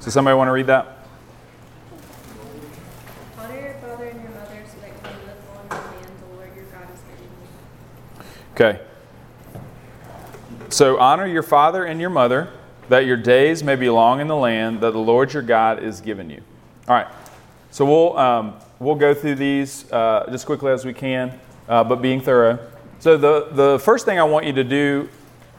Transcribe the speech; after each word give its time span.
So 0.00 0.10
somebody 0.10 0.36
want 0.36 0.48
to 0.48 0.52
read 0.52 0.66
that? 0.66 1.06
Honor 3.38 3.60
your 3.60 3.74
father 3.74 4.04
and 4.04 4.20
your 4.22 4.30
mother 4.30 4.64
so 4.66 4.80
that 4.80 4.88
you 4.88 5.02
may 5.02 5.10
live 5.26 5.38
long 5.48 5.64
in 5.64 5.68
the 5.68 5.76
land 5.76 6.10
the 6.20 6.36
Lord 6.36 6.56
your 6.56 6.64
God 6.66 6.88
is 6.92 7.00
giving 7.00 7.30
you. 7.42 8.24
Okay. 8.54 8.80
So 10.70 10.98
honor 10.98 11.26
your 11.26 11.42
father 11.42 11.84
and 11.84 12.00
your 12.00 12.10
mother, 12.10 12.50
that 12.88 13.06
your 13.06 13.16
days 13.16 13.62
may 13.62 13.76
be 13.76 13.88
long 13.88 14.20
in 14.20 14.28
the 14.28 14.36
land 14.36 14.80
that 14.80 14.92
the 14.92 14.98
Lord 14.98 15.32
your 15.32 15.42
God 15.42 15.82
is 15.82 16.00
giving 16.00 16.30
you. 16.30 16.42
All 16.88 16.96
right. 16.96 17.06
So 17.70 17.84
we'll 17.84 18.18
um, 18.18 18.54
we'll 18.78 18.94
go 18.94 19.14
through 19.14 19.36
these 19.36 19.90
uh, 19.90 20.26
just 20.30 20.46
quickly 20.46 20.70
as 20.70 20.84
we 20.84 20.92
can, 20.92 21.38
uh, 21.68 21.82
but 21.84 22.02
being 22.02 22.20
thorough. 22.20 22.58
So 22.98 23.16
the 23.16 23.48
the 23.52 23.78
first 23.78 24.04
thing 24.04 24.18
I 24.18 24.24
want 24.24 24.46
you 24.46 24.52
to 24.52 24.64
do 24.64 25.08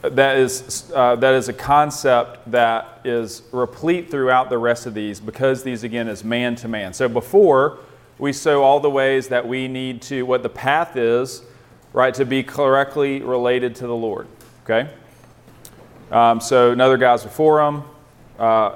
that 0.10 0.38
is 0.38 0.92
uh, 0.94 1.16
that 1.18 1.34
is 1.34 1.50
a 1.50 1.54
concept 1.54 2.52
that 2.52 3.02
is 3.04 3.44
replete 3.52 4.10
throughout 4.10 4.50
the 4.50 4.58
rest 4.58 4.86
of 4.86 4.94
these 4.94 5.20
because 5.20 5.64
these 5.64 5.84
again 5.84 6.08
is 6.08 6.24
man 6.24 6.56
to 6.56 6.68
man. 6.68 6.94
So 6.94 7.08
before 7.08 7.80
we 8.18 8.34
show 8.34 8.64
all 8.64 8.80
the 8.80 8.90
ways 8.90 9.28
that 9.30 9.48
we 9.48 9.68
need 9.68 10.02
to 10.04 10.24
what 10.24 10.44
the 10.44 10.50
path 10.50 10.96
is, 10.96 11.44
right, 11.94 12.14
to 12.14 12.26
be 12.26 12.44
correctly 12.44 13.22
related 13.22 13.76
to 13.76 13.88
the 13.88 13.96
Lord. 13.96 14.28
Okay. 14.64 14.90
Um, 16.12 16.40
so 16.40 16.72
another 16.72 16.98
guys 16.98 17.24
before 17.24 17.62
him, 17.62 17.84
uh, 18.40 18.76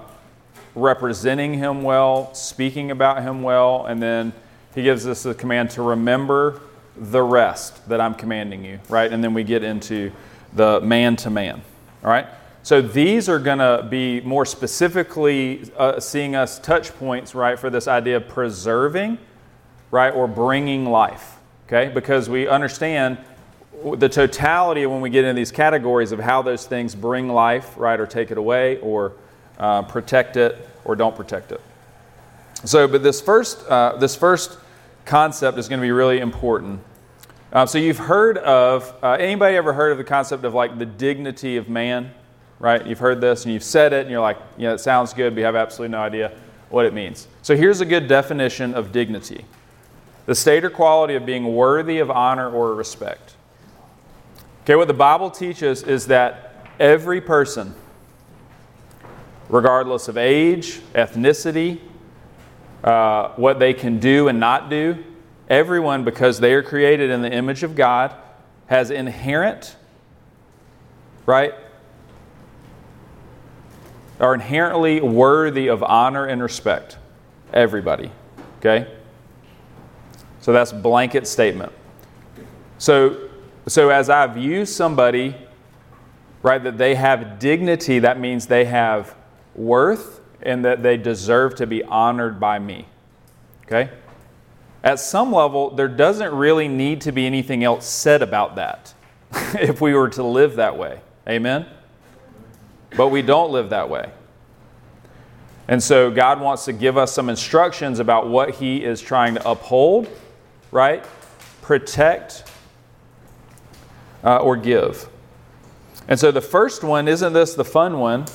representing 0.75 1.53
him 1.53 1.83
well, 1.83 2.33
speaking 2.33 2.91
about 2.91 3.21
him 3.21 3.43
well, 3.43 3.85
and 3.85 4.01
then 4.01 4.33
he 4.75 4.83
gives 4.83 5.07
us 5.07 5.23
the 5.23 5.33
command 5.33 5.69
to 5.71 5.81
remember 5.81 6.61
the 6.95 7.21
rest 7.21 7.87
that 7.87 8.01
I'm 8.01 8.13
commanding 8.13 8.65
you, 8.65 8.79
right? 8.89 9.11
And 9.11 9.23
then 9.23 9.33
we 9.33 9.43
get 9.43 9.63
into 9.63 10.11
the 10.53 10.81
man 10.81 11.15
to 11.17 11.29
man. 11.29 11.61
All 12.03 12.09
right? 12.09 12.27
So 12.63 12.81
these 12.81 13.29
are 13.29 13.39
going 13.39 13.59
to 13.59 13.87
be 13.89 14.21
more 14.21 14.45
specifically 14.45 15.71
uh, 15.77 15.99
seeing 15.99 16.35
us 16.35 16.59
touch 16.59 16.93
points, 16.97 17.33
right, 17.33 17.57
for 17.57 17.69
this 17.69 17.87
idea 17.87 18.17
of 18.17 18.27
preserving, 18.27 19.17
right, 19.91 20.13
or 20.13 20.27
bringing 20.27 20.85
life. 20.85 21.37
Okay? 21.67 21.91
Because 21.93 22.29
we 22.29 22.47
understand 22.47 23.17
the 23.95 24.09
totality 24.09 24.85
when 24.85 25.01
we 25.01 25.09
get 25.09 25.23
into 25.23 25.39
these 25.39 25.51
categories 25.51 26.11
of 26.11 26.19
how 26.19 26.41
those 26.41 26.65
things 26.65 26.95
bring 26.95 27.29
life, 27.29 27.75
right, 27.77 27.99
or 27.99 28.05
take 28.05 28.29
it 28.29 28.37
away, 28.37 28.77
or 28.79 29.13
uh, 29.57 29.81
protect 29.83 30.35
it, 30.35 30.67
or 30.83 30.95
don't 30.95 31.15
protect 31.15 31.51
it. 31.51 31.61
So, 32.65 32.87
but 32.87 33.03
this 33.03 33.21
first, 33.21 33.65
uh, 33.67 33.95
this 33.97 34.15
first 34.17 34.57
concept 35.05 35.57
is 35.57 35.69
going 35.69 35.79
to 35.79 35.85
be 35.85 35.91
really 35.91 36.19
important 36.19 36.81
um, 37.51 37.67
so 37.67 37.77
you've 37.77 37.97
heard 37.97 38.37
of 38.37 38.93
uh, 39.01 39.11
anybody 39.13 39.55
ever 39.55 39.73
heard 39.73 39.91
of 39.91 39.97
the 39.97 40.03
concept 40.03 40.43
of 40.43 40.53
like 40.53 40.77
the 40.77 40.85
dignity 40.85 41.57
of 41.57 41.67
man, 41.67 42.13
right? 42.59 42.85
You've 42.85 42.99
heard 42.99 43.21
this 43.21 43.45
and 43.45 43.53
you've 43.53 43.63
said 43.63 43.91
it 43.91 44.01
and 44.01 44.11
you're 44.11 44.21
like, 44.21 44.37
yeah, 44.57 44.73
it 44.73 44.79
sounds 44.79 45.13
good, 45.13 45.33
but 45.33 45.39
you 45.39 45.45
have 45.45 45.55
absolutely 45.55 45.91
no 45.91 46.01
idea 46.01 46.31
what 46.69 46.85
it 46.85 46.93
means. 46.93 47.27
So 47.41 47.55
here's 47.55 47.81
a 47.81 47.85
good 47.85 48.07
definition 48.07 48.75
of 48.75 48.91
dignity: 48.91 49.45
the 50.27 50.35
state 50.35 50.63
or 50.63 50.69
quality 50.69 51.15
of 51.15 51.25
being 51.25 51.55
worthy 51.55 51.99
of 51.99 52.11
honor 52.11 52.49
or 52.51 52.75
respect. 52.75 53.35
Okay, 54.63 54.75
what 54.75 54.87
the 54.87 54.93
Bible 54.93 55.31
teaches 55.31 55.81
is 55.81 56.05
that 56.07 56.67
every 56.79 57.19
person, 57.19 57.73
regardless 59.49 60.07
of 60.07 60.17
age, 60.17 60.81
ethnicity, 60.93 61.79
uh, 62.83 63.29
what 63.29 63.57
they 63.57 63.73
can 63.73 63.99
do 63.99 64.27
and 64.27 64.39
not 64.39 64.69
do, 64.69 65.03
Everyone, 65.49 66.03
because 66.03 66.39
they 66.39 66.53
are 66.53 66.61
created 66.61 67.09
in 67.09 67.21
the 67.21 67.31
image 67.31 67.63
of 67.63 67.75
God, 67.75 68.13
has 68.67 68.91
inherent, 68.91 69.75
right? 71.25 71.53
Are 74.19 74.33
inherently 74.33 75.01
worthy 75.01 75.67
of 75.67 75.81
honor 75.81 76.25
and 76.25 76.41
respect. 76.43 76.97
Everybody. 77.51 78.11
Okay? 78.59 78.87
So 80.41 80.53
that's 80.53 80.71
blanket 80.71 81.25
statement. 81.25 81.71
So, 82.77 83.29
so 83.67 83.89
as 83.89 84.09
I 84.09 84.27
view 84.27 84.65
somebody, 84.65 85.35
right, 86.43 86.63
that 86.63 86.77
they 86.77 86.95
have 86.95 87.39
dignity, 87.39 87.99
that 87.99 88.19
means 88.19 88.45
they 88.45 88.65
have 88.65 89.15
worth 89.55 90.21
and 90.41 90.63
that 90.63 90.83
they 90.83 90.95
deserve 90.95 91.55
to 91.55 91.67
be 91.67 91.83
honored 91.83 92.39
by 92.39 92.59
me. 92.59 92.85
Okay? 93.65 93.89
At 94.83 94.99
some 94.99 95.33
level, 95.33 95.71
there 95.71 95.87
doesn't 95.87 96.33
really 96.33 96.67
need 96.67 97.01
to 97.01 97.11
be 97.11 97.25
anything 97.25 97.63
else 97.63 97.85
said 97.85 98.21
about 98.21 98.55
that 98.55 98.93
if 99.55 99.81
we 99.81 99.93
were 99.93 100.09
to 100.09 100.23
live 100.23 100.55
that 100.55 100.77
way. 100.77 101.01
Amen? 101.27 101.65
But 102.95 103.09
we 103.09 103.21
don't 103.21 103.51
live 103.51 103.69
that 103.71 103.89
way. 103.89 104.09
And 105.67 105.83
so 105.83 106.09
God 106.09 106.41
wants 106.41 106.65
to 106.65 106.73
give 106.73 106.97
us 106.97 107.13
some 107.13 107.29
instructions 107.29 107.99
about 107.99 108.27
what 108.27 108.55
He 108.55 108.83
is 108.83 109.01
trying 109.01 109.35
to 109.35 109.49
uphold, 109.49 110.07
right? 110.71 111.05
Protect, 111.61 112.49
uh, 114.23 114.37
or 114.37 114.57
give. 114.57 115.07
And 116.07 116.19
so 116.19 116.31
the 116.31 116.41
first 116.41 116.83
one, 116.83 117.07
isn't 117.07 117.33
this 117.33 117.53
the 117.53 117.65
fun 117.65 117.99
one, 117.99 118.25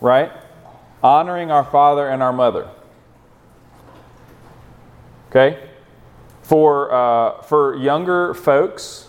right? 0.00 0.32
Honoring 1.02 1.50
our 1.50 1.64
father 1.64 2.08
and 2.08 2.22
our 2.22 2.32
mother. 2.32 2.70
Okay? 5.28 5.67
For, 6.48 6.90
uh, 6.90 7.42
for 7.42 7.76
younger 7.76 8.32
folks, 8.32 9.06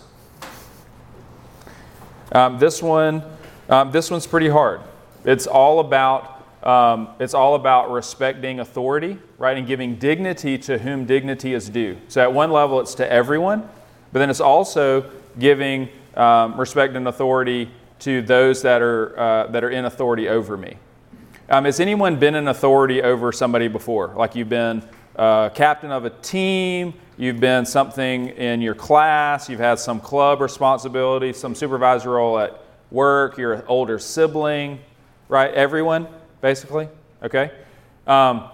um, 2.32 2.58
this 2.58 2.82
one, 2.82 3.22
um, 3.70 3.90
this 3.92 4.10
one's 4.10 4.26
pretty 4.26 4.50
hard. 4.50 4.82
It's 5.24 5.46
all 5.46 5.80
about, 5.80 6.44
um, 6.62 7.08
it's 7.18 7.32
all 7.32 7.54
about 7.54 7.90
respecting 7.90 8.60
authority, 8.60 9.18
right, 9.38 9.56
and 9.56 9.66
giving 9.66 9.96
dignity 9.96 10.58
to 10.58 10.76
whom 10.76 11.06
dignity 11.06 11.54
is 11.54 11.70
due. 11.70 11.96
So 12.08 12.20
at 12.20 12.30
one 12.30 12.50
level, 12.50 12.78
it's 12.78 12.94
to 12.96 13.10
everyone, 13.10 13.66
but 14.12 14.18
then 14.18 14.28
it's 14.28 14.42
also 14.42 15.10
giving 15.38 15.88
um, 16.16 16.60
respect 16.60 16.94
and 16.94 17.08
authority 17.08 17.70
to 18.00 18.20
those 18.20 18.60
that 18.60 18.82
are 18.82 19.18
uh, 19.18 19.46
that 19.46 19.64
are 19.64 19.70
in 19.70 19.86
authority 19.86 20.28
over 20.28 20.58
me. 20.58 20.76
Um, 21.48 21.64
has 21.64 21.80
anyone 21.80 22.18
been 22.18 22.34
in 22.34 22.48
authority 22.48 23.00
over 23.00 23.32
somebody 23.32 23.68
before? 23.68 24.08
Like 24.08 24.34
you've 24.34 24.50
been 24.50 24.82
uh, 25.16 25.48
captain 25.48 25.90
of 25.90 26.04
a 26.04 26.10
team, 26.10 26.92
You've 27.20 27.38
been 27.38 27.66
something 27.66 28.28
in 28.28 28.62
your 28.62 28.74
class, 28.74 29.50
you've 29.50 29.60
had 29.60 29.78
some 29.78 30.00
club 30.00 30.40
responsibility, 30.40 31.34
some 31.34 31.54
supervisor 31.54 32.12
role 32.12 32.38
at 32.38 32.58
work, 32.90 33.36
you're 33.36 33.52
an 33.52 33.62
older 33.68 33.98
sibling, 33.98 34.80
right? 35.28 35.52
Everyone, 35.52 36.08
basically, 36.40 36.88
okay? 37.22 37.50
Um, 38.06 38.48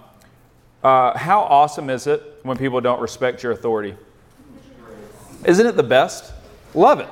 uh, 0.83 1.17
how 1.17 1.43
awesome 1.43 1.91
is 1.91 2.09
it 2.09 2.41
when 2.43 2.57
people 2.59 2.81
don't 2.81 3.01
respect 3.01 3.45
your 3.45 3.53
authority? 3.53 3.95
Isn't 5.45 5.65
it 5.65 5.77
the 5.77 5.85
best? 5.85 6.33
Love 6.75 6.99
it. 6.99 7.09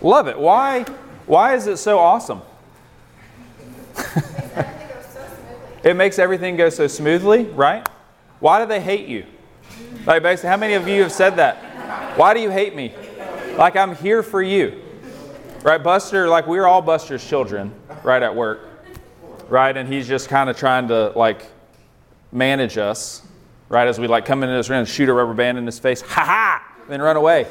Love 0.00 0.28
it. 0.28 0.38
Why, 0.38 0.84
why 1.26 1.56
is 1.56 1.66
it 1.66 1.78
so 1.78 1.98
awesome? 1.98 2.40
it 5.82 5.96
makes 5.96 6.20
everything 6.20 6.54
go 6.54 6.68
so 6.68 6.86
smoothly, 6.86 7.46
right? 7.46 7.84
Why 8.38 8.60
do 8.60 8.68
they 8.68 8.80
hate 8.80 9.08
you? 9.08 9.26
Like 10.06 10.22
basically, 10.22 10.50
how 10.50 10.56
many 10.56 10.74
of 10.74 10.88
you 10.88 11.02
have 11.02 11.12
said 11.12 11.36
that? 11.36 12.18
Why 12.18 12.34
do 12.34 12.40
you 12.40 12.50
hate 12.50 12.74
me? 12.74 12.92
Like 13.56 13.76
I'm 13.76 13.94
here 13.96 14.22
for 14.22 14.42
you. 14.42 14.82
Right, 15.62 15.82
Buster, 15.82 16.28
like 16.28 16.46
we're 16.46 16.66
all 16.66 16.82
Buster's 16.82 17.26
children, 17.26 17.72
right, 18.02 18.22
at 18.22 18.34
work. 18.34 18.68
Right? 19.48 19.76
And 19.76 19.88
he's 19.88 20.08
just 20.08 20.28
kind 20.28 20.50
of 20.50 20.56
trying 20.56 20.88
to 20.88 21.10
like 21.10 21.46
manage 22.32 22.78
us, 22.78 23.22
right, 23.68 23.86
as 23.86 24.00
we 24.00 24.06
like 24.08 24.24
come 24.24 24.42
into 24.42 24.54
this 24.56 24.68
room 24.68 24.80
and 24.80 24.88
shoot 24.88 25.08
a 25.08 25.12
rubber 25.12 25.34
band 25.34 25.58
in 25.58 25.66
his 25.66 25.78
face, 25.78 26.00
ha 26.00 26.24
ha, 26.24 26.84
then 26.88 27.00
run 27.00 27.16
away. 27.16 27.46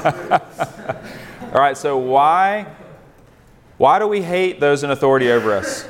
all 1.52 1.60
right, 1.60 1.76
so 1.76 1.98
why 1.98 2.66
why 3.80 3.98
do 3.98 4.06
we 4.06 4.20
hate 4.20 4.60
those 4.60 4.82
in 4.82 4.90
authority 4.90 5.30
over 5.30 5.54
us? 5.54 5.88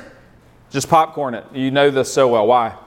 Just 0.69 0.87
popcorn 0.87 1.33
it. 1.33 1.45
You 1.53 1.71
know 1.71 1.91
this 1.91 2.13
so 2.13 2.27
well. 2.29 2.47
Why? 2.47 2.77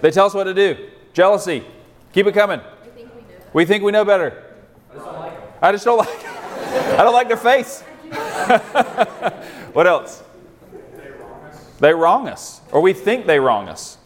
They 0.00 0.10
tell 0.10 0.26
us 0.26 0.34
what 0.34 0.44
to 0.44 0.54
do. 0.54 0.88
Jealousy. 1.12 1.64
Keep 2.12 2.26
it 2.26 2.32
coming. 2.32 2.60
We 2.84 2.90
think 2.90 3.14
we 3.14 3.20
know, 3.20 3.40
we 3.52 3.64
think 3.64 3.82
we 3.84 3.92
know 3.92 4.04
better. 4.04 4.44
I 5.60 5.72
just 5.72 5.84
don't 5.84 5.98
like 5.98 6.26
I 6.98 7.02
don't 7.02 7.12
like 7.12 7.28
their 7.28 7.36
face. 7.36 7.80
what 9.72 9.86
else? 9.86 10.22
They 11.00 11.10
wrong 11.10 11.44
us. 11.44 11.72
They 11.80 11.94
wrong 11.94 12.28
us. 12.28 12.60
Or 12.72 12.80
we 12.80 12.92
think 12.92 13.26
they 13.26 13.40
wrong 13.40 13.68
us. 13.68 13.98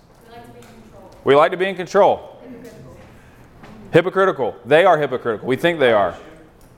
We 1.25 1.35
like 1.35 1.53
to 1.53 1.57
be 1.57 1.67
in 1.67 1.77
control. 1.77 2.41
Hypocritical. 2.43 2.97
hypocritical. 3.93 4.57
They 4.65 4.85
are 4.85 4.99
hypocritical. 4.99 5.47
We 5.47 5.57
think 5.57 5.79
they 5.79 5.93
are. 5.93 6.17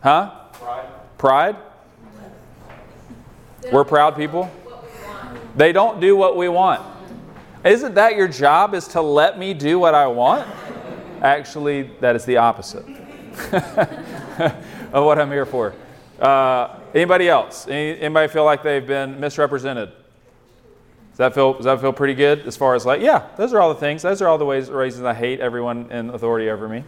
Huh? 0.02 0.31
Pride. 0.52 0.88
Pride? 1.19 1.56
We're 3.72 3.84
proud 3.84 4.16
people. 4.16 4.50
They 5.56 5.72
don't 5.72 6.00
do 6.00 6.16
what 6.16 6.37
we 6.37 6.49
want. 6.49 6.82
Isn't 7.64 7.94
that 7.94 8.14
your 8.16 8.28
job, 8.28 8.75
is 8.75 8.87
to 8.88 9.00
let 9.00 9.38
me 9.38 9.55
do 9.55 9.78
what 9.78 9.94
I 9.94 10.06
want? 10.06 10.46
Actually, 11.22 11.90
that 12.00 12.14
is 12.14 12.26
the 12.26 12.37
opposite 12.37 12.84
of 14.93 15.05
what 15.05 15.19
I'm 15.19 15.31
here 15.31 15.46
for. 15.46 15.75
Uh, 16.20 16.78
anybody 16.94 17.26
else? 17.26 17.66
Any, 17.66 17.99
anybody 17.99 18.31
feel 18.31 18.44
like 18.44 18.62
they've 18.62 18.87
been 18.87 19.19
misrepresented? 19.19 19.88
Does 21.12 21.19
that 21.19 21.34
feel, 21.34 21.55
does 21.55 21.64
that 21.64 21.81
feel 21.81 21.93
pretty 21.93 22.12
good 22.12 22.46
as 22.46 22.55
far 22.55 22.75
as 22.75 22.84
like, 22.84 23.00
yeah, 23.00 23.28
those 23.38 23.55
are 23.55 23.61
all 23.62 23.72
the 23.72 23.81
things. 23.81 24.02
Those 24.02 24.20
are 24.20 24.28
all 24.28 24.37
the 24.37 24.44
ways, 24.44 24.69
reasons 24.69 25.06
I 25.06 25.14
hate 25.14 25.40
everyone 25.40 25.90
in 25.90 26.11
authority 26.11 26.50
over 26.50 26.69
me. 26.69 26.84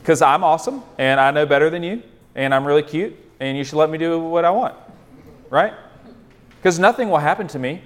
Because 0.00 0.22
I'm 0.22 0.44
awesome 0.44 0.84
and 0.96 1.18
I 1.18 1.32
know 1.32 1.44
better 1.44 1.70
than 1.70 1.82
you 1.82 2.04
and 2.36 2.54
I'm 2.54 2.64
really 2.64 2.84
cute 2.84 3.16
and 3.40 3.58
you 3.58 3.64
should 3.64 3.76
let 3.76 3.90
me 3.90 3.98
do 3.98 4.20
what 4.20 4.44
I 4.44 4.50
want. 4.50 4.76
Right? 5.50 5.72
Because 6.56 6.78
nothing 6.78 7.10
will 7.10 7.18
happen 7.18 7.48
to 7.48 7.58
me 7.58 7.82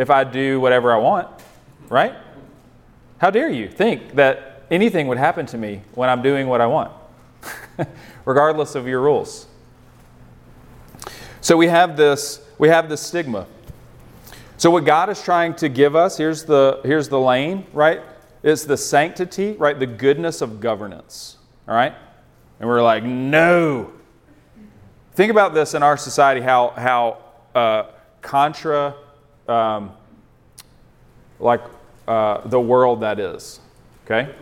if 0.00 0.08
I 0.08 0.24
do 0.24 0.58
whatever 0.60 0.94
I 0.94 0.96
want. 0.96 1.28
Right? 1.90 2.14
How 3.18 3.30
dare 3.30 3.50
you 3.50 3.68
think 3.68 4.14
that 4.14 4.62
anything 4.70 5.08
would 5.08 5.18
happen 5.18 5.44
to 5.46 5.58
me 5.58 5.82
when 5.94 6.08
I'm 6.08 6.22
doing 6.22 6.48
what 6.48 6.62
I 6.62 6.66
want, 6.66 6.90
regardless 8.24 8.74
of 8.74 8.88
your 8.88 9.02
rules? 9.02 9.46
So 11.42 11.54
we 11.54 11.66
have 11.66 11.98
this, 11.98 12.40
we 12.56 12.68
have 12.68 12.88
this 12.88 13.02
stigma. 13.02 13.46
So 14.56 14.70
what 14.70 14.86
God 14.86 15.10
is 15.10 15.22
trying 15.22 15.54
to 15.56 15.68
give 15.68 15.94
us, 15.94 16.16
here's 16.16 16.44
the 16.44 16.80
here's 16.82 17.10
the 17.10 17.20
lane, 17.20 17.66
right? 17.74 18.00
It's 18.42 18.64
the 18.64 18.78
sanctity, 18.78 19.52
right? 19.52 19.78
The 19.78 19.86
goodness 19.86 20.40
of 20.40 20.60
governance. 20.60 21.36
All 21.68 21.74
right? 21.74 21.94
And 22.58 22.68
we're 22.68 22.82
like, 22.82 23.04
no. 23.04 23.92
Think 25.12 25.30
about 25.30 25.52
this 25.52 25.74
in 25.74 25.82
our 25.82 25.98
society, 25.98 26.40
how 26.40 26.70
how 26.70 27.18
uh, 27.54 27.90
contra 28.22 28.94
um, 29.50 29.92
like 31.38 31.60
uh, 32.06 32.46
the 32.48 32.60
world 32.60 33.00
that 33.00 33.18
is. 33.18 33.60
Okay? 34.04 34.32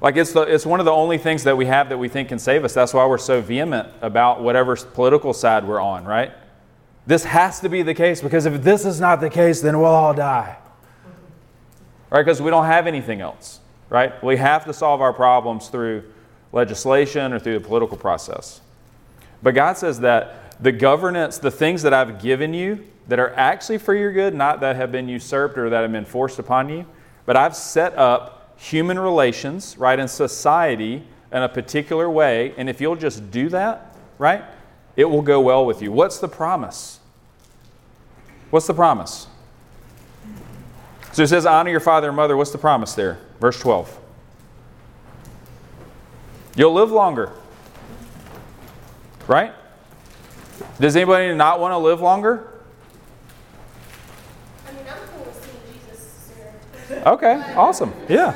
Like 0.00 0.16
it's, 0.16 0.32
the, 0.32 0.42
it's 0.42 0.64
one 0.64 0.80
of 0.80 0.86
the 0.86 0.92
only 0.92 1.18
things 1.18 1.44
that 1.44 1.56
we 1.56 1.66
have 1.66 1.90
that 1.90 1.98
we 1.98 2.08
think 2.08 2.28
can 2.28 2.38
save 2.38 2.64
us. 2.64 2.72
That's 2.72 2.94
why 2.94 3.04
we're 3.06 3.18
so 3.18 3.40
vehement 3.40 3.88
about 4.00 4.42
whatever 4.42 4.74
political 4.76 5.34
side 5.34 5.66
we're 5.66 5.80
on, 5.80 6.04
right? 6.04 6.32
This 7.06 7.24
has 7.24 7.60
to 7.60 7.68
be 7.68 7.82
the 7.82 7.94
case 7.94 8.20
because 8.20 8.46
if 8.46 8.62
this 8.62 8.84
is 8.84 9.00
not 9.00 9.20
the 9.20 9.30
case, 9.30 9.60
then 9.60 9.78
we'll 9.78 9.86
all 9.86 10.14
die. 10.14 10.56
Right? 12.10 12.22
Because 12.24 12.40
we 12.40 12.50
don't 12.50 12.66
have 12.66 12.86
anything 12.86 13.20
else, 13.20 13.60
right? 13.88 14.22
We 14.22 14.36
have 14.36 14.64
to 14.64 14.72
solve 14.72 15.00
our 15.00 15.12
problems 15.12 15.68
through 15.68 16.04
legislation 16.52 17.32
or 17.32 17.38
through 17.38 17.58
the 17.58 17.66
political 17.66 17.96
process. 17.96 18.60
But 19.42 19.54
God 19.54 19.76
says 19.76 20.00
that 20.00 20.60
the 20.62 20.72
governance, 20.72 21.38
the 21.38 21.50
things 21.50 21.82
that 21.82 21.94
I've 21.94 22.20
given 22.20 22.52
you 22.52 22.86
that 23.10 23.18
are 23.18 23.34
actually 23.34 23.78
for 23.78 23.94
your 23.94 24.12
good, 24.12 24.34
not 24.34 24.60
that 24.60 24.76
have 24.76 24.90
been 24.90 25.08
usurped 25.08 25.58
or 25.58 25.68
that 25.68 25.82
have 25.82 25.92
been 25.92 26.04
forced 26.04 26.38
upon 26.38 26.68
you, 26.68 26.86
but 27.26 27.36
I've 27.36 27.54
set 27.54 27.96
up 27.98 28.54
human 28.56 28.98
relations, 28.98 29.76
right, 29.76 29.98
in 29.98 30.08
society 30.08 31.04
in 31.32 31.42
a 31.42 31.48
particular 31.48 32.08
way. 32.08 32.54
And 32.56 32.68
if 32.68 32.80
you'll 32.80 32.96
just 32.96 33.30
do 33.30 33.48
that, 33.50 33.96
right, 34.18 34.44
it 34.96 35.04
will 35.04 35.22
go 35.22 35.40
well 35.40 35.66
with 35.66 35.82
you. 35.82 35.92
What's 35.92 36.18
the 36.18 36.28
promise? 36.28 37.00
What's 38.50 38.66
the 38.66 38.74
promise? 38.74 39.26
So 41.12 41.22
it 41.22 41.28
says, 41.28 41.46
honor 41.46 41.70
your 41.70 41.80
father 41.80 42.08
and 42.08 42.16
mother. 42.16 42.36
What's 42.36 42.52
the 42.52 42.58
promise 42.58 42.94
there? 42.94 43.18
Verse 43.40 43.58
12. 43.60 43.98
You'll 46.56 46.74
live 46.74 46.90
longer. 46.92 47.32
Right? 49.26 49.52
Does 50.78 50.94
anybody 50.96 51.34
not 51.34 51.58
want 51.58 51.72
to 51.72 51.78
live 51.78 52.00
longer? 52.00 52.46
I 54.66 54.72
mean, 54.72 54.84
I'm 54.88 54.98
cool 55.08 55.24
with 55.24 55.44
seeing 55.44 55.60
Jesus 55.72 56.32
sooner. 56.34 56.52
Okay, 56.90 57.34
awesome. 57.54 57.92
Yeah. 58.08 58.34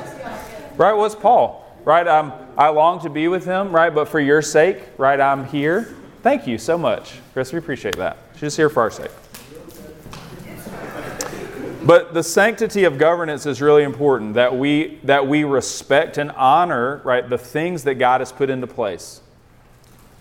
Right, 0.77 0.93
what's 0.93 1.15
Paul? 1.15 1.61
Right, 1.83 2.07
um, 2.07 2.33
I 2.57 2.69
long 2.69 3.01
to 3.01 3.09
be 3.09 3.27
with 3.27 3.45
him, 3.45 3.71
right, 3.71 3.93
but 3.93 4.07
for 4.07 4.19
your 4.19 4.41
sake, 4.41 4.79
right, 4.97 5.19
I'm 5.19 5.45
here. 5.45 5.95
Thank 6.23 6.47
you 6.47 6.57
so 6.57 6.77
much. 6.77 7.19
Chris, 7.33 7.53
we 7.53 7.59
appreciate 7.59 7.97
that. 7.97 8.17
She's 8.37 8.55
here 8.55 8.69
for 8.69 8.81
our 8.81 8.91
sake. 8.91 9.11
But 11.85 12.15
the 12.15 12.23
sanctity 12.23 12.85
of 12.85 12.97
governance 12.97 13.45
is 13.45 13.61
really 13.61 13.83
important 13.83 14.33
that 14.33 14.57
we 14.57 14.99
that 15.03 15.27
we 15.27 15.43
respect 15.43 16.17
and 16.17 16.31
honor, 16.31 16.99
right, 17.03 17.29
the 17.29 17.37
things 17.37 17.83
that 17.83 17.95
God 17.95 18.21
has 18.21 18.31
put 18.31 18.49
into 18.49 18.65
place. 18.65 19.21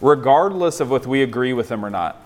Regardless 0.03 0.81
of 0.81 0.93
if 0.93 1.07
we 1.07 1.23
agree 1.23 1.55
with 1.55 1.69
them 1.69 1.83
or 1.83 1.89
not. 1.89 2.21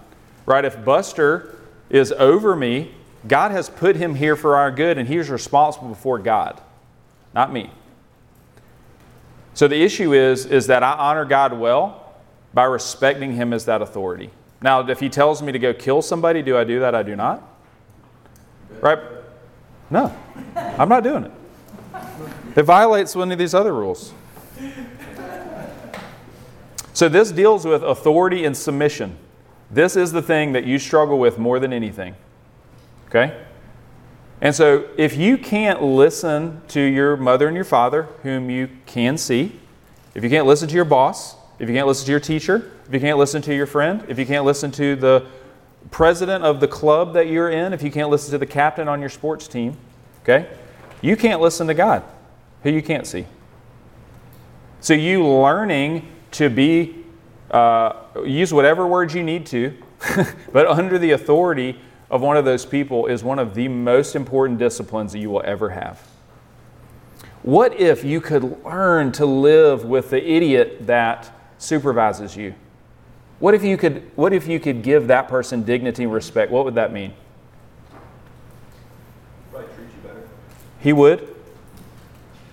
Right? 0.44 0.64
If 0.64 0.84
Buster 0.84 1.54
is 1.88 2.10
over 2.12 2.56
me, 2.56 2.92
God 3.28 3.50
has 3.50 3.68
put 3.68 3.96
him 3.96 4.14
here 4.14 4.34
for 4.34 4.56
our 4.56 4.70
good 4.70 4.98
and 4.98 5.06
he's 5.06 5.28
responsible 5.28 5.88
before 5.88 6.18
God, 6.18 6.60
not 7.34 7.52
me. 7.52 7.70
So 9.54 9.68
the 9.68 9.82
issue 9.82 10.14
is 10.14 10.46
is 10.46 10.68
that 10.68 10.82
I 10.82 10.92
honor 10.92 11.24
God 11.24 11.52
well 11.52 12.14
by 12.54 12.64
respecting 12.64 13.34
him 13.34 13.52
as 13.52 13.66
that 13.66 13.82
authority. 13.82 14.30
Now, 14.60 14.88
if 14.88 14.98
he 14.98 15.08
tells 15.08 15.42
me 15.42 15.52
to 15.52 15.58
go 15.58 15.72
kill 15.72 16.02
somebody, 16.02 16.42
do 16.42 16.56
I 16.56 16.64
do 16.64 16.80
that? 16.80 16.94
I 16.94 17.02
do 17.02 17.14
not. 17.14 17.42
Right? 18.80 18.98
No, 19.90 20.14
I'm 20.56 20.88
not 20.88 21.04
doing 21.04 21.24
it. 21.24 21.32
It 22.56 22.62
violates 22.62 23.14
one 23.14 23.30
of 23.30 23.38
these 23.38 23.54
other 23.54 23.72
rules. 23.72 24.12
So, 26.92 27.08
this 27.08 27.30
deals 27.30 27.64
with 27.64 27.84
authority 27.84 28.44
and 28.44 28.56
submission. 28.56 29.16
This 29.70 29.94
is 29.94 30.10
the 30.10 30.22
thing 30.22 30.52
that 30.52 30.64
you 30.64 30.78
struggle 30.78 31.18
with 31.18 31.38
more 31.38 31.60
than 31.60 31.72
anything. 31.72 32.16
Okay? 33.08 33.44
And 34.40 34.54
so, 34.54 34.88
if 34.96 35.16
you 35.16 35.36
can't 35.36 35.82
listen 35.82 36.62
to 36.68 36.80
your 36.80 37.16
mother 37.16 37.48
and 37.48 37.56
your 37.56 37.64
father, 37.64 38.04
whom 38.22 38.50
you 38.50 38.68
can 38.86 39.18
see, 39.18 39.58
if 40.14 40.22
you 40.22 40.30
can't 40.30 40.46
listen 40.46 40.68
to 40.68 40.74
your 40.74 40.84
boss, 40.84 41.34
if 41.58 41.68
you 41.68 41.74
can't 41.74 41.88
listen 41.88 42.06
to 42.06 42.10
your 42.12 42.20
teacher, 42.20 42.72
if 42.86 42.94
you 42.94 43.00
can't 43.00 43.18
listen 43.18 43.42
to 43.42 43.54
your 43.54 43.66
friend, 43.66 44.04
if 44.08 44.18
you 44.18 44.26
can't 44.26 44.44
listen 44.44 44.70
to 44.72 44.94
the 44.94 45.26
president 45.90 46.44
of 46.44 46.60
the 46.60 46.68
club 46.68 47.14
that 47.14 47.28
you're 47.28 47.50
in, 47.50 47.72
if 47.72 47.82
you 47.82 47.90
can't 47.90 48.10
listen 48.10 48.30
to 48.30 48.38
the 48.38 48.46
captain 48.46 48.88
on 48.88 49.00
your 49.00 49.08
sports 49.08 49.48
team, 49.48 49.76
okay, 50.22 50.48
you 51.02 51.16
can't 51.16 51.40
listen 51.40 51.66
to 51.66 51.74
God, 51.74 52.04
who 52.62 52.70
you 52.70 52.82
can't 52.82 53.06
see. 53.06 53.26
So 54.80 54.94
you 54.94 55.26
learning 55.26 56.06
to 56.32 56.48
be, 56.48 57.04
uh, 57.50 57.94
use 58.24 58.54
whatever 58.54 58.86
words 58.86 59.14
you 59.14 59.24
need 59.24 59.46
to, 59.46 59.76
but 60.52 60.66
under 60.66 60.98
the 60.98 61.10
authority 61.10 61.80
of 62.10 62.22
one 62.22 62.36
of 62.36 62.44
those 62.44 62.64
people 62.64 63.06
is 63.06 63.22
one 63.22 63.38
of 63.38 63.54
the 63.54 63.68
most 63.68 64.16
important 64.16 64.58
disciplines 64.58 65.12
that 65.12 65.18
you 65.18 65.30
will 65.30 65.42
ever 65.44 65.70
have. 65.70 66.00
What 67.42 67.78
if 67.78 68.02
you 68.04 68.20
could 68.20 68.64
learn 68.64 69.12
to 69.12 69.26
live 69.26 69.84
with 69.84 70.10
the 70.10 70.30
idiot 70.30 70.86
that 70.86 71.30
supervises 71.58 72.36
you? 72.36 72.54
What 73.38 73.54
if 73.54 73.62
you 73.62 73.76
could, 73.76 74.10
what 74.16 74.32
if 74.32 74.48
you 74.48 74.58
could 74.58 74.82
give 74.82 75.06
that 75.08 75.28
person 75.28 75.62
dignity 75.62 76.02
and 76.02 76.12
respect? 76.12 76.50
What 76.50 76.64
would 76.64 76.74
that 76.74 76.92
mean? 76.92 77.14
Probably 79.50 79.68
treat 79.74 79.84
you 79.84 80.08
better. 80.08 80.28
He 80.80 80.92
would. 80.92 81.34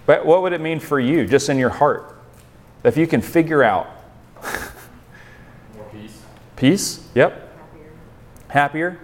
But 0.05 0.25
what 0.25 0.43
would 0.43 0.53
it 0.53 0.61
mean 0.61 0.79
for 0.79 0.99
you, 0.99 1.25
just 1.25 1.49
in 1.49 1.57
your 1.57 1.71
heart? 1.71 2.15
If 2.83 2.97
you 2.97 3.07
can 3.07 3.21
figure 3.21 3.63
out 3.63 3.87
More 5.75 5.85
peace. 5.91 6.21
peace, 6.55 7.09
yep, 7.15 7.51
happier. 8.49 8.99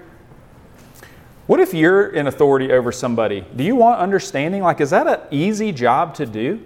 What 1.48 1.60
if 1.60 1.74
you're 1.74 2.08
in 2.08 2.28
authority 2.28 2.72
over 2.72 2.92
somebody? 2.92 3.46
Do 3.56 3.64
you 3.64 3.76
want 3.76 4.00
understanding? 4.00 4.62
Like, 4.62 4.80
is 4.80 4.92
that 4.92 5.08
an 5.08 5.20
easy 5.32 5.72
job 5.72 6.16
to 6.16 6.26
do? 6.26 6.66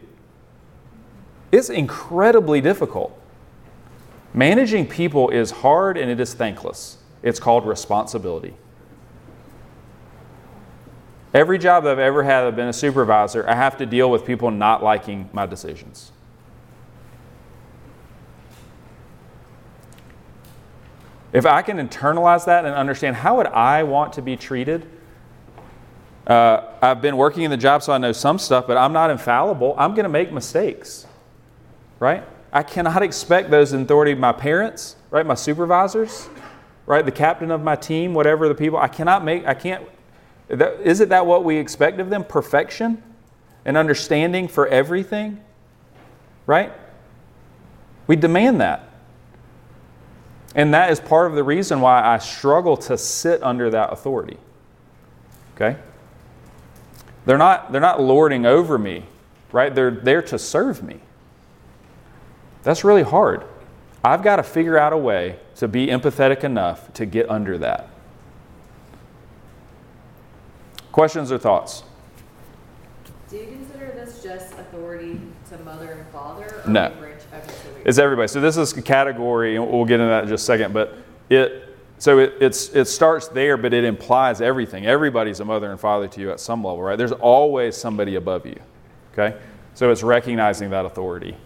It's 1.52 1.70
incredibly 1.70 2.62
difficult. 2.62 3.18
Managing 4.34 4.86
people 4.86 5.30
is 5.30 5.52
hard 5.52 5.98
and 5.98 6.12
it 6.12 6.20
is 6.20 6.34
thankless. 6.34 6.98
It's 7.24 7.40
called 7.40 7.66
responsibility. 7.66 8.54
Every 11.34 11.58
job 11.58 11.86
I've 11.86 12.00
ever 12.00 12.24
had, 12.24 12.44
I've 12.44 12.56
been 12.56 12.68
a 12.68 12.74
supervisor, 12.74 13.48
I 13.48 13.56
have 13.56 13.78
to 13.78 13.86
deal 13.86 14.10
with 14.10 14.26
people 14.26 14.52
not 14.52 14.84
liking 14.84 15.30
my 15.34 15.46
decisions. 15.46 16.12
If 21.36 21.46
I 21.46 21.62
can 21.64 21.86
internalize 21.86 22.46
that 22.46 22.64
and 22.64 22.74
understand 22.74 23.18
how 23.18 23.36
would 23.36 23.48
I 23.48 23.84
want 23.84 24.14
to 24.14 24.22
be 24.22 24.38
treated, 24.38 24.90
uh, 26.26 26.62
I've 26.82 27.02
been 27.02 27.18
working 27.18 27.44
in 27.44 27.52
the 27.52 27.58
job, 27.58 27.84
so 27.84 27.92
I 27.92 27.98
know 27.98 28.14
some 28.14 28.40
stuff, 28.40 28.66
but 28.66 28.78
I'm 28.78 28.94
not 28.94 29.10
infallible. 29.10 29.76
I'm 29.78 29.92
going 29.96 30.06
to 30.06 30.10
make 30.10 30.32
mistakes, 30.32 31.06
right? 32.00 32.24
I 32.54 32.64
cannot 32.64 33.04
expect 33.04 33.52
those 33.52 33.74
in 33.74 33.82
authority, 33.82 34.16
my 34.16 34.32
parents, 34.32 34.96
right, 35.12 35.26
my 35.26 35.34
supervisors, 35.34 36.30
right, 36.86 37.04
the 37.04 37.12
captain 37.12 37.52
of 37.52 37.62
my 37.62 37.76
team, 37.76 38.14
whatever 38.14 38.48
the 38.48 38.56
people. 38.56 38.80
I 38.80 38.88
cannot 38.88 39.26
make. 39.26 39.46
I 39.46 39.56
can't. 39.56 39.86
That, 40.48 40.80
isn't 40.80 41.10
that 41.10 41.26
what 41.26 41.44
we 41.44 41.58
expect 41.58 42.00
of 42.00 42.10
them? 42.10 42.24
Perfection 42.24 43.04
and 43.66 43.76
understanding 43.76 44.48
for 44.48 44.68
everything, 44.68 45.42
right? 46.46 46.72
We 48.08 48.16
demand 48.16 48.62
that. 48.62 48.90
And 50.56 50.74
that 50.74 50.90
is 50.90 51.02
part 51.02 51.30
of 51.30 51.36
the 51.36 51.44
reason 51.44 51.82
why 51.82 52.02
I 52.02 52.18
struggle 52.18 52.78
to 52.78 52.98
sit 52.98 53.44
under 53.44 53.70
that 53.70 53.92
authority. 53.92 54.38
Okay? 55.56 55.78
They're 57.26 57.38
not, 57.38 57.72
they're 57.72 57.82
not 57.82 58.02
lording 58.02 58.46
over 58.46 58.78
me, 58.78 59.04
right? 59.52 59.74
They're 59.76 59.92
there 59.92 60.22
to 60.24 60.40
serve 60.40 60.82
me. 60.82 61.02
That's 62.64 62.84
really 62.84 63.04
hard. 63.04 63.44
I've 64.04 64.24
got 64.24 64.38
to 64.38 64.44
figure 64.44 64.78
out 64.78 64.94
a 64.94 64.98
way 64.98 65.40
to 65.56 65.68
be 65.68 65.88
empathetic 65.88 66.44
enough 66.44 66.94
to 66.94 67.06
get 67.06 67.30
under 67.30 67.58
that. 67.58 67.90
Questions 70.92 71.32
or 71.32 71.38
thoughts? 71.38 71.84
Do 73.30 73.38
you 73.38 73.48
consider 73.48 73.92
this 73.96 74.24
just 74.24 74.54
authority 74.54 75.20
to 75.50 75.58
mother 75.60 75.92
and 75.92 76.08
father? 76.08 76.64
Or 76.64 76.70
No. 76.70 76.94
It's 77.86 78.00
everybody. 78.00 78.28
So 78.28 78.42
this 78.42 78.58
is 78.58 78.76
a 78.76 78.82
category, 78.82 79.56
and 79.56 79.72
we'll 79.72 79.86
get 79.86 80.00
into 80.00 80.10
that 80.10 80.24
in 80.24 80.30
just 80.30 80.44
a 80.44 80.46
second. 80.46 80.74
But 80.74 80.96
it 81.30 81.62
so 82.00 82.18
it, 82.18 82.34
it's 82.42 82.70
it 82.70 82.86
starts 82.86 83.28
there, 83.28 83.58
but 83.58 83.74
it 83.74 83.84
implies 83.84 84.42
everything. 84.42 84.88
Everybody's 84.88 85.40
a 85.40 85.46
mother 85.46 85.70
and 85.70 85.80
father 85.80 86.08
to 86.08 86.20
you 86.20 86.32
at 86.32 86.40
some 86.40 86.64
level, 86.64 86.82
right? 86.82 86.98
There's 86.98 87.12
always 87.12 87.78
somebody 87.78 88.16
above 88.16 88.48
you. 88.48 88.60
Okay, 89.14 89.38
so 89.76 89.92
it's 89.92 90.02
recognizing 90.02 90.72
that 90.72 90.84
authority. 90.86 91.38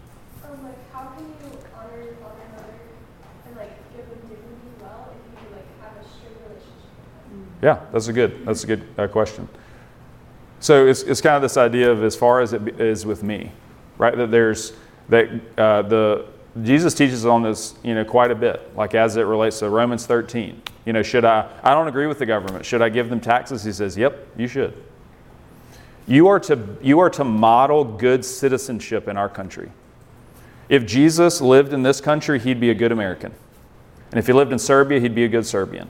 Um, 0.42 0.64
like, 0.64 0.92
how 0.92 1.08
can 1.08 1.26
you 1.26 1.58
honor 1.76 2.02
your 2.02 2.14
father 2.14 2.14
and 2.14 2.20
mother 2.20 2.64
and 3.46 3.56
like 3.56 3.70
give 3.94 4.08
them 4.08 4.18
dignity 4.22 4.80
well 4.80 5.12
if 5.12 5.42
you 5.42 5.54
like 5.54 5.80
have 5.82 6.02
a 6.02 6.08
strict 6.08 6.36
relationship 6.48 6.72
with 7.04 7.32
them? 7.32 7.58
Yeah, 7.62 7.80
that's 7.92 8.08
a 8.08 8.12
good 8.14 8.46
that's 8.46 8.64
a 8.64 8.66
good 8.66 8.88
uh, 8.96 9.06
question. 9.08 9.46
So 10.58 10.86
it's, 10.86 11.02
it's 11.02 11.20
kind 11.20 11.36
of 11.36 11.42
this 11.42 11.56
idea 11.58 11.90
of 11.90 12.02
as 12.02 12.16
far 12.16 12.40
as 12.40 12.54
it 12.54 12.80
is 12.80 13.06
with 13.06 13.22
me, 13.22 13.52
right? 13.98 14.16
That 14.16 14.30
there's 14.30 14.72
that 15.10 15.28
uh, 15.58 15.82
the 15.82 16.26
Jesus 16.62 16.94
teaches 16.94 17.24
on 17.24 17.42
this, 17.42 17.74
you 17.84 17.94
know, 17.94 18.04
quite 18.04 18.30
a 18.30 18.34
bit. 18.34 18.74
Like 18.76 18.94
as 18.94 19.16
it 19.16 19.22
relates 19.22 19.60
to 19.60 19.68
Romans 19.68 20.06
13. 20.06 20.60
You 20.86 20.92
know, 20.92 21.02
should 21.02 21.24
I? 21.24 21.48
I 21.62 21.74
don't 21.74 21.86
agree 21.86 22.06
with 22.06 22.18
the 22.18 22.26
government. 22.26 22.64
Should 22.64 22.82
I 22.82 22.88
give 22.88 23.08
them 23.08 23.20
taxes? 23.20 23.62
He 23.62 23.72
says, 23.72 23.96
Yep, 23.96 24.26
you 24.36 24.48
should. 24.48 24.74
You 26.06 26.26
are 26.26 26.40
to 26.40 26.76
you 26.82 26.98
are 26.98 27.10
to 27.10 27.24
model 27.24 27.84
good 27.84 28.24
citizenship 28.24 29.06
in 29.06 29.16
our 29.16 29.28
country. 29.28 29.70
If 30.68 30.86
Jesus 30.86 31.40
lived 31.40 31.72
in 31.72 31.82
this 31.82 32.00
country, 32.00 32.38
he'd 32.38 32.60
be 32.60 32.70
a 32.70 32.74
good 32.74 32.92
American, 32.92 33.34
and 34.10 34.18
if 34.18 34.26
he 34.26 34.32
lived 34.32 34.52
in 34.52 34.58
Serbia, 34.58 35.00
he'd 35.00 35.14
be 35.14 35.24
a 35.24 35.28
good 35.28 35.46
Serbian. 35.46 35.88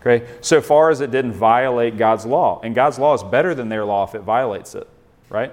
Okay? 0.00 0.26
So 0.40 0.60
far 0.60 0.90
as 0.90 1.00
it 1.00 1.10
didn't 1.10 1.32
violate 1.32 1.96
God's 1.96 2.24
law. 2.24 2.60
And 2.62 2.74
God's 2.74 2.98
law 2.98 3.14
is 3.14 3.22
better 3.22 3.54
than 3.54 3.68
their 3.68 3.84
law 3.84 4.04
if 4.04 4.14
it 4.14 4.22
violates 4.22 4.74
it, 4.74 4.88
right? 5.28 5.52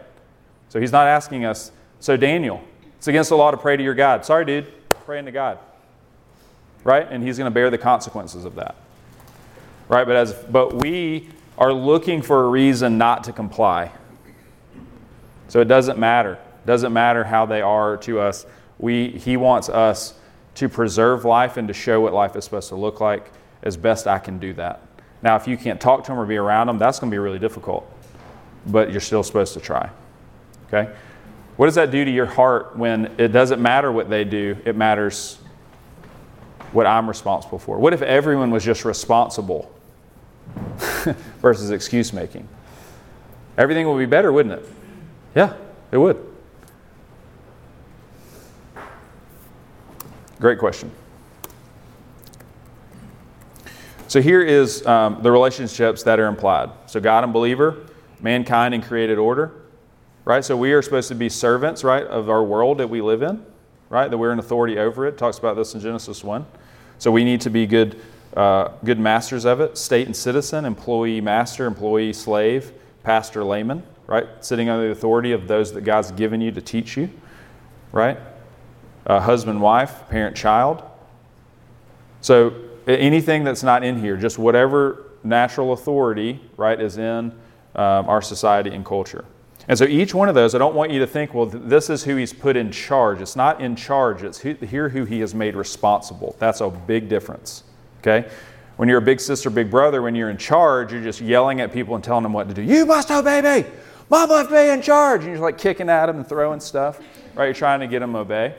So 0.69 0.79
he's 0.79 0.91
not 0.91 1.07
asking 1.07 1.45
us, 1.45 1.71
so 1.99 2.15
Daniel, 2.15 2.61
it's 2.97 3.07
against 3.07 3.29
the 3.29 3.37
law 3.37 3.51
to 3.51 3.57
pray 3.57 3.77
to 3.77 3.83
your 3.83 3.95
God. 3.95 4.25
Sorry, 4.25 4.45
dude, 4.45 4.71
praying 5.05 5.25
to 5.25 5.31
God. 5.31 5.59
Right? 6.83 7.07
And 7.09 7.23
he's 7.23 7.37
going 7.37 7.49
to 7.49 7.53
bear 7.53 7.69
the 7.69 7.77
consequences 7.77 8.45
of 8.45 8.55
that. 8.55 8.75
Right? 9.89 10.05
But 10.05 10.15
as 10.15 10.33
but 10.33 10.73
we 10.73 11.29
are 11.57 11.73
looking 11.73 12.21
for 12.21 12.43
a 12.43 12.47
reason 12.47 12.97
not 12.97 13.23
to 13.25 13.33
comply. 13.33 13.91
So 15.47 15.59
it 15.59 15.67
doesn't 15.67 15.97
matter. 15.97 16.33
It 16.33 16.67
doesn't 16.67 16.93
matter 16.93 17.23
how 17.23 17.45
they 17.45 17.61
are 17.61 17.97
to 17.97 18.19
us. 18.19 18.45
We 18.79 19.09
he 19.09 19.37
wants 19.37 19.69
us 19.69 20.13
to 20.55 20.67
preserve 20.67 21.23
life 21.23 21.57
and 21.57 21.67
to 21.67 21.73
show 21.73 22.01
what 22.01 22.13
life 22.13 22.35
is 22.35 22.43
supposed 22.43 22.69
to 22.69 22.75
look 22.75 22.99
like 22.99 23.31
as 23.63 23.77
best 23.77 24.07
I 24.07 24.19
can 24.19 24.39
do 24.39 24.53
that. 24.53 24.81
Now, 25.21 25.35
if 25.35 25.47
you 25.47 25.57
can't 25.57 25.79
talk 25.79 26.03
to 26.03 26.11
them 26.11 26.19
or 26.19 26.25
be 26.25 26.37
around 26.37 26.67
them, 26.67 26.77
that's 26.77 26.99
going 26.99 27.09
to 27.09 27.13
be 27.13 27.19
really 27.19 27.39
difficult. 27.39 27.91
But 28.65 28.91
you're 28.91 29.01
still 29.01 29.23
supposed 29.23 29.53
to 29.53 29.59
try. 29.59 29.89
Okay? 30.67 30.91
What 31.57 31.65
does 31.65 31.75
that 31.75 31.89
do 31.89 32.05
to 32.05 32.11
your 32.11 32.27
heart 32.27 32.77
when 32.77 33.15
it 33.17 33.29
doesn't 33.29 33.61
matter 33.61 33.91
what 33.91 34.09
they 34.09 34.23
do, 34.23 34.57
it 34.63 34.75
matters 34.75 35.39
what 36.71 36.85
I'm 36.85 37.07
responsible 37.07 37.57
for? 37.57 37.79
What 37.79 37.93
if 37.93 38.03
everyone 38.03 38.51
was 38.51 38.63
just 38.63 38.85
responsible 38.85 39.73
versus 41.41 41.71
excuse 41.71 42.13
making? 42.13 42.47
Everything 43.57 43.89
would 43.89 43.97
be 43.97 44.05
better, 44.05 44.31
wouldn't 44.31 44.59
it? 44.59 44.69
Yeah, 45.35 45.53
it 45.91 45.97
would. 45.97 46.23
Great 50.39 50.59
question. 50.59 50.91
So 54.07 54.21
here 54.21 54.43
is 54.43 54.85
um, 54.85 55.23
the 55.23 55.31
relationships 55.31 56.03
that 56.03 56.19
are 56.19 56.27
implied. 56.27 56.69
So 56.85 56.99
God 56.99 57.23
and 57.23 57.33
believer, 57.33 57.87
mankind 58.21 58.75
and 58.75 58.83
created 58.83 59.17
order, 59.17 59.53
right? 60.27 60.43
So 60.43 60.57
we 60.57 60.73
are 60.73 60.81
supposed 60.81 61.07
to 61.07 61.15
be 61.15 61.29
servants, 61.29 61.85
right, 61.85 62.05
of 62.05 62.29
our 62.29 62.43
world 62.43 62.79
that 62.79 62.89
we 62.89 63.01
live 63.01 63.21
in, 63.21 63.45
right? 63.89 64.11
That 64.11 64.17
we're 64.17 64.33
in 64.33 64.39
authority 64.39 64.77
over 64.77 65.07
it. 65.07 65.17
talks 65.17 65.37
about 65.37 65.55
this 65.55 65.73
in 65.73 65.79
Genesis 65.79 66.21
one. 66.21 66.45
So 66.97 67.13
we 67.13 67.23
need 67.23 67.39
to 67.41 67.49
be 67.49 67.65
good, 67.65 67.97
uh, 68.35 68.71
good 68.83 68.99
masters 68.99 69.45
of 69.45 69.61
it. 69.61 69.77
State 69.77 70.05
and 70.05 70.13
citizen, 70.13 70.65
employee, 70.65 71.21
master, 71.21 71.65
employee, 71.65 72.11
slave, 72.11 72.73
pastor, 73.03 73.41
layman, 73.45 73.83
right? 74.05 74.27
Sitting 74.41 74.67
under 74.67 74.87
the 74.87 74.91
authority 74.91 75.31
of 75.31 75.47
those 75.47 75.71
that 75.71 75.85
God's 75.85 76.11
given 76.11 76.41
you 76.41 76.51
to 76.51 76.61
teach 76.61 76.97
you, 76.97 77.09
right? 77.93 78.17
Uh, 79.05 79.21
husband, 79.21 79.61
wife, 79.61 80.09
parent, 80.09 80.35
child. 80.35 80.83
So 82.19 82.53
anything 82.85 83.45
that's 83.45 83.63
not 83.63 83.81
in 83.81 83.97
here, 83.97 84.17
just 84.17 84.37
whatever 84.37 85.05
natural 85.23 85.71
authority, 85.71 86.41
right, 86.57 86.81
is 86.81 86.97
in 86.97 87.31
um, 87.75 88.09
our 88.09 88.21
society 88.21 88.71
and 88.71 88.85
culture. 88.85 89.23
And 89.67 89.77
so 89.77 89.85
each 89.85 90.13
one 90.13 90.29
of 90.29 90.35
those, 90.35 90.55
I 90.55 90.59
don't 90.59 90.75
want 90.75 90.91
you 90.91 90.99
to 90.99 91.07
think, 91.07 91.33
well, 91.33 91.49
th- 91.49 91.63
this 91.65 91.89
is 91.89 92.03
who 92.03 92.15
he's 92.15 92.31
put 92.31 92.55
in 92.55 92.71
charge. 92.71 93.21
It's 93.21 93.35
not 93.35 93.59
in 93.59 93.75
charge, 93.75 94.23
it's 94.23 94.39
who, 94.39 94.53
here 94.53 94.87
who 94.89 95.03
he 95.03 95.19
has 95.19 95.35
made 95.35 95.55
responsible. 95.55 96.35
That's 96.39 96.61
a 96.61 96.69
big 96.69 97.09
difference, 97.09 97.63
okay? 97.99 98.29
When 98.77 98.87
you're 98.87 98.99
a 98.99 99.01
big 99.01 99.19
sister, 99.19 99.49
big 99.49 99.69
brother, 99.69 100.01
when 100.01 100.15
you're 100.15 100.29
in 100.29 100.37
charge, 100.37 100.93
you're 100.93 101.03
just 101.03 101.19
yelling 101.19 101.59
at 101.59 101.73
people 101.73 101.95
and 101.95 102.03
telling 102.03 102.23
them 102.23 102.31
what 102.31 102.47
to 102.47 102.53
do. 102.53 102.61
You 102.61 102.85
must 102.85 103.11
obey 103.11 103.41
me! 103.41 103.69
Mom 104.09 104.29
left 104.29 104.51
me 104.51 104.69
in 104.69 104.81
charge! 104.81 105.23
And 105.23 105.31
you're 105.31 105.41
like 105.41 105.57
kicking 105.57 105.89
at 105.89 106.05
them 106.05 106.17
and 106.17 106.27
throwing 106.27 106.61
stuff, 106.61 106.99
right? 107.35 107.45
You're 107.45 107.53
trying 107.53 107.81
to 107.81 107.87
get 107.87 107.99
them 107.99 108.13
to 108.13 108.19
obey. 108.19 108.55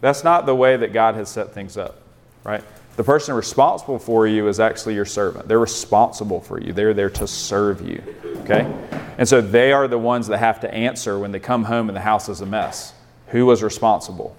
That's 0.00 0.24
not 0.24 0.46
the 0.46 0.54
way 0.54 0.78
that 0.78 0.92
God 0.94 1.16
has 1.16 1.28
set 1.28 1.52
things 1.52 1.76
up, 1.76 2.00
right? 2.44 2.62
The 2.96 3.04
person 3.04 3.34
responsible 3.34 3.98
for 3.98 4.26
you 4.26 4.48
is 4.48 4.58
actually 4.58 4.94
your 4.94 5.04
servant. 5.04 5.48
They're 5.48 5.58
responsible 5.58 6.40
for 6.40 6.60
you. 6.60 6.72
They're 6.72 6.94
there 6.94 7.10
to 7.10 7.26
serve 7.26 7.86
you. 7.86 8.02
Okay? 8.38 8.72
And 9.18 9.28
so 9.28 9.42
they 9.42 9.72
are 9.72 9.86
the 9.86 9.98
ones 9.98 10.26
that 10.28 10.38
have 10.38 10.60
to 10.60 10.72
answer 10.72 11.18
when 11.18 11.30
they 11.30 11.40
come 11.40 11.64
home 11.64 11.90
and 11.90 11.96
the 11.96 12.00
house 12.00 12.28
is 12.30 12.40
a 12.40 12.46
mess. 12.46 12.94
Who 13.28 13.44
was 13.44 13.62
responsible? 13.62 14.34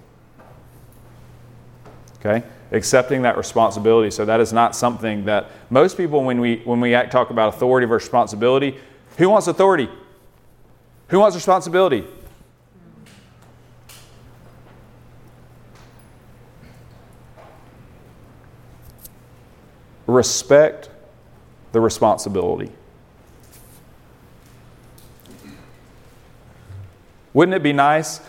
Okay? 2.18 2.44
Accepting 2.72 3.22
that 3.22 3.36
responsibility. 3.36 4.10
So 4.10 4.24
that 4.24 4.40
is 4.40 4.52
not 4.52 4.74
something 4.74 5.24
that 5.26 5.50
most 5.70 5.96
people, 5.96 6.24
when 6.24 6.40
we 6.40 6.56
when 6.64 6.80
we 6.80 6.94
act, 6.94 7.12
talk 7.12 7.30
about 7.30 7.54
authority 7.54 7.86
versus 7.86 8.08
responsibility, 8.08 8.76
who 9.18 9.28
wants 9.28 9.46
authority? 9.46 9.88
Who 11.08 11.20
wants 11.20 11.36
responsibility? 11.36 12.04
Respect 20.08 20.88
the 21.70 21.80
responsibility. 21.80 22.72
Wouldn't 27.34 27.54
it 27.54 27.62
be 27.62 27.74
nice 27.74 28.20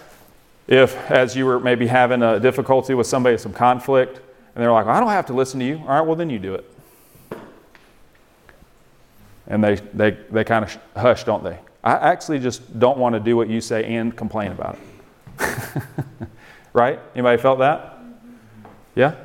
if, 0.67 0.95
as 1.09 1.35
you 1.35 1.45
were 1.45 1.59
maybe 1.59 1.87
having 1.87 2.21
a 2.21 2.39
difficulty 2.39 2.93
with 2.93 3.07
somebody, 3.07 3.37
some 3.37 3.53
conflict, 3.53 4.17
and 4.53 4.61
they're 4.61 4.71
like, 4.71 4.85
I 4.85 4.99
don't 4.99 5.09
have 5.09 5.25
to 5.27 5.33
listen 5.33 5.59
to 5.61 5.65
you. 5.65 5.77
All 5.79 5.87
right, 5.87 6.01
well, 6.01 6.15
then 6.15 6.29
you 6.29 6.37
do 6.37 6.53
it. 6.53 6.69
And 9.47 9.63
they, 9.63 9.75
they, 9.93 10.11
they 10.29 10.43
kind 10.43 10.65
of 10.65 10.77
hush, 10.95 11.23
don't 11.23 11.43
they? 11.43 11.57
I 11.83 11.93
actually 11.93 12.39
just 12.39 12.77
don't 12.77 12.97
want 12.97 13.13
to 13.13 13.19
do 13.19 13.37
what 13.37 13.49
you 13.49 13.61
say 13.61 13.85
and 13.95 14.15
complain 14.15 14.51
about 14.51 14.77
it. 15.39 15.83
right? 16.73 16.99
Anybody 17.15 17.41
felt 17.41 17.59
that? 17.59 17.97
Yeah? 18.95 19.15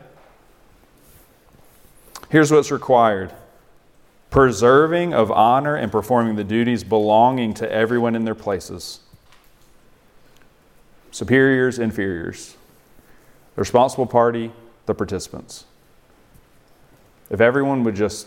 Here's 2.30 2.50
what's 2.50 2.70
required 2.70 3.32
preserving 4.30 5.14
of 5.14 5.30
honor 5.30 5.76
and 5.76 5.92
performing 5.92 6.34
the 6.34 6.42
duties 6.42 6.82
belonging 6.82 7.54
to 7.54 7.70
everyone 7.70 8.16
in 8.16 8.24
their 8.24 8.34
places 8.34 8.98
superiors, 11.12 11.78
inferiors, 11.78 12.56
the 13.54 13.60
responsible 13.60 14.06
party, 14.06 14.50
the 14.86 14.94
participants. 14.94 15.64
If 17.30 17.40
everyone 17.40 17.84
would 17.84 17.94
just, 17.94 18.26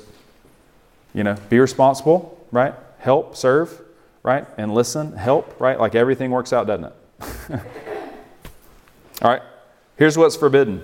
you 1.14 1.26
know, 1.26 1.36
be 1.50 1.60
responsible, 1.60 2.48
right? 2.54 2.74
Help, 3.00 3.36
serve, 3.36 3.82
right? 4.24 4.48
And 4.58 4.74
listen, 4.74 5.12
help, 5.18 5.60
right? 5.60 5.78
Like 5.78 5.96
everything 5.96 6.32
works 6.32 6.54
out, 6.54 6.68
doesn't 6.68 6.86
it? 6.86 6.94
All 9.22 9.32
right, 9.32 9.42
here's 9.98 10.18
what's 10.18 10.38
forbidden 10.38 10.82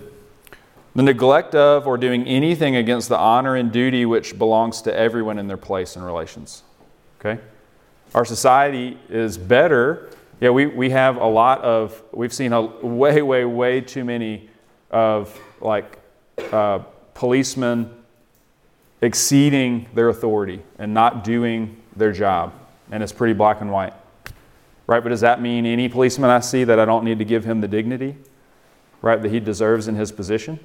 the 0.95 1.03
neglect 1.03 1.55
of 1.55 1.87
or 1.87 1.97
doing 1.97 2.25
anything 2.27 2.75
against 2.75 3.09
the 3.09 3.17
honor 3.17 3.55
and 3.55 3.71
duty 3.71 4.05
which 4.05 4.37
belongs 4.37 4.81
to 4.83 4.95
everyone 4.95 5.39
in 5.39 5.47
their 5.47 5.57
place 5.57 5.95
and 5.95 6.05
relations. 6.05 6.63
Okay? 7.19 7.41
Our 8.13 8.25
society 8.25 8.97
is 9.09 9.37
better. 9.37 10.09
Yeah, 10.39 10.51
we, 10.51 10.67
we 10.67 10.91
have 10.91 11.17
a 11.17 11.25
lot 11.25 11.61
of, 11.61 12.01
we've 12.11 12.33
seen 12.33 12.53
a 12.53 12.61
way, 12.61 13.21
way, 13.21 13.45
way 13.45 13.81
too 13.81 14.03
many 14.03 14.49
of 14.91 15.39
like 15.61 15.97
uh, 16.51 16.79
policemen 17.15 17.91
exceeding 19.01 19.87
their 19.93 20.09
authority 20.09 20.61
and 20.77 20.93
not 20.93 21.23
doing 21.23 21.81
their 21.95 22.11
job. 22.11 22.53
And 22.91 23.01
it's 23.01 23.11
pretty 23.11 23.33
black 23.33 23.61
and 23.61 23.71
white. 23.71 23.93
Right? 24.85 25.01
But 25.01 25.09
does 25.09 25.21
that 25.21 25.41
mean 25.41 25.65
any 25.65 25.89
policeman 25.89 26.29
I 26.29 26.41
see 26.41 26.63
that 26.65 26.77
I 26.77 26.85
don't 26.85 27.03
need 27.03 27.19
to 27.19 27.25
give 27.25 27.45
him 27.45 27.61
the 27.61 27.67
dignity, 27.67 28.17
right, 29.01 29.21
that 29.21 29.31
he 29.31 29.39
deserves 29.39 29.87
in 29.87 29.95
his 29.95 30.11
position? 30.11 30.59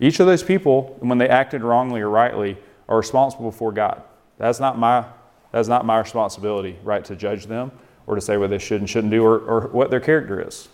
Each 0.00 0.18
of 0.18 0.26
those 0.26 0.42
people, 0.42 0.96
when 1.00 1.18
they 1.18 1.28
acted 1.28 1.62
wrongly 1.62 2.00
or 2.00 2.08
rightly, 2.08 2.56
are 2.88 2.96
responsible 2.96 3.50
before 3.50 3.70
God. 3.70 4.02
That's 4.38 4.58
not 4.58 4.78
my 4.78 5.04
That's 5.52 5.68
not 5.68 5.84
my 5.84 5.98
responsibility, 5.98 6.76
right, 6.82 7.04
to 7.04 7.14
judge 7.14 7.46
them 7.46 7.70
or 8.06 8.14
to 8.14 8.20
say 8.20 8.36
what 8.36 8.50
they 8.50 8.58
should 8.58 8.80
and 8.80 8.88
shouldn't 8.88 9.10
do 9.10 9.24
or, 9.24 9.38
or 9.38 9.60
what 9.68 9.90
their 9.90 10.00
character 10.00 10.46
is. 10.46 10.68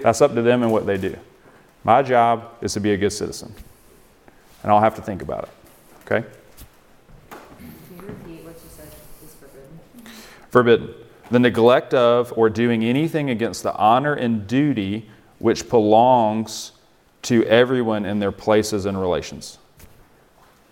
That's 0.00 0.22
up 0.22 0.34
to 0.34 0.42
them 0.42 0.62
and 0.62 0.70
what 0.70 0.86
they 0.86 0.96
do. 0.96 1.16
My 1.84 2.02
job 2.02 2.54
is 2.60 2.74
to 2.74 2.80
be 2.80 2.92
a 2.92 2.96
good 2.96 3.10
citizen. 3.10 3.54
And 4.62 4.70
I'll 4.70 4.80
have 4.80 4.94
to 4.96 5.02
think 5.02 5.22
about 5.22 5.44
it. 5.44 5.50
Okay? 6.04 6.26
Repeat 7.96 8.44
what 8.44 8.54
you 8.54 8.68
said 8.68 8.88
forbidden? 9.40 9.80
Forbidden. 10.50 10.94
The 11.30 11.38
neglect 11.38 11.94
of 11.94 12.32
or 12.36 12.50
doing 12.50 12.84
anything 12.84 13.30
against 13.30 13.62
the 13.62 13.74
honor 13.74 14.14
and 14.14 14.46
duty 14.46 15.08
which 15.38 15.68
belongs 15.70 16.72
to 17.22 17.44
everyone 17.44 18.04
in 18.04 18.18
their 18.18 18.32
places 18.32 18.86
and 18.86 19.00
relations. 19.00 19.58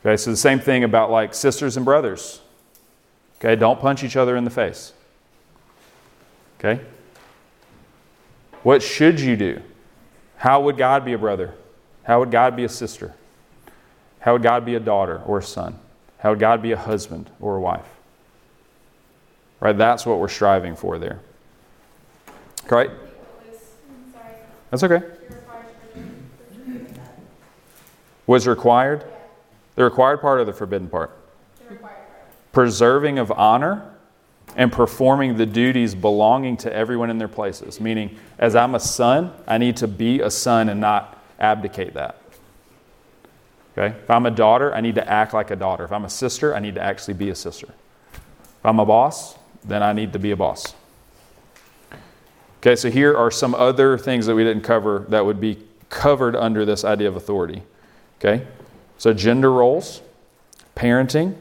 Okay, 0.01 0.17
so 0.17 0.31
the 0.31 0.37
same 0.37 0.61
thing 0.61 0.85
about 0.85 1.11
like 1.11 1.35
sisters 1.35 1.77
and 1.77 1.85
brothers. 1.85 2.41
Okay, 3.39 3.57
don't 3.57 3.81
punch 3.81 4.03
each 4.03 4.17
other 4.17 4.37
in 4.37 4.45
the 4.45 4.51
face. 4.51 4.93
Okay? 6.59 6.81
What 8.63 8.83
should 8.83 9.21
you 9.21 9.37
do? 9.37 9.63
How 10.37 10.61
would 10.63 10.77
God 10.77 11.05
be 11.05 11.13
a 11.13 11.19
brother? 11.19 11.55
How 12.03 12.21
would 12.21 12.31
God 12.31 12.57
be 12.57 12.65
a 12.65 12.69
sister? 12.69 13.15
How 14.21 14.33
would 14.33 14.43
God 14.43 14.65
be 14.65 14.75
a 14.75 14.81
daughter 14.81 15.23
or 15.27 15.39
a 15.39 15.43
son? 15.43 15.79
How 16.19 16.31
would 16.31 16.41
God 16.41 16.63
be 16.63 16.73
a 16.73 16.77
husband 16.77 17.31
or 17.41 17.57
a 17.57 17.61
wife? 17.61 17.87
Right? 19.61 19.77
That's 19.77 20.05
what 20.05 20.19
we're 20.19 20.29
striving 20.29 20.75
for 20.75 20.99
there. 20.99 21.21
Right? 22.69 22.91
That's 24.71 24.83
okay. 24.83 24.99
you're 24.99 25.39
required 25.39 25.67
for 25.93 25.99
the, 25.99 26.05
Was 28.29 28.47
required? 28.47 29.05
The 29.75 29.85
required 29.85 30.21
part 30.21 30.39
or 30.39 30.45
the 30.45 30.53
forbidden 30.53 30.89
part? 30.89 31.17
the 31.67 31.75
required 31.75 31.97
part. 31.97 32.53
Preserving 32.53 33.19
of 33.19 33.33
honor 33.33 33.95
and 34.55 34.71
performing 34.71 35.39
the 35.39 35.47
duties 35.47 35.95
belonging 35.95 36.59
to 36.59 36.73
everyone 36.73 37.09
in 37.09 37.17
their 37.17 37.27
places. 37.27 37.81
Meaning, 37.81 38.17
as 38.39 38.55
I'm 38.55 38.75
a 38.75 38.81
son, 38.81 39.33
I 39.47 39.57
need 39.57 39.79
to 39.79 39.89
be 39.89 40.21
a 40.21 40.31
son 40.31 40.69
and 40.69 40.79
not 40.79 41.19
abdicate 41.41 41.95
that. 41.95 42.21
Okay? 43.77 43.97
If 43.97 44.11
I'm 44.11 44.27
a 44.27 44.31
daughter, 44.31 44.75
I 44.75 44.83
need 44.83 44.97
to 44.97 45.09
act 45.09 45.33
like 45.33 45.51
a 45.51 45.57
daughter. 45.57 45.85
If 45.85 45.93
I'm 45.93 46.05
a 46.05 46.11
sister, 46.11 46.55
I 46.55 46.59
need 46.59 46.75
to 46.75 46.83
actually 46.83 47.15
be 47.15 47.31
a 47.31 47.35
sister. 47.35 47.69
If 48.13 48.67
I'm 48.67 48.79
a 48.79 48.87
boss, 48.87 49.39
then 49.65 49.83
I 49.83 49.95
need 49.95 50.13
to 50.13 50.19
be 50.19 50.33
a 50.33 50.37
boss. 50.37 50.75
Okay, 52.61 52.77
so 52.77 52.91
here 52.91 53.17
are 53.17 53.31
some 53.31 53.55
other 53.55 53.97
things 53.97 54.27
that 54.27 54.35
we 54.35 54.45
didn't 54.45 54.65
cover 54.65 55.07
that 55.09 55.25
would 55.25 55.41
be 55.41 55.63
covered 55.89 56.37
under 56.37 56.67
this 56.67 56.85
idea 56.85 57.09
of 57.09 57.17
authority. 57.17 57.63
Okay? 58.19 58.47
So, 58.99 59.13
gender 59.13 59.53
roles, 59.53 60.03
parenting, 60.75 61.37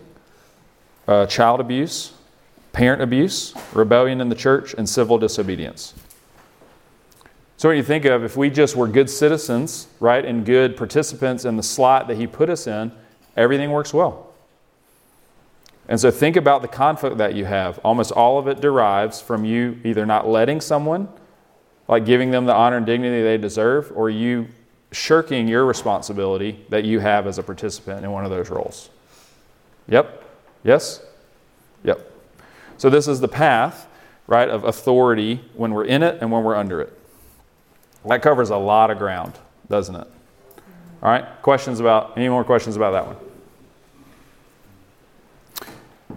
uh, 1.07 1.25
child 1.25 1.59
abuse, 1.59 2.13
parent 2.71 3.01
abuse, 3.01 3.53
rebellion 3.73 4.21
in 4.21 4.29
the 4.29 4.35
church, 4.35 4.75
and 4.75 4.87
civil 4.87 5.17
disobedience. 5.17 5.95
So, 7.57 7.69
when 7.69 7.77
you 7.77 7.83
think 7.83 8.05
of 8.05 8.23
if 8.23 8.37
we 8.37 8.51
just 8.51 8.75
were 8.75 8.87
good 8.87 9.09
citizens, 9.09 9.87
right, 9.99 10.23
and 10.23 10.45
good 10.45 10.77
participants 10.77 11.45
in 11.45 11.57
the 11.57 11.63
slot 11.63 12.07
that 12.07 12.17
He 12.17 12.27
put 12.27 12.49
us 12.49 12.67
in, 12.67 12.91
everything 13.35 13.71
works 13.71 13.93
well. 13.93 14.31
And 15.87 15.99
so, 15.99 16.11
think 16.11 16.35
about 16.35 16.61
the 16.61 16.67
conflict 16.67 17.17
that 17.17 17.33
you 17.33 17.45
have. 17.45 17.79
Almost 17.79 18.11
all 18.11 18.37
of 18.37 18.47
it 18.47 18.61
derives 18.61 19.19
from 19.19 19.43
you 19.45 19.79
either 19.83 20.05
not 20.05 20.27
letting 20.27 20.61
someone, 20.61 21.07
like 21.87 22.05
giving 22.05 22.29
them 22.29 22.45
the 22.45 22.53
honor 22.53 22.77
and 22.77 22.85
dignity 22.85 23.23
they 23.23 23.37
deserve, 23.37 23.91
or 23.95 24.11
you 24.11 24.49
shirking 24.91 25.47
your 25.47 25.65
responsibility 25.65 26.65
that 26.69 26.85
you 26.85 26.99
have 26.99 27.27
as 27.27 27.37
a 27.37 27.43
participant 27.43 28.03
in 28.05 28.11
one 28.11 28.23
of 28.23 28.31
those 28.31 28.49
roles. 28.49 28.89
Yep? 29.89 30.23
Yes? 30.63 31.01
Yep. 31.83 32.11
So, 32.77 32.89
this 32.89 33.07
is 33.07 33.19
the 33.19 33.27
path, 33.27 33.87
right, 34.27 34.49
of 34.49 34.63
authority 34.63 35.41
when 35.55 35.73
we're 35.73 35.85
in 35.85 36.03
it 36.03 36.19
and 36.21 36.31
when 36.31 36.43
we're 36.43 36.55
under 36.55 36.81
it. 36.81 36.97
That 38.05 38.21
covers 38.21 38.49
a 38.49 38.57
lot 38.57 38.91
of 38.91 38.97
ground, 38.97 39.33
doesn't 39.69 39.95
it? 39.95 40.07
All 41.01 41.09
right, 41.09 41.25
questions 41.41 41.79
about, 41.79 42.17
any 42.17 42.29
more 42.29 42.43
questions 42.43 42.75
about 42.75 42.91
that 42.91 43.05
one? 43.07 43.17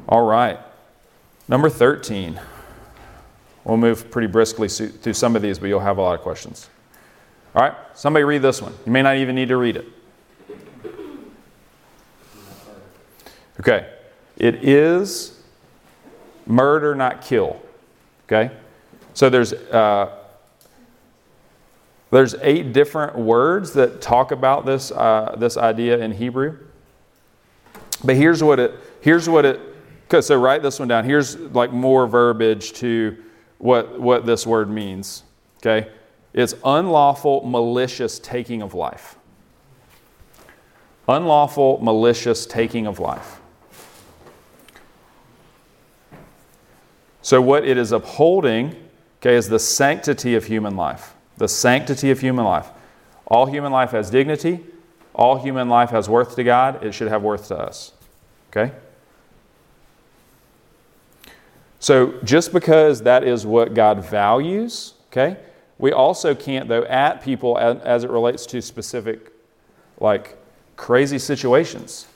All 0.08 0.24
right, 0.24 0.58
number 1.48 1.68
13. 1.68 2.40
We'll 3.64 3.76
move 3.76 4.10
pretty 4.10 4.28
briskly 4.28 4.68
through 4.68 5.12
some 5.12 5.36
of 5.36 5.42
these, 5.42 5.58
but 5.58 5.66
you'll 5.66 5.80
have 5.80 5.98
a 5.98 6.02
lot 6.02 6.14
of 6.14 6.22
questions. 6.22 6.68
All 7.54 7.62
right, 7.62 7.74
somebody 7.94 8.24
read 8.24 8.42
this 8.42 8.62
one. 8.62 8.72
You 8.86 8.92
may 8.92 9.02
not 9.02 9.16
even 9.16 9.34
need 9.34 9.48
to 9.48 9.56
read 9.56 9.76
it. 9.76 9.86
Okay, 13.58 13.92
it 14.36 14.64
is 14.64 15.42
murder, 16.46 16.94
not 16.94 17.22
kill. 17.22 17.60
Okay, 18.26 18.52
so 19.14 19.28
there's 19.28 19.52
uh, 19.52 20.16
there's 22.12 22.34
eight 22.42 22.72
different 22.72 23.16
words 23.16 23.72
that 23.72 24.00
talk 24.00 24.30
about 24.30 24.64
this 24.64 24.92
uh, 24.92 25.34
this 25.36 25.56
idea 25.56 25.98
in 25.98 26.12
Hebrew. 26.12 26.56
But 28.04 28.14
here's 28.14 28.42
what 28.44 28.60
it 28.60 28.74
here's 29.00 29.28
what 29.28 29.44
it 29.44 29.60
okay, 30.06 30.20
so 30.20 30.40
write 30.40 30.62
this 30.62 30.78
one 30.78 30.86
down. 30.86 31.04
Here's 31.04 31.36
like 31.36 31.72
more 31.72 32.06
verbiage 32.06 32.72
to 32.74 33.16
what 33.58 34.00
what 34.00 34.24
this 34.24 34.46
word 34.46 34.70
means. 34.70 35.24
Okay? 35.58 35.90
It's 36.32 36.54
unlawful, 36.64 37.44
malicious 37.44 38.18
taking 38.18 38.62
of 38.62 38.74
life. 38.74 39.16
Unlawful, 41.08 41.80
malicious 41.82 42.46
taking 42.46 42.86
of 42.86 43.00
life. 43.00 43.40
So, 47.22 47.40
what 47.40 47.66
it 47.66 47.76
is 47.76 47.92
upholding, 47.92 48.76
okay, 49.20 49.34
is 49.34 49.48
the 49.48 49.58
sanctity 49.58 50.34
of 50.34 50.44
human 50.44 50.76
life. 50.76 51.14
The 51.36 51.48
sanctity 51.48 52.10
of 52.10 52.20
human 52.20 52.44
life. 52.44 52.68
All 53.26 53.46
human 53.46 53.72
life 53.72 53.90
has 53.90 54.10
dignity. 54.10 54.60
All 55.14 55.38
human 55.38 55.68
life 55.68 55.90
has 55.90 56.08
worth 56.08 56.36
to 56.36 56.44
God. 56.44 56.84
It 56.84 56.92
should 56.92 57.08
have 57.08 57.22
worth 57.22 57.48
to 57.48 57.58
us. 57.58 57.92
Okay? 58.50 58.72
So, 61.78 62.18
just 62.24 62.52
because 62.52 63.02
that 63.02 63.24
is 63.24 63.46
what 63.46 63.74
God 63.74 64.04
values, 64.04 64.94
okay, 65.08 65.38
we 65.80 65.92
also 65.92 66.34
can't, 66.34 66.68
though, 66.68 66.84
at 66.84 67.22
people 67.22 67.56
as, 67.58 68.04
it 68.04 68.10
relates 68.10 68.44
to 68.46 68.60
specific, 68.60 69.32
like, 69.98 70.36
crazy 70.76 71.18
situations. 71.18 72.06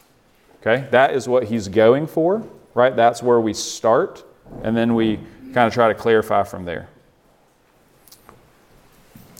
Okay? 0.61 0.87
That 0.91 1.15
is 1.15 1.27
what 1.27 1.45
He's 1.45 1.69
going 1.69 2.07
for, 2.07 2.47
right? 2.75 2.95
That's 2.95 3.23
where 3.23 3.41
we 3.41 3.55
start, 3.55 4.23
and 4.63 4.77
then 4.77 4.95
we 4.95 5.17
kind 5.55 5.67
of 5.67 5.73
try 5.73 5.89
to 5.89 5.95
clarify 5.95 6.43
from 6.43 6.67
there. 6.67 6.89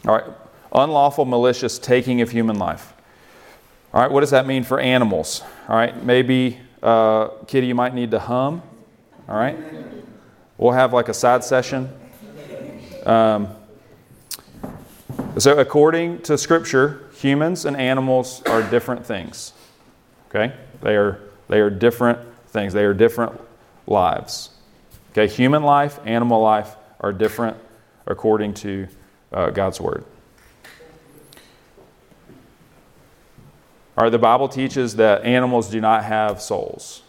All 0.07 0.15
right, 0.15 0.25
unlawful, 0.73 1.27
malicious 1.27 1.79
taking 1.79 2.23
of 2.23 2.31
human 2.31 2.59
life. 2.59 2.95
All 3.93 4.01
right, 4.01 4.11
what 4.11 4.21
does 4.21 4.31
that 4.31 4.47
mean 4.47 4.65
for 4.65 4.81
animals? 4.81 5.43
All 5.69 5.77
right, 5.77 6.03
maybe, 6.03 6.59
uh, 6.83 7.29
Kitty, 7.47 7.67
you 7.67 7.75
might 7.75 7.95
need 7.95 8.11
to 8.13 8.19
hum. 8.19 8.63
All 9.29 9.37
right, 9.37 9.59
we'll 10.57 10.73
have 10.73 10.95
like 10.95 11.09
a 11.09 11.15
side 11.15 11.45
session. 11.45 11.91
Um, 13.05 13.49
so, 15.39 15.59
according 15.59 16.23
to 16.23 16.39
Scripture, 16.39 17.09
humans 17.17 17.65
and 17.65 17.77
animals 17.77 18.43
are 18.47 18.63
different 18.71 19.05
things. 19.05 19.53
Okay, 20.29 20.55
they 20.83 20.97
are 20.97 21.21
they 21.49 21.61
are 21.61 21.71
different 21.71 22.19
things. 22.49 22.73
They 22.73 22.85
are 22.85 22.95
different 22.95 23.41
lives. 23.87 24.51
Okay, 25.13 25.27
human 25.27 25.63
life, 25.63 25.99
animal 26.05 26.41
life 26.41 26.77
are 27.01 27.13
different 27.13 27.57
according 28.07 28.55
to 28.55 28.89
uh, 29.33 29.51
God's 29.51 29.81
Word. 29.81 30.05
All 33.97 34.03
right, 34.03 34.11
the 34.11 34.19
Bible 34.19 34.49
teaches 34.49 34.97
that 34.97 35.25
animals 35.25 35.71
do 35.71 35.81
not 35.81 36.05
have 36.05 36.41
souls. 36.43 37.03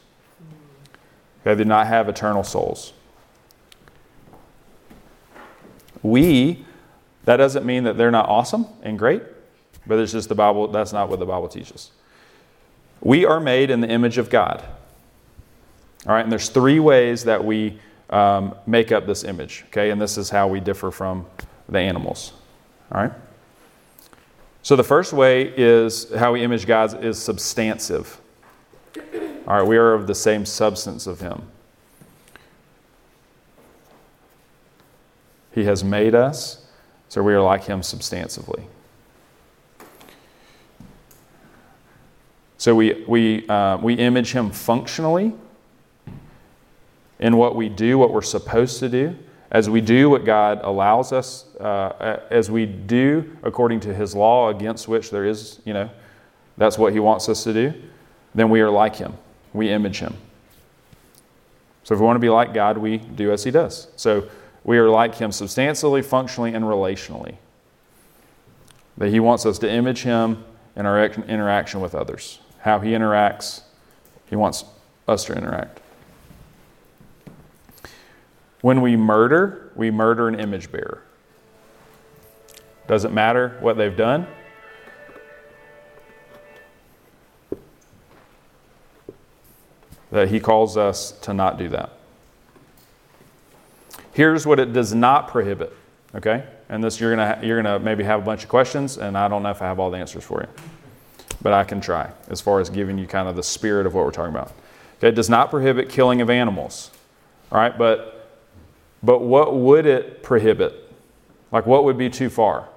Okay, 1.42 1.56
They 1.56 1.64
do 1.64 1.68
not 1.68 1.88
have 1.88 2.10
eternal 2.10 2.44
souls. 2.44 2.94
We, 6.04 6.64
that 7.26 7.38
doesn't 7.38 7.66
mean 7.66 7.84
that 7.84 7.98
they're 7.98 8.12
not 8.12 8.30
awesome 8.30 8.68
and 8.82 8.98
great, 8.98 9.24
but 9.86 10.00
it's 10.00 10.12
just 10.12 10.30
the 10.30 10.36
Bible, 10.36 10.68
that's 10.68 10.94
not 10.94 11.10
what 11.10 11.20
the 11.20 11.26
Bible 11.26 11.48
teaches. 11.48 11.92
We 13.02 13.26
are 13.26 13.40
made 13.40 13.70
in 13.70 13.82
the 13.82 13.90
image 13.90 14.18
of 14.18 14.30
God. 14.30 14.64
All 16.08 16.14
right, 16.14 16.22
and 16.22 16.32
there's 16.32 16.50
three 16.50 16.80
ways 16.80 17.24
that 17.24 17.44
we 17.44 17.80
um, 18.10 18.56
make 18.68 18.92
up 18.92 19.08
this 19.08 19.24
image, 19.24 19.66
okay? 19.68 19.90
And 19.90 20.00
this 20.00 20.18
is 20.18 20.30
how 20.30 20.48
we 20.48 20.60
differ 20.60 20.92
from 20.92 21.26
the 21.68 21.80
animals. 21.80 22.34
All 22.92 23.02
right? 23.02 23.12
So 24.62 24.76
the 24.76 24.84
first 24.84 25.14
way 25.14 25.54
is 25.56 26.12
how 26.14 26.34
we 26.34 26.44
image 26.44 26.66
God 26.66 27.04
is 27.04 27.22
substantive. 27.22 28.20
All 29.48 29.58
right, 29.60 29.68
we 29.68 29.78
are 29.78 29.94
of 29.94 30.08
the 30.08 30.16
same 30.16 30.46
substance 30.46 31.06
of 31.08 31.20
Him. 31.20 31.44
He 35.54 35.64
has 35.66 35.84
made 35.84 36.16
us, 36.16 36.64
so 37.15 37.23
we 37.23 37.34
are 37.34 37.41
like 37.41 37.63
Him 37.63 37.80
substantively. 37.80 38.65
So 42.58 42.75
we, 42.75 43.06
we, 43.08 43.47
uh, 43.47 43.78
we 43.78 43.93
image 43.93 44.34
Him 44.34 44.51
functionally, 44.51 45.34
in 47.19 47.38
what 47.38 47.56
we 47.56 47.69
do, 47.69 47.97
what 47.97 48.12
we're 48.12 48.21
supposed 48.21 48.80
to 48.80 48.89
do, 48.89 49.15
as 49.49 49.69
we 49.69 49.80
do 49.80 50.10
what 50.10 50.25
God 50.25 50.60
allows 50.62 51.13
us, 51.13 51.45
uh, 51.56 52.19
as 52.30 52.51
we 52.51 52.65
do 52.65 53.38
according 53.43 53.80
to 53.80 53.93
His 53.93 54.13
law, 54.13 54.49
against 54.49 54.89
which 54.89 55.10
there 55.10 55.23
is, 55.23 55.62
you 55.63 55.73
know, 55.73 55.89
that's 56.58 56.78
what 56.78 56.91
He 56.91 56.99
wants 56.99 57.30
us 57.30 57.45
to 57.45 57.54
do, 57.54 57.73
then 58.34 58.49
we 58.49 58.60
are 58.60 58.69
like 58.69 58.97
Him. 58.97 59.13
We 59.54 59.69
image 59.69 59.99
Him. 59.99 60.17
So 61.86 61.93
if 61.93 62.01
we 62.01 62.06
want 62.06 62.17
to 62.17 62.19
be 62.19 62.28
like 62.28 62.54
God, 62.54 62.78
we 62.78 62.97
do 62.97 63.32
as 63.32 63.45
He 63.45 63.51
does. 63.51 63.88
So 63.95 64.28
we 64.65 64.78
are 64.80 64.89
like 64.89 65.15
Him 65.15 65.32
substantially, 65.32 66.01
functionally, 66.01 66.54
and 66.54 66.65
relationally. 66.65 67.38
That 68.97 69.10
He 69.10 69.21
wants 69.21 69.45
us 69.45 69.60
to 69.60 69.71
image 69.71 70.01
Him 70.01 70.43
in 70.75 70.86
our 70.86 71.06
interaction 71.06 71.80
with 71.80 71.95
others. 71.95 72.39
How 72.60 72.80
He 72.80 72.91
interacts, 72.91 73.62
He 74.28 74.36
wants 74.36 74.65
us 75.08 75.23
to 75.25 75.34
interact. 75.34 75.80
When 78.62 78.82
we 78.82 78.97
murder, 78.97 79.71
we 79.75 79.91
murder 79.91 80.28
an 80.28 80.39
image 80.39 80.71
bearer. 80.71 81.04
Doesn't 82.88 83.13
matter 83.13 83.58
what 83.60 83.78
they've 83.78 83.95
done. 83.95 84.25
That 90.12 90.30
he 90.30 90.39
calls 90.39 90.78
us 90.78 91.12
to 91.21 91.34
not 91.34 91.60
do 91.60 91.69
that. 91.69 91.94
Here's 94.15 94.47
what 94.47 94.62
it 94.62 94.71
does 94.71 94.93
not 94.93 95.28
prohibit, 95.28 95.75
okay? 96.15 96.45
And 96.69 96.82
this 96.82 97.01
you're 97.01 97.13
gonna 97.13 97.38
you're 97.43 97.62
gonna 97.62 97.80
maybe 97.80 98.01
have 98.06 98.21
a 98.21 98.23
bunch 98.23 98.43
of 98.43 98.49
questions, 98.49 98.97
and 98.97 99.17
I 99.17 99.28
don't 99.28 99.43
know 99.43 99.49
if 99.49 99.62
I 99.62 99.65
have 99.65 99.78
all 99.78 99.91
the 99.91 99.97
answers 99.97 100.23
for 100.23 100.39
you, 100.39 100.47
but 101.41 101.51
I 101.51 101.65
can 101.65 101.82
try 101.82 102.10
as 102.30 102.39
far 102.39 102.62
as 102.62 102.69
giving 102.69 102.97
you 102.97 103.08
kind 103.08 103.28
of 103.28 103.36
the 103.36 103.43
spirit 103.43 103.86
of 103.86 103.93
what 103.93 104.06
we're 104.06 104.12
talking 104.12 104.34
about. 104.34 104.54
Okay, 104.99 105.10
it 105.10 105.15
does 105.15 105.30
not 105.30 105.49
prohibit 105.49 105.89
killing 105.89 106.21
of 106.21 106.30
animals. 106.30 106.91
All 107.51 107.58
right, 107.58 107.78
but 107.78 108.30
but 109.04 109.19
what 109.19 109.54
would 109.54 109.86
it 109.86 110.23
prohibit? 110.23 110.93
Like, 111.51 111.65
what 111.65 111.84
would 111.84 111.97
be 111.97 112.10
too 112.10 112.30
far? 112.30 112.69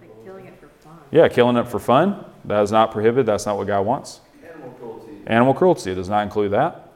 Like 0.00 0.24
killing 0.24 0.46
it 0.46 0.60
for 0.60 0.68
fun. 0.68 0.98
Yeah, 1.10 1.26
killing 1.26 1.56
it 1.56 1.66
for 1.66 1.80
fun. 1.80 2.24
That 2.44 2.62
is 2.62 2.70
not 2.70 2.92
prohibited. 2.92 3.26
That's 3.26 3.46
not 3.46 3.56
what 3.56 3.66
God 3.66 3.84
wants. 3.84 4.20
Animal 4.48 4.70
cruelty. 4.78 5.12
Animal 5.26 5.54
cruelty 5.54 5.94
does 5.96 6.08
not 6.08 6.22
include 6.22 6.52
that. 6.52 6.92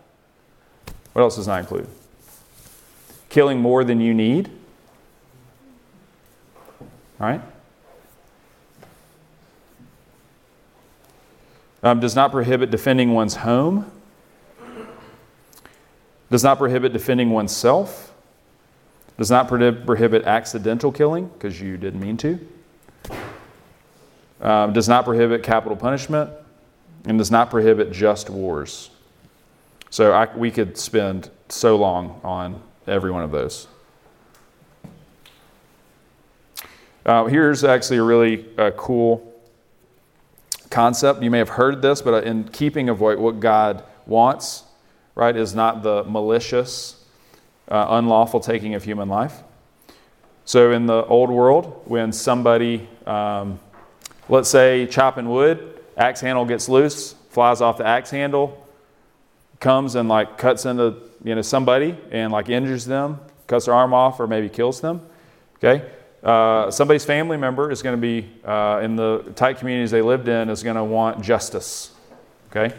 What 1.15 1.23
else 1.23 1.35
does 1.35 1.49
not 1.49 1.59
include? 1.59 1.89
Killing 3.33 3.61
more 3.61 3.83
than 3.83 3.99
you 3.99 4.13
need. 4.13 4.51
Right? 7.19 7.41
Um, 11.83 11.99
does 11.99 12.15
not 12.15 12.31
prohibit 12.31 12.71
defending 12.71 13.15
one's 13.15 13.37
home. 13.37 13.91
Does 16.31 16.45
not 16.45 16.59
prohibit 16.59 16.93
defending 16.93 17.31
oneself. 17.31 18.13
Does 19.17 19.31
not 19.31 19.49
prohibit 19.49 20.25
accidental 20.25 20.93
killing 20.93 21.29
because 21.29 21.59
you 21.59 21.79
didn't 21.79 22.01
mean 22.01 22.19
to. 22.19 22.39
Um, 24.43 24.75
does 24.75 24.91
not 24.91 25.07
prohibit 25.07 25.43
capital 25.43 25.79
punishment 25.79 26.31
and 27.07 27.17
does 27.17 27.31
not 27.31 27.49
prohibit 27.49 27.93
just 27.93 28.29
wars. 28.29 28.91
So 29.89 30.13
I, 30.13 30.29
we 30.37 30.51
could 30.51 30.77
spend 30.77 31.31
so 31.49 31.77
long 31.77 32.21
on 32.23 32.63
every 32.87 33.11
one 33.11 33.23
of 33.23 33.31
those. 33.31 33.67
Uh, 37.05 37.25
here's 37.25 37.65
actually 37.65 37.97
a 37.97 38.03
really 38.03 38.47
uh, 38.57 38.71
cool 38.73 39.33
concept. 40.71 41.23
You 41.23 41.31
may 41.31 41.39
have 41.39 41.49
heard 41.49 41.83
this, 41.83 42.01
but 42.01 42.25
in 42.25 42.45
keeping 42.45 42.89
of 42.89 43.01
what, 43.01 43.19
what 43.19 43.41
God 43.41 43.85
wants, 44.07 44.65
right, 45.15 45.37
is 45.37 45.55
not 45.55 45.83
the 45.83 46.05
malicious 46.05 47.05
uh, 47.69 47.87
unlawful 47.91 48.41
taking 48.41 48.75
of 48.75 48.85
human 48.85 49.09
life. 49.09 49.43
So, 50.45 50.73
in 50.73 50.87
the 50.87 51.05
old 51.05 51.31
world, 51.31 51.83
when 51.87 52.13
somebody, 52.13 52.89
um, 53.07 53.61
let's 54.29 54.49
say, 54.49 54.87
chopping 54.87 55.29
wood, 55.29 55.81
axe 55.97 56.21
handle 56.21 56.45
gets 56.45 56.69
loose, 56.69 57.15
flies 57.31 57.61
off 57.61 57.79
the 57.79 57.87
axe 57.87 58.11
handle, 58.11 58.67
comes 59.61 59.95
and 59.95 60.09
like 60.09 60.39
cuts 60.39 60.67
into 60.67 60.97
you 61.25 61.35
know 61.35 61.43
somebody 61.43 61.97
and 62.11 62.33
like 62.33 62.49
injures 62.49 62.85
them, 62.85 63.21
cuts 63.47 63.67
their 63.67 63.75
arm 63.75 63.95
off, 63.95 64.21
or 64.21 64.27
maybe 64.27 64.49
kills 64.49 64.81
them. 64.81 65.01
Okay, 65.57 65.89
uh, 66.23 66.71
somebody's 66.71 67.05
family 67.05 67.37
member 67.37 67.71
is 67.71 67.83
going 67.83 67.97
to 67.97 68.01
be 68.01 68.31
uh, 68.45 68.81
in 68.83 68.97
the 68.97 69.33
tight 69.37 69.59
communities 69.59 69.91
they 69.91 70.03
lived 70.03 70.29
in 70.29 70.49
is 70.49 70.63
going 70.63 70.77
to 70.77 70.85
want 70.85 71.23
justice. 71.23 71.95
Okay, 72.51 72.75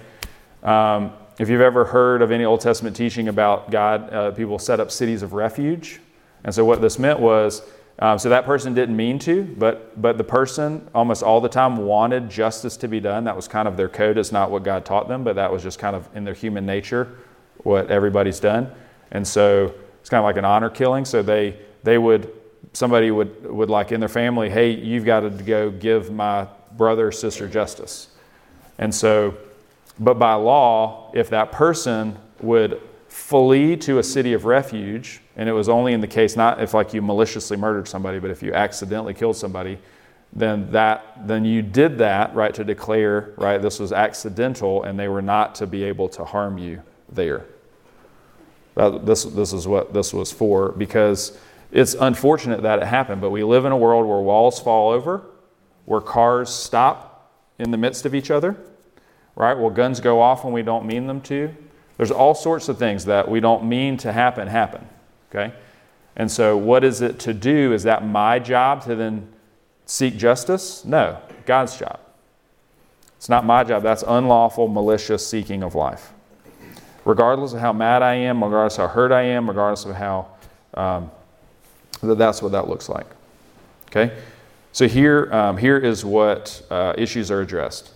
um, 0.64 1.14
if 1.40 1.50
you've 1.50 1.62
ever 1.62 1.86
heard 1.86 2.22
of 2.22 2.32
any 2.32 2.46
Old 2.46 2.62
Testament 2.62 2.96
teaching 2.96 3.28
about 3.28 3.72
God, 3.72 4.14
uh, 4.14 4.32
people 4.32 4.60
set 4.60 4.80
up 4.80 4.92
cities 4.92 5.24
of 5.24 5.34
refuge. 5.34 6.00
And 6.44 6.54
so 6.54 6.66
what 6.66 6.82
this 6.82 7.00
meant 7.00 7.20
was, 7.20 7.62
um, 8.00 8.18
so 8.20 8.30
that 8.30 8.46
person 8.46 8.74
didn't 8.74 8.96
mean 8.96 9.20
to, 9.20 9.44
but 9.44 10.02
but 10.02 10.18
the 10.18 10.24
person 10.24 10.90
almost 10.96 11.22
all 11.22 11.40
the 11.40 11.50
time 11.50 11.78
wanted 11.78 12.30
justice 12.30 12.76
to 12.78 12.88
be 12.88 13.00
done. 13.00 13.24
That 13.24 13.36
was 13.36 13.48
kind 13.48 13.68
of 13.68 13.78
their 13.78 13.90
code. 13.90 14.18
It's 14.18 14.32
not 14.32 14.50
what 14.50 14.64
God 14.64 14.84
taught 14.84 15.08
them, 15.08 15.24
but 15.24 15.36
that 15.36 15.52
was 15.52 15.62
just 15.62 15.80
kind 15.80 15.96
of 15.96 16.10
in 16.16 16.24
their 16.24 16.34
human 16.34 16.66
nature, 16.66 17.18
what 17.64 17.90
everybody's 17.90 18.40
done. 18.40 18.72
And 19.12 19.28
so 19.28 19.74
it's 20.00 20.10
kind 20.10 20.20
of 20.20 20.26
like 20.26 20.38
an 20.38 20.46
honor 20.46 20.70
killing. 20.70 21.06
So 21.06 21.22
they 21.22 21.58
they 21.84 21.98
would 21.98 22.32
somebody 22.74 23.12
would 23.12 23.46
would 23.46 23.70
like 23.70 23.92
in 23.92 24.00
their 24.00 24.10
family, 24.10 24.50
hey, 24.50 24.72
you've 24.72 25.06
got 25.06 25.22
to 25.22 25.30
go 25.30 25.72
give 25.72 26.12
my 26.12 26.48
brother 26.78 27.12
sister 27.12 27.48
justice. 27.48 28.10
And 28.78 28.94
so 28.94 29.38
but 30.00 30.16
by 30.16 30.34
law, 30.34 31.12
if 31.14 31.30
that 31.30 31.52
person 31.52 32.18
would 32.42 32.82
flee 33.08 33.78
to 33.78 34.00
a 34.00 34.04
city 34.04 34.34
of 34.34 34.46
refuge, 34.46 35.22
and 35.36 35.48
it 35.48 35.52
was 35.52 35.70
only 35.70 35.94
in 35.94 36.02
the 36.02 36.08
case 36.08 36.36
not 36.36 36.62
if 36.62 36.74
like 36.74 36.94
you 36.94 37.02
maliciously 37.02 37.58
murdered 37.58 37.88
somebody, 37.88 38.20
but 38.20 38.32
if 38.32 38.42
you 38.42 38.54
accidentally 38.54 39.14
killed 39.14 39.36
somebody, 39.36 39.78
then 40.34 40.72
that 40.72 41.28
then 41.28 41.46
you 41.46 41.62
did 41.62 42.00
that 42.00 42.34
right 42.36 42.54
to 42.56 42.64
declare 42.64 43.34
right 43.38 43.62
this 43.62 43.80
was 43.80 43.94
accidental 43.94 44.84
and 44.84 45.00
they 45.00 45.08
were 45.08 45.22
not 45.22 45.54
to 45.56 45.68
be 45.68 45.84
able 45.84 46.10
to 46.10 46.26
harm 46.26 46.58
you 46.58 46.82
there. 47.10 47.46
Uh, 48.76 48.90
this 48.90 49.24
this 49.24 49.54
is 49.54 49.68
what 49.68 49.94
this 49.94 50.14
was 50.14 50.32
for 50.32 50.72
because 50.72 51.38
it's 51.72 51.94
unfortunate 51.94 52.62
that 52.64 52.80
it 52.80 52.86
happened, 52.86 53.22
but 53.22 53.30
we 53.30 53.44
live 53.44 53.66
in 53.66 53.72
a 53.72 53.78
world 53.78 54.08
where 54.08 54.20
walls 54.20 54.60
fall 54.60 54.92
over, 54.92 55.24
where 55.86 56.02
cars 56.02 56.50
stop 56.50 57.32
in 57.60 57.72
the 57.72 57.78
midst 57.78 58.06
of 58.06 58.16
each 58.16 58.32
other 58.32 58.58
right? 59.36 59.58
Well, 59.58 59.70
guns 59.70 60.00
go 60.00 60.22
off 60.22 60.44
when 60.44 60.54
we 60.54 60.62
don't 60.62 60.86
mean 60.86 61.08
them 61.08 61.22
to. 61.22 61.54
There's 61.98 62.12
all 62.12 62.36
sorts 62.36 62.70
of 62.70 62.78
things 62.78 63.06
that 63.06 63.30
we 63.30 63.40
don't 63.40 63.66
mean 63.66 63.98
to 63.98 64.12
happen 64.12 64.48
happen, 64.48 64.88
okay? 65.30 65.54
And 66.16 66.32
so, 66.32 66.58
what 66.58 66.84
is 66.84 67.02
it 67.02 67.20
to 67.20 67.34
do? 67.34 67.74
Is 67.74 67.84
that 67.84 68.06
my 68.06 68.40
job 68.40 68.84
to 68.84 68.96
then 68.96 69.28
seek 69.86 70.18
justice? 70.18 70.86
No, 70.86 71.20
God's 71.46 71.78
job. 71.78 72.00
It's 73.18 73.30
not 73.30 73.46
my 73.46 73.64
job. 73.64 73.84
That's 73.84 74.04
unlawful, 74.06 74.68
malicious 74.68 75.26
seeking 75.26 75.64
of 75.64 75.76
life. 75.76 76.13
Regardless 77.06 77.54
of 77.54 77.60
how 77.60 77.74
mad 77.74 78.02
I 78.02 78.16
am, 78.16 78.44
regardless 78.44 78.78
how 78.78 78.88
hurt 78.88 79.12
I 79.12 79.24
am, 79.24 79.48
regardless 79.48 79.86
of 79.86 79.96
how, 79.96 80.28
um, 80.74 81.12
that's 82.02 82.42
what 82.42 82.54
that 82.54 82.68
looks 82.68 82.90
like. 82.90 83.08
Okay? 83.88 84.16
So 84.72 84.88
here, 84.88 85.32
um, 85.32 85.58
here 85.58 85.78
is 85.78 86.04
what 86.04 86.62
uh, 86.72 86.94
issues 86.98 87.30
are 87.30 87.42
addressed 87.42 87.92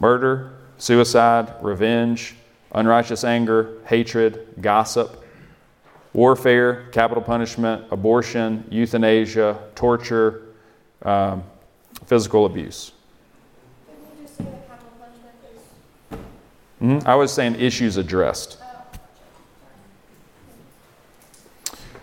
murder, 0.00 0.52
suicide, 0.78 1.52
revenge, 1.60 2.34
unrighteous 2.72 3.24
anger, 3.24 3.78
hatred, 3.86 4.46
gossip, 4.60 5.24
warfare, 6.12 6.88
capital 6.92 7.22
punishment, 7.22 7.84
abortion, 7.90 8.64
euthanasia, 8.70 9.58
torture, 9.74 10.42
um, 11.02 11.42
physical 12.06 12.46
abuse. 12.46 12.92
Mm-hmm. 16.84 17.08
I 17.08 17.14
was 17.14 17.32
saying 17.32 17.54
issues 17.54 17.96
addressed. 17.96 18.58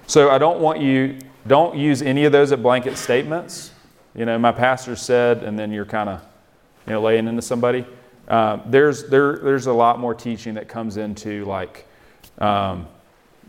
So 0.07 0.31
I 0.31 0.39
don't 0.39 0.59
want 0.59 0.81
you, 0.81 1.19
don't 1.45 1.77
use 1.77 2.01
any 2.01 2.25
of 2.25 2.31
those 2.31 2.51
at 2.51 2.63
blanket 2.63 2.97
statements. 2.97 3.71
You 4.15 4.25
know, 4.25 4.39
my 4.39 4.51
pastor 4.51 4.95
said, 4.95 5.43
and 5.43 5.57
then 5.57 5.71
you're 5.71 5.85
kind 5.85 6.09
of, 6.09 6.21
you 6.87 6.93
know, 6.93 7.01
laying 7.01 7.27
into 7.27 7.43
somebody. 7.43 7.85
Um, 8.27 8.63
there's, 8.65 9.07
there, 9.07 9.37
there's 9.37 9.67
a 9.67 9.73
lot 9.73 9.99
more 9.99 10.15
teaching 10.15 10.55
that 10.55 10.67
comes 10.67 10.97
into 10.97 11.45
like, 11.45 11.85
um, 12.39 12.87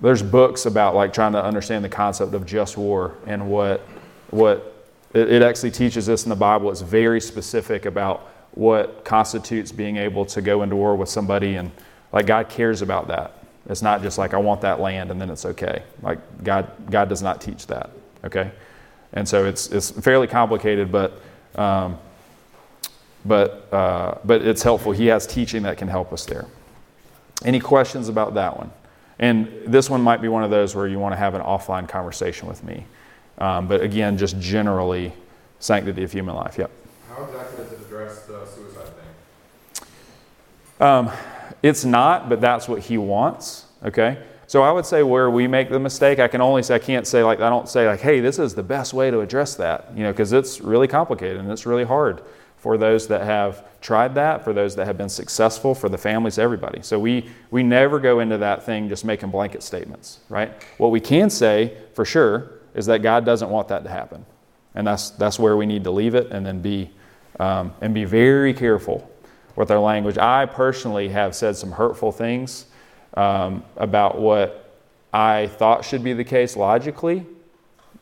there's 0.02 0.22
books 0.22 0.66
about 0.66 0.94
like 0.94 1.14
trying 1.14 1.32
to 1.32 1.42
understand 1.42 1.82
the 1.82 1.88
concept 1.88 2.34
of 2.34 2.44
just 2.44 2.76
war 2.76 3.16
and 3.26 3.48
what, 3.48 3.80
what 4.30 4.84
it, 5.14 5.32
it 5.32 5.42
actually 5.42 5.70
teaches 5.70 6.10
us 6.10 6.24
in 6.24 6.28
the 6.28 6.36
Bible. 6.36 6.70
It's 6.70 6.82
very 6.82 7.22
specific 7.22 7.86
about 7.86 8.28
what 8.52 9.04
constitutes 9.04 9.72
being 9.72 9.96
able 9.96 10.24
to 10.26 10.42
go 10.42 10.62
into 10.62 10.76
war 10.76 10.94
with 10.94 11.08
somebody 11.08 11.56
and 11.56 11.70
like 12.12 12.26
God 12.26 12.48
cares 12.48 12.82
about 12.82 13.08
that. 13.08 13.44
It's 13.68 13.82
not 13.82 14.02
just 14.02 14.18
like 14.18 14.34
I 14.34 14.38
want 14.38 14.60
that 14.62 14.80
land 14.80 15.10
and 15.10 15.20
then 15.20 15.30
it's 15.30 15.44
okay. 15.44 15.82
Like 16.02 16.18
God, 16.44 16.70
God 16.90 17.08
does 17.08 17.22
not 17.22 17.40
teach 17.40 17.66
that. 17.68 17.90
Okay, 18.24 18.50
and 19.12 19.28
so 19.28 19.44
it's 19.44 19.68
it's 19.68 19.90
fairly 19.90 20.26
complicated, 20.26 20.92
but 20.92 21.20
um, 21.54 21.98
but, 23.24 23.68
uh, 23.72 24.18
but 24.24 24.42
it's 24.42 24.62
helpful. 24.62 24.92
He 24.92 25.06
has 25.06 25.26
teaching 25.26 25.62
that 25.62 25.78
can 25.78 25.88
help 25.88 26.12
us 26.12 26.26
there. 26.26 26.46
Any 27.44 27.60
questions 27.60 28.08
about 28.08 28.34
that 28.34 28.56
one? 28.56 28.70
And 29.18 29.48
this 29.66 29.88
one 29.88 30.02
might 30.02 30.20
be 30.20 30.28
one 30.28 30.42
of 30.42 30.50
those 30.50 30.74
where 30.74 30.88
you 30.88 30.98
want 30.98 31.12
to 31.12 31.16
have 31.16 31.34
an 31.34 31.42
offline 31.42 31.88
conversation 31.88 32.48
with 32.48 32.64
me. 32.64 32.84
Um, 33.38 33.68
but 33.68 33.80
again, 33.80 34.18
just 34.18 34.38
generally, 34.40 35.12
sanctity 35.60 36.02
of 36.02 36.10
human 36.10 36.34
life. 36.34 36.58
Yep. 36.58 36.70
How 37.08 37.24
exactly 37.24 37.64
does 37.64 37.72
it 37.72 37.80
address 37.86 38.22
the 38.22 38.44
suicide 38.46 38.88
thing? 38.88 39.86
Um, 40.82 41.12
it's 41.62 41.84
not, 41.84 42.28
but 42.28 42.40
that's 42.40 42.68
what 42.68 42.82
he 42.82 42.98
wants. 42.98 43.66
Okay. 43.84 44.20
So 44.48 44.62
I 44.62 44.72
would 44.72 44.84
say 44.84 45.04
where 45.04 45.30
we 45.30 45.46
make 45.46 45.70
the 45.70 45.78
mistake, 45.78 46.18
I 46.18 46.26
can 46.26 46.40
only 46.40 46.64
say 46.64 46.74
I 46.74 46.80
can't 46.80 47.06
say 47.06 47.22
like 47.22 47.40
I 47.40 47.48
don't 47.48 47.68
say 47.68 47.86
like, 47.86 48.00
hey, 48.00 48.18
this 48.18 48.40
is 48.40 48.56
the 48.56 48.64
best 48.64 48.92
way 48.92 49.08
to 49.08 49.20
address 49.20 49.54
that, 49.54 49.92
you 49.96 50.02
know, 50.02 50.10
because 50.10 50.32
it's 50.32 50.60
really 50.60 50.88
complicated 50.88 51.38
and 51.38 51.50
it's 51.52 51.66
really 51.66 51.84
hard 51.84 52.20
for 52.56 52.76
those 52.76 53.06
that 53.08 53.22
have 53.22 53.64
tried 53.80 54.16
that, 54.16 54.42
for 54.42 54.52
those 54.52 54.74
that 54.74 54.86
have 54.86 54.98
been 54.98 55.08
successful, 55.08 55.72
for 55.72 55.88
the 55.88 55.96
families, 55.96 56.36
everybody. 56.36 56.82
So 56.82 56.98
we 56.98 57.30
we 57.52 57.62
never 57.62 58.00
go 58.00 58.18
into 58.18 58.38
that 58.38 58.64
thing 58.64 58.88
just 58.88 59.04
making 59.04 59.30
blanket 59.30 59.62
statements, 59.62 60.18
right? 60.28 60.52
What 60.78 60.90
we 60.90 61.00
can 61.00 61.30
say 61.30 61.76
for 61.94 62.04
sure 62.04 62.54
is 62.74 62.86
that 62.86 63.02
God 63.02 63.24
doesn't 63.24 63.50
want 63.50 63.68
that 63.68 63.84
to 63.84 63.90
happen, 63.90 64.26
and 64.74 64.84
that's 64.84 65.10
that's 65.10 65.38
where 65.38 65.56
we 65.56 65.64
need 65.64 65.84
to 65.84 65.92
leave 65.92 66.16
it 66.16 66.32
and 66.32 66.44
then 66.44 66.60
be 66.60 66.90
um, 67.38 67.72
and 67.80 67.94
be 67.94 68.04
very 68.04 68.52
careful 68.52 69.08
with 69.56 69.70
our 69.70 69.78
language. 69.78 70.18
I 70.18 70.46
personally 70.46 71.08
have 71.08 71.34
said 71.34 71.56
some 71.56 71.72
hurtful 71.72 72.12
things 72.12 72.66
um, 73.14 73.64
about 73.76 74.20
what 74.20 74.74
I 75.12 75.48
thought 75.48 75.84
should 75.84 76.02
be 76.02 76.12
the 76.14 76.24
case 76.24 76.56
logically, 76.56 77.26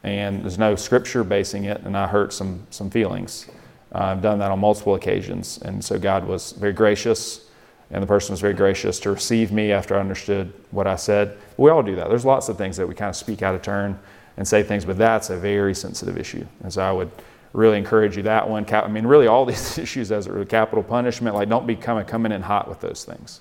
and 0.03 0.43
there's 0.43 0.59
no 0.59 0.77
scripture 0.77 1.25
basing 1.25 1.65
it, 1.65 1.81
and 1.83 1.97
I 1.97 2.07
hurt 2.07 2.33
some 2.33 2.67
some 2.71 2.91
feelings. 2.91 3.47
Uh, 3.93 3.99
I've 3.99 4.23
done 4.23 4.39
that 4.39 4.53
on 4.53 4.61
multiple 4.61 4.95
occasions, 4.95 5.59
and 5.63 5.85
so 5.85 5.99
God 5.99 6.25
was 6.25 6.53
very 6.53 6.73
gracious, 6.73 7.49
and 7.91 8.03
the 8.03 8.07
person 8.07 8.33
was 8.33 8.41
very 8.41 8.55
gracious 8.55 9.01
to 9.01 9.11
receive 9.11 9.51
me 9.51 9.73
after 9.73 9.97
I 9.97 10.01
understood 10.01 10.53
what 10.71 10.87
I 10.87 10.95
said. 10.95 11.37
We 11.57 11.71
all 11.71 11.83
do 11.83 11.97
that. 11.97 12.09
There's 12.09 12.25
lots 12.25 12.49
of 12.49 12.57
things 12.57 12.77
that 12.77 12.87
we 12.87 12.95
kind 12.95 13.09
of 13.09 13.17
speak 13.17 13.43
out 13.43 13.57
of 13.57 13.63
turn 13.63 13.99
and 14.37 14.47
say 14.47 14.63
things, 14.63 14.85
but 14.85 14.97
that's 14.97 15.31
a 15.31 15.37
very 15.37 15.75
sensitive 15.75 16.17
issue, 16.17 16.47
and 16.63 16.73
so 16.73 16.83
I 16.83 16.93
would 16.93 17.11
really 17.53 17.79
encourage 17.79 18.17
you 18.17 18.23
that 18.25 18.49
one. 18.49 18.67
I 18.73 18.89
mean, 18.89 19.07
really, 19.07 19.27
all 19.27 19.45
these 19.47 19.79
issues 19.79 20.13
as 20.13 20.27
a 20.27 20.45
capital 20.45 20.83
punishment, 20.83 21.35
like 21.35 21.49
don't 21.49 21.67
be 21.67 21.77
coming 21.77 22.05
coming 22.05 22.33
in 22.33 22.43
hot 22.43 22.69
with 22.69 22.81
those 22.81 23.05
things. 23.05 23.41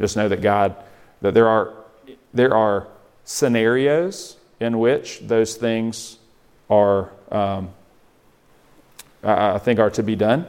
Just 0.00 0.16
know 0.16 0.28
that 0.28 0.42
God, 0.42 0.76
that 1.20 1.34
there 1.34 1.48
are 1.48 1.74
there 2.32 2.54
are 2.54 2.88
scenarios 3.24 4.36
in 4.60 4.78
which 4.78 5.20
those 5.20 5.56
things 5.56 6.18
are, 6.68 7.10
um, 7.30 7.70
I 9.22 9.58
think, 9.58 9.78
are 9.78 9.90
to 9.90 10.02
be 10.02 10.16
done. 10.16 10.46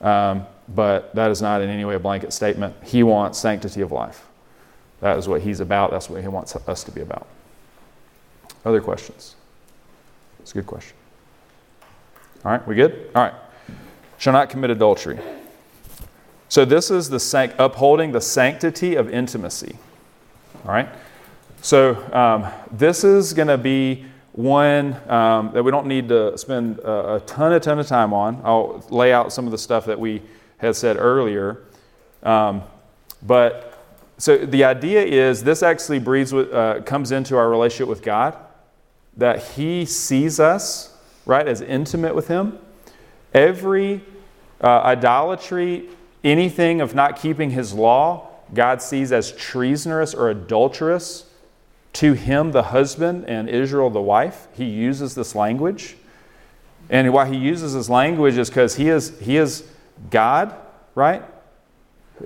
Um, 0.00 0.46
but 0.68 1.14
that 1.14 1.30
is 1.30 1.40
not 1.40 1.62
in 1.62 1.70
any 1.70 1.84
way 1.84 1.94
a 1.94 1.98
blanket 1.98 2.32
statement. 2.32 2.76
He 2.84 3.02
wants 3.02 3.38
sanctity 3.38 3.80
of 3.80 3.90
life. 3.90 4.26
That 5.00 5.18
is 5.18 5.28
what 5.28 5.42
he's 5.42 5.60
about. 5.60 5.90
That's 5.90 6.10
what 6.10 6.20
he 6.20 6.28
wants 6.28 6.54
us 6.56 6.84
to 6.84 6.90
be 6.90 7.00
about. 7.00 7.26
Other 8.64 8.80
questions? 8.80 9.36
It's 10.40 10.50
a 10.50 10.54
good 10.54 10.66
question. 10.66 10.97
All 12.44 12.52
right, 12.52 12.66
we 12.68 12.76
good? 12.76 13.10
All 13.16 13.22
right. 13.22 13.34
Shall 14.16 14.32
not 14.32 14.48
commit 14.48 14.70
adultery. 14.70 15.18
So 16.48 16.64
this 16.64 16.90
is 16.90 17.10
the 17.10 17.18
sanct- 17.18 17.56
upholding 17.58 18.12
the 18.12 18.20
sanctity 18.20 18.94
of 18.94 19.10
intimacy. 19.10 19.76
All 20.64 20.72
right. 20.72 20.88
So 21.62 21.96
um, 22.12 22.46
this 22.70 23.02
is 23.02 23.34
going 23.34 23.48
to 23.48 23.58
be 23.58 24.06
one 24.32 24.94
um, 25.10 25.50
that 25.52 25.64
we 25.64 25.72
don't 25.72 25.86
need 25.88 26.08
to 26.10 26.38
spend 26.38 26.78
a, 26.78 27.16
a, 27.16 27.20
ton, 27.20 27.52
a 27.52 27.58
ton 27.58 27.80
of 27.80 27.88
time 27.88 28.12
on. 28.12 28.40
I'll 28.44 28.86
lay 28.88 29.12
out 29.12 29.32
some 29.32 29.46
of 29.46 29.50
the 29.50 29.58
stuff 29.58 29.86
that 29.86 29.98
we 29.98 30.22
had 30.58 30.76
said 30.76 30.96
earlier. 30.96 31.64
Um, 32.22 32.62
but 33.20 33.84
so 34.16 34.38
the 34.38 34.62
idea 34.62 35.02
is 35.02 35.42
this 35.42 35.64
actually 35.64 35.98
breeds 35.98 36.32
with, 36.32 36.52
uh, 36.52 36.82
comes 36.82 37.10
into 37.10 37.36
our 37.36 37.50
relationship 37.50 37.88
with 37.88 38.02
God, 38.02 38.36
that 39.16 39.42
He 39.42 39.84
sees 39.84 40.38
us 40.38 40.96
right 41.28 41.46
as 41.46 41.60
intimate 41.60 42.16
with 42.16 42.26
Him. 42.26 42.58
Every 43.32 44.02
uh, 44.60 44.80
idolatry, 44.80 45.88
anything 46.24 46.80
of 46.80 46.96
not 46.96 47.14
keeping 47.20 47.50
His 47.50 47.72
law, 47.72 48.26
God 48.52 48.82
sees 48.82 49.12
as 49.12 49.30
treasonous 49.30 50.12
or 50.12 50.30
adulterous 50.30 51.28
to 51.94 52.12
him, 52.12 52.52
the 52.52 52.62
husband, 52.62 53.24
and 53.26 53.48
Israel, 53.48 53.90
the 53.90 54.00
wife. 54.00 54.46
He 54.54 54.64
uses 54.66 55.14
this 55.14 55.34
language. 55.34 55.96
And 56.90 57.12
why 57.12 57.26
he 57.26 57.36
uses 57.36 57.74
this 57.74 57.88
language 57.88 58.38
is 58.38 58.48
because 58.48 58.76
he 58.76 58.88
is, 58.88 59.18
he 59.18 59.36
is 59.36 59.64
God, 60.10 60.54
right? 60.94 61.22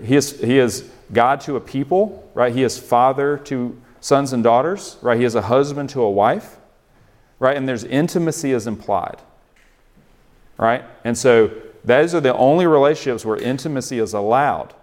He 0.04 0.14
is, 0.14 0.40
he 0.40 0.58
is 0.58 0.88
God 1.12 1.40
to 1.42 1.56
a 1.56 1.60
people, 1.60 2.30
right? 2.34 2.54
He 2.54 2.62
is 2.62 2.78
father 2.78 3.38
to 3.38 3.80
sons 4.00 4.32
and 4.32 4.42
daughters, 4.42 4.98
right? 5.00 5.18
He 5.18 5.24
is 5.24 5.34
a 5.34 5.42
husband 5.42 5.90
to 5.90 6.02
a 6.02 6.10
wife, 6.10 6.58
right? 7.42 7.56
And 7.56 7.68
there's 7.68 7.82
intimacy 7.82 8.52
is 8.52 8.68
implied, 8.68 9.16
right? 10.56 10.84
And 11.02 11.18
so 11.18 11.50
those 11.84 12.14
are 12.14 12.20
the 12.20 12.32
only 12.36 12.68
relationships 12.68 13.24
where 13.24 13.36
intimacy 13.36 13.98
is 13.98 14.14
allowed. 14.14 14.74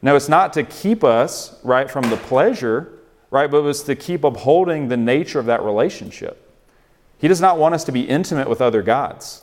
Now, 0.00 0.14
it's 0.14 0.28
not 0.28 0.52
to 0.52 0.62
keep 0.62 1.02
us, 1.02 1.58
right, 1.64 1.90
from 1.90 2.08
the 2.08 2.16
pleasure, 2.16 3.00
right, 3.30 3.50
but 3.50 3.66
it's 3.66 3.82
to 3.82 3.96
keep 3.96 4.22
upholding 4.22 4.86
the 4.86 4.96
nature 4.96 5.40
of 5.40 5.46
that 5.46 5.64
relationship. 5.64 6.48
He 7.18 7.26
does 7.26 7.40
not 7.40 7.58
want 7.58 7.74
us 7.74 7.82
to 7.84 7.92
be 7.92 8.02
intimate 8.02 8.48
with 8.48 8.60
other 8.60 8.82
gods. 8.82 9.42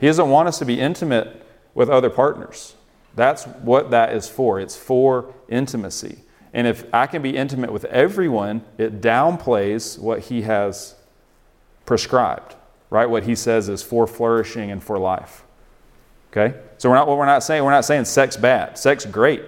He 0.00 0.08
doesn't 0.08 0.30
want 0.30 0.48
us 0.48 0.58
to 0.58 0.64
be 0.64 0.80
intimate 0.80 1.46
with 1.74 1.90
other 1.90 2.10
partners. 2.10 2.74
That's 3.14 3.44
what 3.44 3.92
that 3.92 4.14
is 4.14 4.28
for. 4.28 4.58
It's 4.58 4.74
for 4.76 5.32
intimacy. 5.48 6.18
And 6.52 6.66
if 6.66 6.84
I 6.92 7.06
can 7.06 7.22
be 7.22 7.36
intimate 7.36 7.72
with 7.72 7.84
everyone, 7.86 8.62
it 8.76 9.00
downplays 9.00 9.98
what 9.98 10.20
he 10.20 10.42
has 10.42 10.94
prescribed, 11.86 12.54
right? 12.90 13.06
What 13.06 13.22
he 13.24 13.34
says 13.34 13.68
is 13.68 13.82
for 13.82 14.06
flourishing 14.06 14.70
and 14.70 14.82
for 14.82 14.98
life. 14.98 15.44
Okay? 16.30 16.58
So 16.78 16.88
we're 16.88 16.96
not 16.96 17.08
what 17.08 17.18
we're 17.18 17.26
not 17.26 17.42
saying, 17.42 17.64
we're 17.64 17.70
not 17.70 17.84
saying 17.84 18.04
sex 18.06 18.36
bad. 18.36 18.78
Sex 18.78 19.06
great. 19.06 19.42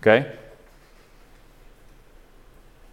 Okay? 0.00 0.32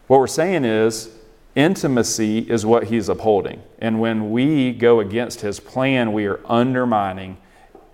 What 0.07 0.19
we're 0.19 0.27
saying 0.27 0.65
is 0.65 1.09
intimacy 1.55 2.39
is 2.39 2.65
what 2.65 2.85
he's 2.85 3.09
upholding. 3.09 3.61
And 3.79 3.99
when 3.99 4.31
we 4.31 4.71
go 4.71 4.99
against 4.99 5.41
his 5.41 5.59
plan, 5.59 6.13
we 6.13 6.25
are 6.25 6.39
undermining 6.45 7.37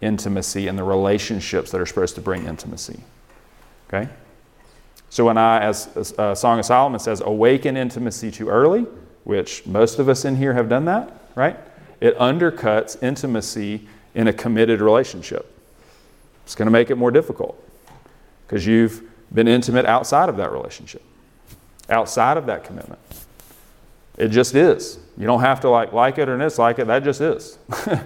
intimacy 0.02 0.68
and 0.68 0.78
the 0.78 0.84
relationships 0.84 1.72
that 1.72 1.82
are 1.82 1.86
supposed 1.86 2.16
to 2.16 2.22
bring 2.22 2.46
intimacy. 2.46 3.02
Okay? 3.88 4.10
So 5.10 5.26
when 5.26 5.38
I, 5.38 5.62
as 5.62 6.14
uh, 6.18 6.36
Song 6.36 6.60
of 6.60 6.66
Solomon 6.66 7.00
says, 7.00 7.22
awaken 7.22 7.76
intimacy 7.76 8.32
too 8.32 8.50
early, 8.50 8.86
which 9.24 9.66
most 9.66 10.00
of 10.00 10.08
us 10.10 10.26
in 10.26 10.36
here 10.36 10.54
have 10.54 10.70
done 10.70 10.86
that, 10.86 11.12
right? 11.36 11.58
It 12.00 12.18
undercuts 12.18 13.02
intimacy 13.04 13.88
in 14.14 14.28
a 14.28 14.34
committed 14.34 14.82
relationship. 14.82 15.56
It's 16.46 16.56
going 16.56 16.68
to 16.68 16.72
make 16.72 16.90
it 16.90 16.96
more 16.96 17.12
difficult 17.12 17.62
because 18.48 18.66
you've 18.66 19.04
been 19.34 19.48
intimate 19.48 19.86
outside 19.86 20.30
of 20.30 20.38
that 20.38 20.52
relationship, 20.52 21.04
outside 21.90 22.38
of 22.38 22.46
that 22.48 22.64
commitment. 22.64 23.00
It 24.18 24.30
just 24.30 24.56
is. 24.56 25.00
You 25.18 25.26
don't 25.28 25.42
have 25.42 25.62
to 25.62 25.70
like 25.70 25.94
like 25.94 26.18
it 26.18 26.28
or 26.28 26.38
dislike 26.38 26.80
it. 26.80 26.88
That 26.88 27.04
just 27.04 27.22
is. 27.22 27.58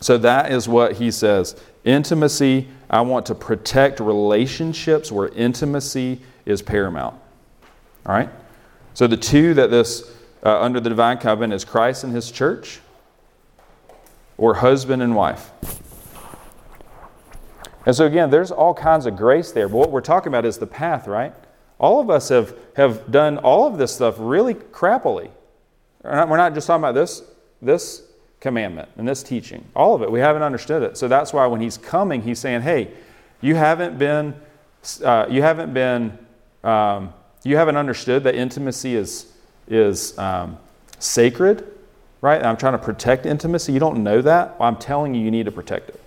so 0.00 0.18
that 0.18 0.52
is 0.52 0.68
what 0.68 0.92
he 0.94 1.10
says. 1.10 1.56
Intimacy, 1.88 2.68
I 2.90 3.00
want 3.00 3.24
to 3.26 3.34
protect 3.34 3.98
relationships 3.98 5.10
where 5.10 5.28
intimacy 5.28 6.20
is 6.44 6.60
paramount. 6.60 7.14
All 8.04 8.14
right? 8.14 8.28
So 8.92 9.06
the 9.06 9.16
two 9.16 9.54
that 9.54 9.70
this 9.70 10.14
uh, 10.44 10.60
under 10.60 10.80
the 10.80 10.90
divine 10.90 11.16
covenant 11.16 11.54
is 11.54 11.64
Christ 11.64 12.04
and 12.04 12.12
his 12.12 12.30
church 12.30 12.80
or 14.36 14.52
husband 14.52 15.02
and 15.02 15.16
wife. 15.16 15.50
And 17.86 17.96
so, 17.96 18.04
again, 18.04 18.28
there's 18.28 18.50
all 18.50 18.74
kinds 18.74 19.06
of 19.06 19.16
grace 19.16 19.52
there. 19.52 19.66
But 19.66 19.78
what 19.78 19.90
we're 19.90 20.02
talking 20.02 20.28
about 20.28 20.44
is 20.44 20.58
the 20.58 20.66
path, 20.66 21.06
right? 21.06 21.32
All 21.78 22.00
of 22.00 22.10
us 22.10 22.28
have, 22.28 22.54
have 22.76 23.10
done 23.10 23.38
all 23.38 23.66
of 23.66 23.78
this 23.78 23.94
stuff 23.94 24.16
really 24.18 24.52
crappily. 24.52 25.30
We're 26.02 26.16
not, 26.16 26.28
we're 26.28 26.36
not 26.36 26.52
just 26.52 26.66
talking 26.66 26.82
about 26.84 26.94
this, 26.94 27.22
this 27.62 28.02
commandment 28.40 28.88
and 28.96 29.06
this 29.06 29.22
teaching. 29.22 29.64
All 29.74 29.94
of 29.94 30.02
it. 30.02 30.10
We 30.10 30.20
haven't 30.20 30.42
understood 30.42 30.82
it. 30.82 30.96
So 30.96 31.08
that's 31.08 31.32
why 31.32 31.46
when 31.46 31.60
he's 31.60 31.76
coming, 31.76 32.22
he's 32.22 32.38
saying, 32.38 32.62
hey, 32.62 32.92
you 33.40 33.54
haven't 33.54 33.98
been, 33.98 34.34
uh, 35.04 35.26
you 35.28 35.42
haven't 35.42 35.74
been, 35.74 36.18
um, 36.64 37.12
you 37.44 37.56
haven't 37.56 37.76
understood 37.76 38.24
that 38.24 38.34
intimacy 38.34 38.94
is, 38.94 39.32
is 39.68 40.16
um, 40.18 40.58
sacred, 40.98 41.66
right? 42.20 42.42
I'm 42.44 42.56
trying 42.56 42.72
to 42.72 42.78
protect 42.78 43.26
intimacy. 43.26 43.72
You 43.72 43.80
don't 43.80 44.02
know 44.02 44.22
that. 44.22 44.58
Well, 44.58 44.68
I'm 44.68 44.76
telling 44.76 45.14
you, 45.14 45.24
you 45.24 45.30
need 45.30 45.46
to 45.46 45.52
protect 45.52 45.90
it. 45.90 46.00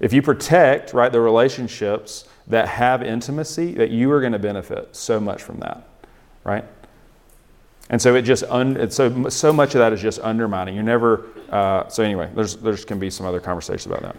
If 0.00 0.12
you 0.12 0.22
protect, 0.22 0.94
right, 0.94 1.10
the 1.10 1.20
relationships 1.20 2.28
that 2.46 2.68
have 2.68 3.02
intimacy, 3.02 3.74
that 3.74 3.90
you 3.90 4.10
are 4.12 4.20
going 4.20 4.32
to 4.32 4.38
benefit 4.38 4.94
so 4.94 5.20
much 5.20 5.42
from 5.42 5.58
that, 5.60 5.86
right? 6.44 6.64
And 7.90 8.00
so 8.00 8.14
it 8.14 8.22
just 8.22 8.44
un, 8.44 8.90
so 8.90 9.28
so 9.28 9.52
much 9.52 9.74
of 9.74 9.78
that 9.78 9.92
is 9.92 10.02
just 10.02 10.20
undermining. 10.20 10.74
You're 10.74 10.84
never 10.84 11.26
uh, 11.50 11.88
so 11.88 12.02
anyway. 12.02 12.30
There's 12.34 12.56
there's 12.56 12.84
can 12.84 12.98
be 12.98 13.10
some 13.10 13.26
other 13.26 13.40
conversations 13.40 13.86
about 13.86 14.02
that. 14.02 14.16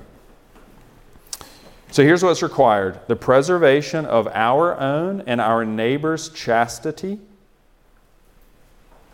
So 1.92 2.04
here's 2.04 2.24
what's 2.24 2.42
required 2.44 3.00
the 3.08 3.16
preservation 3.16 4.06
of 4.06 4.28
our 4.28 4.80
own 4.80 5.22
and 5.28 5.42
our 5.42 5.66
neighbor's 5.66 6.30
chastity 6.30 7.20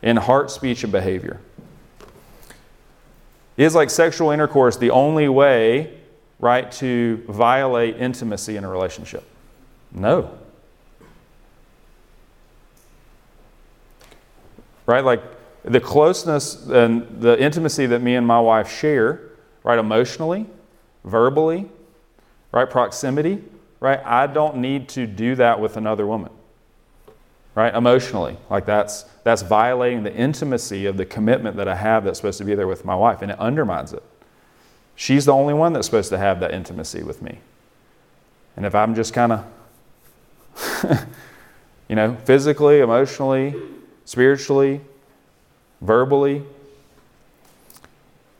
in 0.02 0.18
heart, 0.18 0.52
speech, 0.52 0.84
and 0.84 0.92
behavior. 0.92 1.40
Is 3.58 3.74
like 3.74 3.90
sexual 3.90 4.32
intercourse 4.32 4.76
the 4.76 4.92
only 4.92 5.30
way, 5.30 5.98
right, 6.40 6.70
to 6.74 7.24
violate 7.30 7.98
intimacy 7.98 8.58
in 8.58 8.66
a 8.66 8.70
relationship? 8.70 9.24
No. 9.92 10.38
Right? 14.86 15.04
Like 15.04 15.24
the 15.64 15.80
closeness 15.80 16.68
and 16.68 17.22
the 17.22 17.42
intimacy 17.42 17.86
that 17.88 18.02
me 18.02 18.16
and 18.16 18.26
my 18.26 18.40
wife 18.40 18.72
share, 18.72 19.22
right, 19.64 19.80
emotionally, 19.80 20.46
verbally, 21.04 21.70
right, 22.52 22.70
proximity, 22.70 23.44
right? 23.80 24.00
I 24.06 24.28
don't 24.28 24.58
need 24.58 24.90
to 24.90 25.08
do 25.08 25.36
that 25.36 25.60
with 25.60 25.78
another 25.78 26.06
woman. 26.06 26.32
Right? 27.56 27.74
Emotionally. 27.74 28.38
Like 28.50 28.66
that's 28.66 29.06
that's 29.24 29.42
violating 29.42 30.04
the 30.04 30.14
intimacy 30.14 30.86
of 30.86 30.98
the 30.98 31.06
commitment 31.06 31.58
that 31.58 31.68
I 31.68 31.76
have 31.76 32.04
that's 32.04 32.20
supposed 32.20 32.38
to 32.38 32.44
be 32.44 32.54
there 32.54 32.68
with 32.68 32.86
my 32.86 32.96
wife 32.96 33.22
and 33.22 33.32
it 33.32 33.40
undermines 33.40 33.94
it. 33.94 34.04
She's 34.96 35.26
the 35.26 35.34
only 35.34 35.54
one 35.54 35.74
that's 35.74 35.88
supposed 35.88 36.10
to 36.10 36.18
have 36.18 36.40
that 36.42 36.54
intimacy 36.54 37.02
with 37.02 37.22
me. 37.22 37.40
And 38.56 38.66
if 38.66 38.76
I'm 38.76 38.94
just 38.94 39.14
kind 39.14 39.32
of 39.32 39.46
you 41.90 41.96
know, 41.96 42.16
physically, 42.26 42.80
emotionally, 42.80 43.56
spiritually, 44.06 44.82
verbally. 45.82 46.44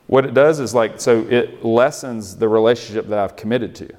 What 0.06 0.24
it 0.24 0.34
does 0.34 0.60
is 0.60 0.74
like, 0.74 1.00
so 1.00 1.26
it 1.28 1.64
lessens 1.64 2.36
the 2.36 2.48
relationship 2.48 3.08
that 3.08 3.18
I've 3.18 3.36
committed 3.36 3.74
to. 3.76 3.92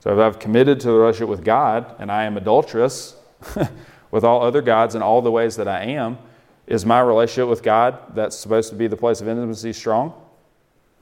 So 0.00 0.12
if 0.12 0.18
I've 0.18 0.38
committed 0.38 0.80
to 0.80 0.88
the 0.88 0.94
relationship 0.94 1.28
with 1.28 1.44
God 1.44 1.94
and 1.98 2.10
I 2.10 2.24
am 2.24 2.38
adulterous 2.38 3.16
with 4.10 4.24
all 4.24 4.42
other 4.42 4.62
gods 4.62 4.94
in 4.94 5.02
all 5.02 5.20
the 5.20 5.30
ways 5.30 5.56
that 5.56 5.68
I 5.68 5.82
am, 5.84 6.18
is 6.66 6.86
my 6.86 7.00
relationship 7.00 7.48
with 7.48 7.62
God 7.62 7.98
that's 8.14 8.36
supposed 8.36 8.70
to 8.70 8.76
be 8.76 8.86
the 8.86 8.96
place 8.96 9.20
of 9.20 9.28
intimacy 9.28 9.72
strong? 9.72 10.14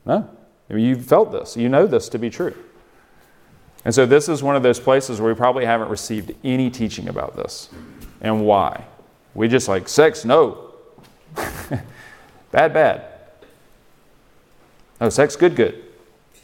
No. 0.04 0.28
I 0.68 0.74
mean, 0.74 0.84
you've 0.84 1.04
felt 1.04 1.30
this. 1.30 1.56
You 1.56 1.68
know 1.68 1.86
this 1.86 2.08
to 2.10 2.18
be 2.18 2.30
true. 2.30 2.54
And 3.84 3.94
so 3.94 4.04
this 4.04 4.28
is 4.28 4.42
one 4.42 4.56
of 4.56 4.62
those 4.62 4.80
places 4.80 5.20
where 5.20 5.32
we 5.32 5.36
probably 5.36 5.64
haven't 5.64 5.88
received 5.88 6.34
any 6.42 6.68
teaching 6.70 7.08
about 7.08 7.36
this. 7.36 7.68
And 8.20 8.44
why? 8.44 8.84
We 9.34 9.48
just 9.48 9.68
like, 9.68 9.88
sex, 9.88 10.24
no. 10.24 10.72
bad, 12.50 12.72
bad. 12.72 13.04
Oh, 15.00 15.08
sex, 15.08 15.36
good, 15.36 15.54
good. 15.54 15.84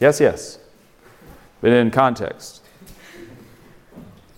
Yes, 0.00 0.20
yes. 0.20 0.58
But 1.60 1.72
in 1.72 1.90
context. 1.90 2.62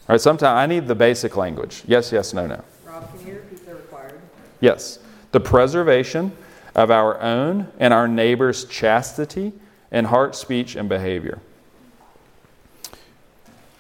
All 0.09 0.15
right, 0.15 0.21
sometimes 0.21 0.57
I 0.57 0.67
need 0.67 0.87
the 0.87 0.95
basic 0.95 1.37
language. 1.37 1.83
Yes, 1.87 2.13
yes, 2.13 2.33
no, 2.33 2.47
no. 2.47 2.63
Rob, 2.85 3.11
can 3.19 3.27
you 3.27 3.35
repeat 3.35 3.67
the 3.67 3.75
required? 3.75 4.21
Yes. 4.61 5.01
The 5.33 5.41
preservation 5.41 6.33
of 6.75 6.91
our 6.91 7.21
own 7.21 7.69
and 7.79 7.93
our 7.93 8.07
neighbor's 8.07 8.65
chastity 8.67 9.53
and 9.91 10.07
heart, 10.07 10.37
speech, 10.37 10.77
and 10.77 10.89
behavior. 10.89 11.41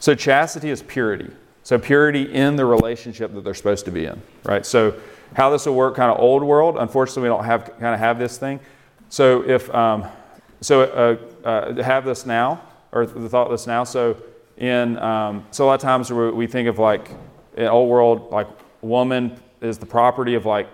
So, 0.00 0.14
chastity 0.14 0.70
is 0.70 0.82
purity. 0.82 1.30
So, 1.66 1.80
purity 1.80 2.32
in 2.32 2.54
the 2.54 2.64
relationship 2.64 3.34
that 3.34 3.42
they're 3.42 3.52
supposed 3.52 3.86
to 3.86 3.90
be 3.90 4.04
in, 4.06 4.22
right? 4.44 4.64
So, 4.64 4.94
how 5.34 5.50
this 5.50 5.66
will 5.66 5.74
work 5.74 5.96
kind 5.96 6.12
of 6.12 6.20
old 6.20 6.44
world. 6.44 6.76
Unfortunately, 6.78 7.24
we 7.24 7.28
don't 7.28 7.44
have 7.44 7.64
kind 7.80 7.92
of 7.92 7.98
have 7.98 8.20
this 8.20 8.38
thing. 8.38 8.60
So 9.08 9.42
if 9.42 9.68
um, 9.74 10.04
so, 10.60 10.82
uh, 10.82 11.44
uh, 11.44 11.82
have 11.82 12.04
this 12.04 12.24
now 12.24 12.62
or 12.92 13.04
the 13.04 13.28
thought 13.28 13.50
this 13.50 13.66
now. 13.66 13.82
So 13.82 14.16
in 14.58 14.96
um, 14.98 15.44
so 15.50 15.64
a 15.64 15.66
lot 15.66 15.74
of 15.74 15.80
times 15.80 16.12
we 16.12 16.46
think 16.46 16.68
of 16.68 16.78
like 16.78 17.10
in 17.56 17.66
old 17.66 17.90
world 17.90 18.30
like 18.30 18.46
woman 18.80 19.36
is 19.60 19.76
the 19.76 19.86
property 19.86 20.36
of 20.36 20.46
like 20.46 20.68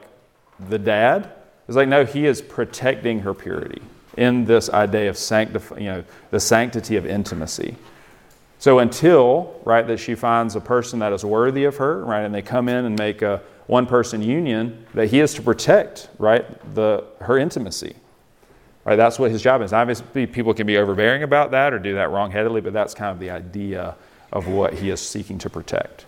the 0.68 0.78
dad. 0.78 1.32
It's 1.68 1.76
like 1.76 1.88
no, 1.88 2.04
he 2.04 2.26
is 2.26 2.42
protecting 2.42 3.20
her 3.20 3.32
purity 3.32 3.80
in 4.18 4.44
this 4.44 4.68
idea 4.68 5.08
of 5.08 5.16
sanctif- 5.16 5.80
you 5.80 5.86
know 5.86 6.04
the 6.30 6.40
sanctity 6.40 6.96
of 6.96 7.06
intimacy. 7.06 7.76
So 8.62 8.78
until 8.78 9.60
right 9.64 9.84
that 9.88 9.98
she 9.98 10.14
finds 10.14 10.54
a 10.54 10.60
person 10.60 11.00
that 11.00 11.12
is 11.12 11.24
worthy 11.24 11.64
of 11.64 11.78
her, 11.78 12.04
right, 12.04 12.20
and 12.20 12.32
they 12.32 12.42
come 12.42 12.68
in 12.68 12.84
and 12.84 12.96
make 12.96 13.20
a 13.20 13.42
one 13.66 13.86
person 13.86 14.22
union 14.22 14.86
that 14.94 15.08
he 15.08 15.18
is 15.18 15.34
to 15.34 15.42
protect, 15.42 16.08
right, 16.16 16.46
the, 16.76 17.02
her 17.22 17.38
intimacy. 17.38 17.96
Right, 18.84 18.94
that's 18.94 19.18
what 19.18 19.32
his 19.32 19.42
job 19.42 19.62
is. 19.62 19.72
Obviously, 19.72 20.28
people 20.28 20.54
can 20.54 20.64
be 20.64 20.76
overbearing 20.76 21.24
about 21.24 21.50
that 21.50 21.72
or 21.72 21.80
do 21.80 21.94
that 21.94 22.10
wrongheadedly, 22.10 22.62
but 22.62 22.72
that's 22.72 22.94
kind 22.94 23.10
of 23.10 23.18
the 23.18 23.30
idea 23.30 23.96
of 24.30 24.46
what 24.46 24.74
he 24.74 24.90
is 24.90 25.00
seeking 25.00 25.38
to 25.38 25.50
protect. 25.50 26.06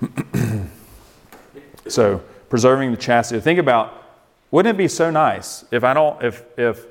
so, 1.86 2.22
preserving 2.48 2.92
the 2.92 2.96
chastity. 2.96 3.42
Think 3.42 3.58
about, 3.58 4.22
wouldn't 4.50 4.74
it 4.74 4.78
be 4.78 4.88
so 4.88 5.10
nice 5.10 5.66
if 5.70 5.84
I 5.84 5.92
don't, 5.92 6.24
if, 6.24 6.44
if 6.56 6.86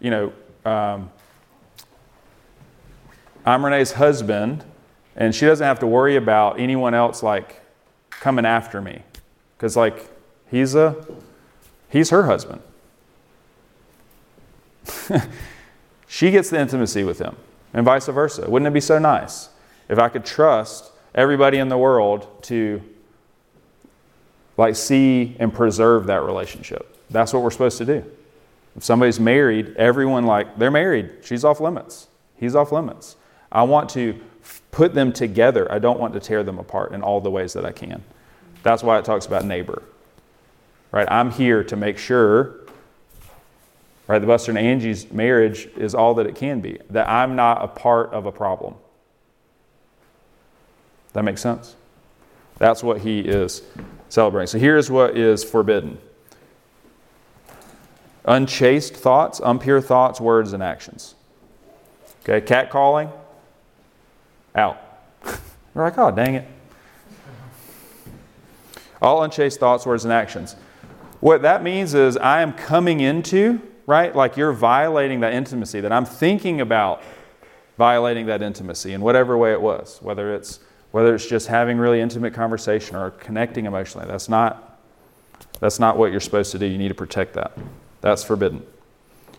you 0.00 0.10
know, 0.10 0.32
um, 0.66 1.10
I'm 3.46 3.64
Renee's 3.64 3.92
husband, 3.92 4.64
and 5.14 5.34
she 5.34 5.46
doesn't 5.46 5.64
have 5.64 5.78
to 5.78 5.86
worry 5.86 6.16
about 6.16 6.58
anyone 6.58 6.92
else 6.92 7.22
like 7.22 7.62
coming 8.10 8.44
after 8.44 8.82
me. 8.82 9.02
Because 9.56 9.76
like 9.76 10.10
he's 10.50 10.74
a 10.74 11.06
he's 11.88 12.10
her 12.10 12.24
husband. 12.24 12.60
She 16.08 16.30
gets 16.30 16.48
the 16.50 16.58
intimacy 16.58 17.04
with 17.04 17.18
him 17.18 17.36
and 17.74 17.84
vice 17.84 18.06
versa. 18.06 18.48
Wouldn't 18.48 18.68
it 18.68 18.72
be 18.72 18.80
so 18.80 18.98
nice 18.98 19.50
if 19.88 19.98
i 19.98 20.08
could 20.08 20.24
trust 20.24 20.90
everybody 21.14 21.58
in 21.58 21.68
the 21.68 21.76
world 21.76 22.42
to 22.44 22.80
like 24.56 24.76
see 24.76 25.36
and 25.38 25.52
preserve 25.52 26.06
that 26.06 26.22
relationship? 26.22 26.96
That's 27.10 27.32
what 27.34 27.42
we're 27.42 27.50
supposed 27.50 27.76
to 27.78 27.84
do. 27.84 28.04
If 28.76 28.84
somebody's 28.84 29.20
married 29.20 29.74
everyone 29.76 30.24
like 30.24 30.58
they're 30.58 30.70
married. 30.70 31.10
She's 31.22 31.44
off 31.44 31.60
limits. 31.60 32.08
He's 32.36 32.54
off 32.54 32.72
limits 32.72 33.16
i 33.56 33.62
want 33.62 33.88
to 33.90 34.20
put 34.76 34.92
them 34.92 35.10
together. 35.10 35.72
I 35.72 35.78
don't 35.78 35.98
want 35.98 36.12
to 36.12 36.20
tear 36.20 36.42
them 36.42 36.58
apart 36.58 36.92
in 36.92 37.02
all 37.02 37.22
the 37.22 37.30
ways 37.30 37.54
that 37.54 37.64
I 37.64 37.72
can. 37.72 38.04
That's 38.62 38.82
why 38.82 38.98
it 38.98 39.06
talks 39.06 39.24
about 39.24 39.42
neighbor. 39.42 39.82
Right? 40.92 41.08
I'm 41.10 41.30
here 41.30 41.64
to 41.64 41.76
make 41.76 41.96
sure 41.96 42.60
right 44.06 44.18
the 44.18 44.26
Buster 44.26 44.50
and 44.52 44.58
Angie's 44.58 45.10
marriage 45.10 45.68
is 45.76 45.94
all 45.94 46.12
that 46.14 46.26
it 46.26 46.34
can 46.34 46.60
be. 46.60 46.78
That 46.90 47.08
I'm 47.08 47.36
not 47.36 47.64
a 47.64 47.68
part 47.68 48.12
of 48.12 48.26
a 48.26 48.32
problem. 48.32 48.74
That 51.14 51.22
makes 51.22 51.40
sense? 51.40 51.74
That's 52.58 52.82
what 52.82 53.00
he 53.00 53.20
is 53.20 53.62
celebrating. 54.10 54.48
So 54.48 54.58
here's 54.58 54.90
what 54.90 55.16
is 55.16 55.42
forbidden. 55.42 55.96
Unchaste 58.26 58.94
thoughts, 58.94 59.40
impure 59.40 59.80
thoughts, 59.80 60.20
words, 60.20 60.52
and 60.52 60.62
actions. 60.62 61.14
Okay, 62.28 62.44
catcalling, 62.44 63.10
out. 64.56 64.80
We're 65.74 65.84
like, 65.84 65.98
oh, 65.98 66.10
dang 66.10 66.34
it. 66.34 66.48
All 69.00 69.22
unchaste 69.22 69.60
thoughts, 69.60 69.86
words, 69.86 70.04
and 70.04 70.12
actions. 70.12 70.56
What 71.20 71.42
that 71.42 71.62
means 71.62 71.94
is 71.94 72.16
I 72.16 72.42
am 72.42 72.52
coming 72.52 73.00
into, 73.00 73.60
right? 73.86 74.14
Like 74.14 74.36
you're 74.36 74.52
violating 74.52 75.20
that 75.20 75.32
intimacy, 75.32 75.80
that 75.80 75.92
I'm 75.92 76.04
thinking 76.04 76.60
about 76.60 77.02
violating 77.78 78.26
that 78.26 78.42
intimacy 78.42 78.92
in 78.92 79.00
whatever 79.00 79.36
way 79.36 79.52
it 79.52 79.60
was, 79.60 79.98
whether 80.00 80.34
it's 80.34 80.60
whether 80.92 81.14
it's 81.14 81.26
just 81.26 81.46
having 81.48 81.76
really 81.76 82.00
intimate 82.00 82.32
conversation 82.32 82.96
or 82.96 83.10
connecting 83.10 83.66
emotionally. 83.66 84.06
That's 84.06 84.28
not 84.28 84.80
that's 85.60 85.78
not 85.78 85.96
what 85.96 86.10
you're 86.10 86.20
supposed 86.20 86.52
to 86.52 86.58
do. 86.58 86.66
You 86.66 86.78
need 86.78 86.88
to 86.88 86.94
protect 86.94 87.34
that. 87.34 87.56
That's 88.00 88.22
forbidden. 88.22 88.64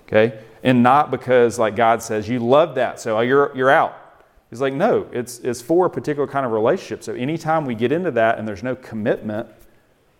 Okay? 0.07 0.39
And 0.63 0.83
not 0.83 1.09
because 1.09 1.57
like 1.57 1.75
God 1.75 2.01
says 2.01 2.29
you 2.29 2.39
love 2.39 2.75
that, 2.75 2.99
so 2.99 3.19
you're 3.21 3.55
you're 3.55 3.69
out. 3.69 4.06
He's 4.49 4.61
like, 4.61 4.73
no, 4.73 5.07
it's, 5.11 5.39
it's 5.39 5.61
for 5.61 5.85
a 5.85 5.89
particular 5.89 6.27
kind 6.27 6.45
of 6.45 6.51
relationship. 6.51 7.03
So 7.03 7.13
anytime 7.13 7.65
we 7.65 7.75
get 7.75 7.91
into 7.91 8.11
that 8.11 8.39
and 8.39 8.47
there's 8.47 8.63
no 8.63 8.75
commitment, 8.75 9.49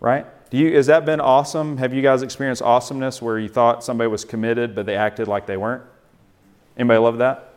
right? 0.00 0.26
Do 0.50 0.58
you, 0.58 0.74
has 0.76 0.86
that 0.86 1.06
been 1.06 1.20
awesome? 1.20 1.78
Have 1.78 1.94
you 1.94 2.02
guys 2.02 2.22
experienced 2.22 2.62
awesomeness 2.62 3.22
where 3.22 3.38
you 3.38 3.48
thought 3.48 3.82
somebody 3.82 4.08
was 4.08 4.24
committed 4.24 4.74
but 4.74 4.86
they 4.86 4.96
acted 4.96 5.28
like 5.28 5.46
they 5.46 5.56
weren't? 5.56 5.82
Anybody 6.76 6.98
love 6.98 7.18
that? 7.18 7.54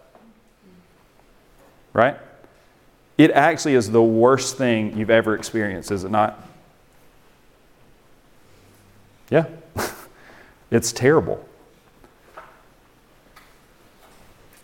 Right? 1.94 2.18
It 3.18 3.32
actually 3.32 3.76
is 3.76 3.92
the 3.92 4.02
worst 4.02 4.58
thing 4.58 4.98
you've 4.98 5.10
ever 5.10 5.36
experienced, 5.36 5.92
is 5.92 6.06
it 6.06 6.12
not? 6.12 6.48
Yeah. 9.30 9.46
it's 10.72 10.92
terrible. 10.92 11.48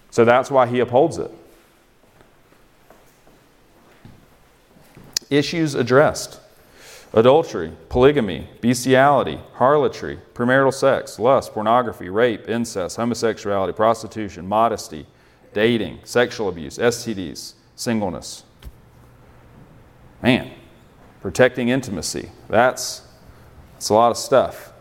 So 0.10 0.26
that's 0.26 0.50
why 0.50 0.68
he 0.68 0.80
upholds 0.80 1.18
it. 1.18 1.32
Issues 5.30 5.76
addressed 5.76 6.40
adultery, 7.14 7.72
polygamy, 7.90 8.50
bestiality, 8.62 9.40
harlotry, 9.54 10.20
premarital 10.34 10.74
sex, 10.74 11.20
lust, 11.20 11.54
pornography, 11.54 12.10
rape, 12.10 12.48
incest, 12.50 12.98
homosexuality, 12.98 13.74
prostitution, 13.74 14.48
modesty, 14.48 15.06
dating, 15.54 16.00
sexual 16.04 16.50
abuse, 16.50 16.78
STDs, 16.78 17.54
singleness. 17.76 18.44
Man, 20.22 20.52
protecting 21.22 21.70
intimacy. 21.70 22.30
That's, 22.50 23.08
that's 23.74 23.90
a 23.90 23.94
lot 23.94 24.12
of 24.12 24.18
stuff. 24.18 24.74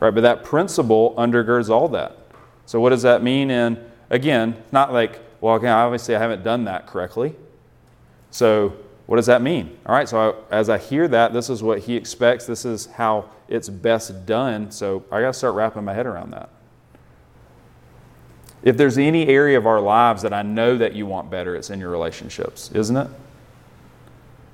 Right, 0.00 0.14
but 0.14 0.20
that 0.20 0.44
principle 0.44 1.14
undergirds 1.18 1.70
all 1.70 1.88
that. 1.88 2.16
So 2.66 2.80
what 2.80 2.90
does 2.90 3.02
that 3.02 3.22
mean 3.22 3.50
in 3.50 3.84
again, 4.10 4.62
not 4.72 4.92
like, 4.92 5.20
well, 5.40 5.54
okay, 5.56 5.68
obviously 5.68 6.14
I 6.14 6.18
haven't 6.18 6.44
done 6.44 6.64
that 6.64 6.86
correctly. 6.86 7.34
So 8.30 8.76
what 9.08 9.16
does 9.16 9.24
that 9.24 9.40
mean? 9.40 9.74
All 9.86 9.94
right, 9.94 10.06
so 10.06 10.44
I, 10.50 10.54
as 10.54 10.68
I 10.68 10.76
hear 10.76 11.08
that, 11.08 11.32
this 11.32 11.48
is 11.48 11.62
what 11.62 11.78
he 11.78 11.96
expects, 11.96 12.44
this 12.44 12.66
is 12.66 12.84
how 12.84 13.30
it's 13.48 13.70
best 13.70 14.26
done. 14.26 14.70
So 14.70 15.02
I 15.10 15.22
got 15.22 15.28
to 15.28 15.32
start 15.32 15.54
wrapping 15.54 15.82
my 15.82 15.94
head 15.94 16.04
around 16.04 16.32
that. 16.32 16.50
If 18.62 18.76
there's 18.76 18.98
any 18.98 19.26
area 19.26 19.56
of 19.56 19.66
our 19.66 19.80
lives 19.80 20.20
that 20.20 20.34
I 20.34 20.42
know 20.42 20.76
that 20.76 20.92
you 20.92 21.06
want 21.06 21.30
better, 21.30 21.56
it's 21.56 21.70
in 21.70 21.80
your 21.80 21.88
relationships, 21.88 22.70
isn't 22.74 22.98
it? 22.98 23.08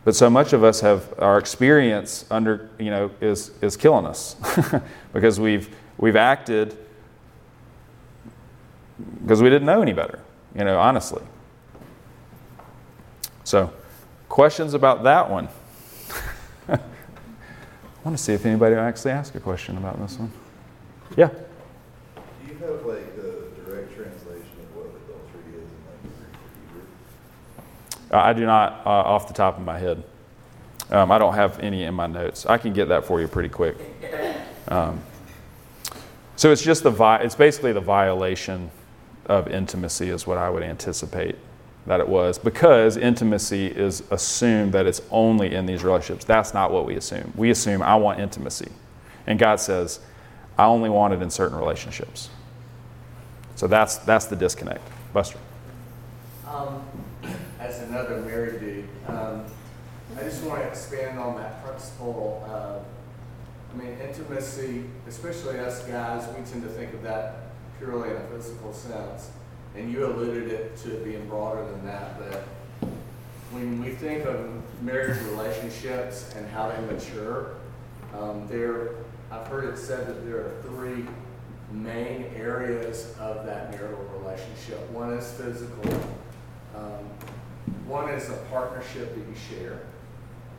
But 0.05 0.15
so 0.15 0.31
much 0.31 0.53
of 0.53 0.63
us 0.63 0.81
have 0.83 1.13
our 1.19 1.39
experience 1.39 2.25
under, 2.31 2.71
you 2.79 2.93
know, 2.93 3.11
is, 3.21 3.51
is 3.61 3.77
killing 3.77 4.07
us 4.07 4.37
because 5.13 5.41
we've, 5.41 5.75
we've 5.99 6.15
acted 6.15 6.79
because 9.21 9.43
we 9.43 9.51
didn't 9.51 9.67
know 9.67 9.83
any 9.83 9.93
better, 9.93 10.21
you 10.55 10.63
know, 10.63 10.79
honestly. 10.79 11.25
So, 13.43 13.73
questions 14.35 14.75
about 14.75 15.05
that 15.05 15.31
one? 15.31 15.47
I 16.69 16.77
want 18.03 18.19
to 18.19 18.23
see 18.23 18.33
if 18.33 18.45
anybody 18.45 18.75
will 18.75 18.83
actually 18.83 19.13
ask 19.13 19.33
a 19.37 19.39
question 19.39 19.79
about 19.79 19.97
this 20.01 20.19
one. 20.19 20.33
Yeah. 21.17 21.29
Do 21.29 22.23
you 22.49 22.55
have 22.59 22.85
like 22.85 23.15
a 23.17 23.63
direct 23.65 23.95
translation 23.95 24.51
of 24.59 24.75
what 24.75 24.87
adultery 24.87 25.53
is 25.53 25.71
in 25.71 25.79
like 25.87 26.03
Greek 26.03 26.35
or 26.35 26.83
Hebrew? 28.11 28.19
Uh, 28.19 28.23
I 28.25 28.33
do 28.33 28.45
not 28.45 28.85
uh, 28.85 28.89
off 28.89 29.29
the 29.29 29.35
top 29.35 29.57
of 29.57 29.65
my 29.65 29.79
head. 29.79 30.03
Um, 30.91 31.13
I 31.13 31.19
don't 31.19 31.35
have 31.35 31.61
any 31.61 31.85
in 31.85 31.95
my 31.95 32.09
notes. 32.09 32.45
I 32.45 32.59
can 32.59 32.73
get 32.73 32.89
that 32.89 33.05
for 33.05 33.21
you 33.21 33.29
pretty 33.29 33.51
quick. 33.51 33.77
Um, 34.67 35.01
so 36.35 36.51
it's 36.51 36.63
just 36.63 36.83
the 36.83 36.91
vi- 36.91 37.19
it's 37.19 37.37
basically 37.37 37.73
the 37.73 37.81
violation 37.81 38.73
of 39.27 39.47
intimacy 39.47 40.09
is 40.09 40.27
what 40.27 40.39
I 40.39 40.51
would 40.51 40.65
anticipate 40.65 41.37
that 41.87 42.01
it 42.01 42.09
was 42.09 42.39
because 42.39 42.97
intimacy 42.97 43.67
is 43.67 44.03
assumed 44.11 44.73
that 44.73 44.87
it's 44.87 45.03
only 45.11 45.55
in 45.55 45.67
these 45.67 45.85
relationships. 45.85 46.25
That's 46.25 46.55
not 46.55 46.73
what 46.73 46.87
we 46.87 46.97
assume. 46.97 47.33
We 47.37 47.51
assume 47.51 47.83
I 47.83 47.97
want 47.97 48.21
intimacy. 48.21 48.71
And 49.27 49.39
God 49.39 49.61
says, 49.61 50.01
I 50.57 50.65
only 50.65 50.89
want 50.89 51.13
it 51.13 51.23
in 51.23 51.31
certain 51.31 51.59
relationships. 51.59 52.31
So 53.57 53.67
that's 53.67 53.99
that's 53.99 54.27
the 54.27 54.37
disconnect. 54.37 54.83
Buster. 55.13 55.39
Um, 56.49 56.83
as 57.61 57.81
another 57.83 58.21
married 58.21 58.61
dude, 58.61 58.89
um, 59.07 59.45
I 60.19 60.23
just 60.23 60.43
want 60.43 60.63
to 60.63 60.69
expand 60.69 61.19
on 61.19 61.37
that 61.37 61.65
principle. 61.65 62.45
Uh, 62.49 62.79
I 63.73 63.77
mean, 63.77 63.97
intimacy, 64.01 64.85
especially 65.09 65.59
us 65.59 65.83
guys, 65.85 66.27
we 66.29 66.45
tend 66.45 66.63
to 66.63 66.69
think 66.69 66.95
of 66.95 67.03
that 67.03 67.51
purely 67.79 68.11
in 68.11 68.17
a 68.17 68.27
physical 68.29 68.73
sense. 68.73 69.31
And 69.75 69.93
you 69.93 70.07
alluded 70.07 70.51
it 70.51 70.77
to 70.79 70.91
being 71.05 71.27
broader 71.29 71.65
than 71.67 71.85
that, 71.87 72.19
that 72.21 72.45
when 73.51 73.83
we 73.83 73.91
think 73.91 74.25
of 74.25 74.51
marriage 74.83 75.21
relationships 75.31 76.33
and 76.37 76.49
how 76.49 76.71
they 76.71 76.81
mature, 76.93 77.57
um, 78.15 78.47
there, 78.49 78.91
I've 79.31 79.47
heard 79.49 79.65
it 79.73 79.79
said 79.79 80.07
that 80.07 80.25
there 80.27 80.39
are 80.39 80.63
three 80.63 81.05
main 81.73 82.27
areas 82.37 83.15
of 83.19 83.45
that 83.47 83.71
marital 83.73 84.05
relationship. 84.19 84.89
One 84.91 85.13
is 85.13 85.31
physical. 85.33 86.01
Um, 86.77 87.05
one 87.87 88.11
is 88.11 88.29
a 88.31 88.37
partnership 88.51 89.15
that 89.15 89.21
you 89.21 89.35
share. 89.49 89.81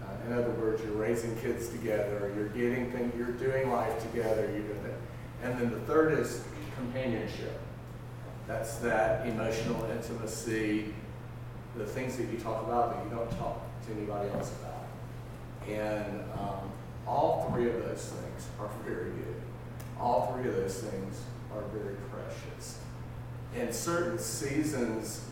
Uh, 0.03 0.28
in 0.28 0.34
other 0.34 0.51
words, 0.51 0.82
you're 0.84 0.93
raising 0.93 1.36
kids 1.38 1.70
together, 1.70 2.32
you're 2.36 2.49
getting 2.49 2.91
things, 2.91 3.13
you're 3.18 3.32
doing 3.32 3.72
life 3.72 4.01
together, 4.11 4.43
you're 4.51 4.61
doing. 4.61 4.95
And 5.43 5.59
then 5.59 5.72
the 5.72 5.80
third 5.82 6.18
is 6.20 6.43
companionship. 6.76 7.59
That's 8.47 8.75
that 8.77 9.25
emotional 9.27 9.85
intimacy, 9.85 10.93
the 11.75 11.85
things 11.85 12.17
that 12.17 12.27
you 12.31 12.37
talk 12.37 12.63
about 12.63 12.95
that 12.95 13.03
you 13.03 13.09
don't 13.09 13.31
talk 13.37 13.61
to 13.85 13.91
anybody 13.93 14.29
else 14.29 14.53
about. 14.61 14.85
And 15.67 16.21
um, 16.33 16.71
all 17.07 17.49
three 17.51 17.69
of 17.69 17.83
those 17.83 18.07
things 18.07 18.47
are 18.59 18.69
very 18.85 19.09
good. 19.11 19.41
All 19.99 20.33
three 20.33 20.47
of 20.47 20.55
those 20.55 20.77
things 20.79 21.21
are 21.53 21.61
very 21.73 21.95
precious. 22.11 22.79
In 23.55 23.71
certain 23.71 24.19
seasons, 24.19 25.25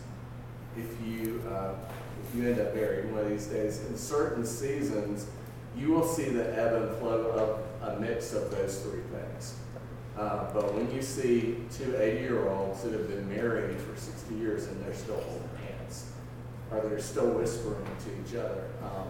if 0.76 1.06
you 1.06 1.42
uh, 1.48 1.74
if 2.22 2.34
you 2.34 2.48
end 2.48 2.60
up 2.60 2.74
married 2.74 3.10
one 3.12 3.20
of 3.20 3.28
these 3.28 3.46
days, 3.46 3.84
in 3.86 3.96
certain 3.96 4.44
seasons, 4.44 5.26
you 5.76 5.90
will 5.90 6.06
see 6.06 6.30
the 6.30 6.58
ebb 6.58 6.72
and 6.74 6.96
flow 6.96 7.64
of 7.82 7.96
a 7.96 8.00
mix 8.00 8.32
of 8.32 8.50
those 8.50 8.80
three 8.80 9.02
things. 9.12 9.56
Uh, 10.18 10.52
but 10.52 10.72
when 10.74 10.90
you 10.94 11.02
see 11.02 11.56
two 11.76 11.96
80 11.96 12.20
year 12.20 12.48
olds 12.48 12.82
that 12.82 12.92
have 12.92 13.08
been 13.08 13.28
married 13.28 13.80
for 13.80 13.98
60 13.98 14.34
years 14.36 14.68
and 14.68 14.84
they're 14.84 14.94
still 14.94 15.20
holding 15.20 15.48
hands, 15.66 16.12
or 16.70 16.82
they're 16.82 17.00
still 17.00 17.30
whispering 17.30 17.84
to 17.84 18.10
each 18.30 18.38
other, 18.38 18.68
um, 18.82 19.08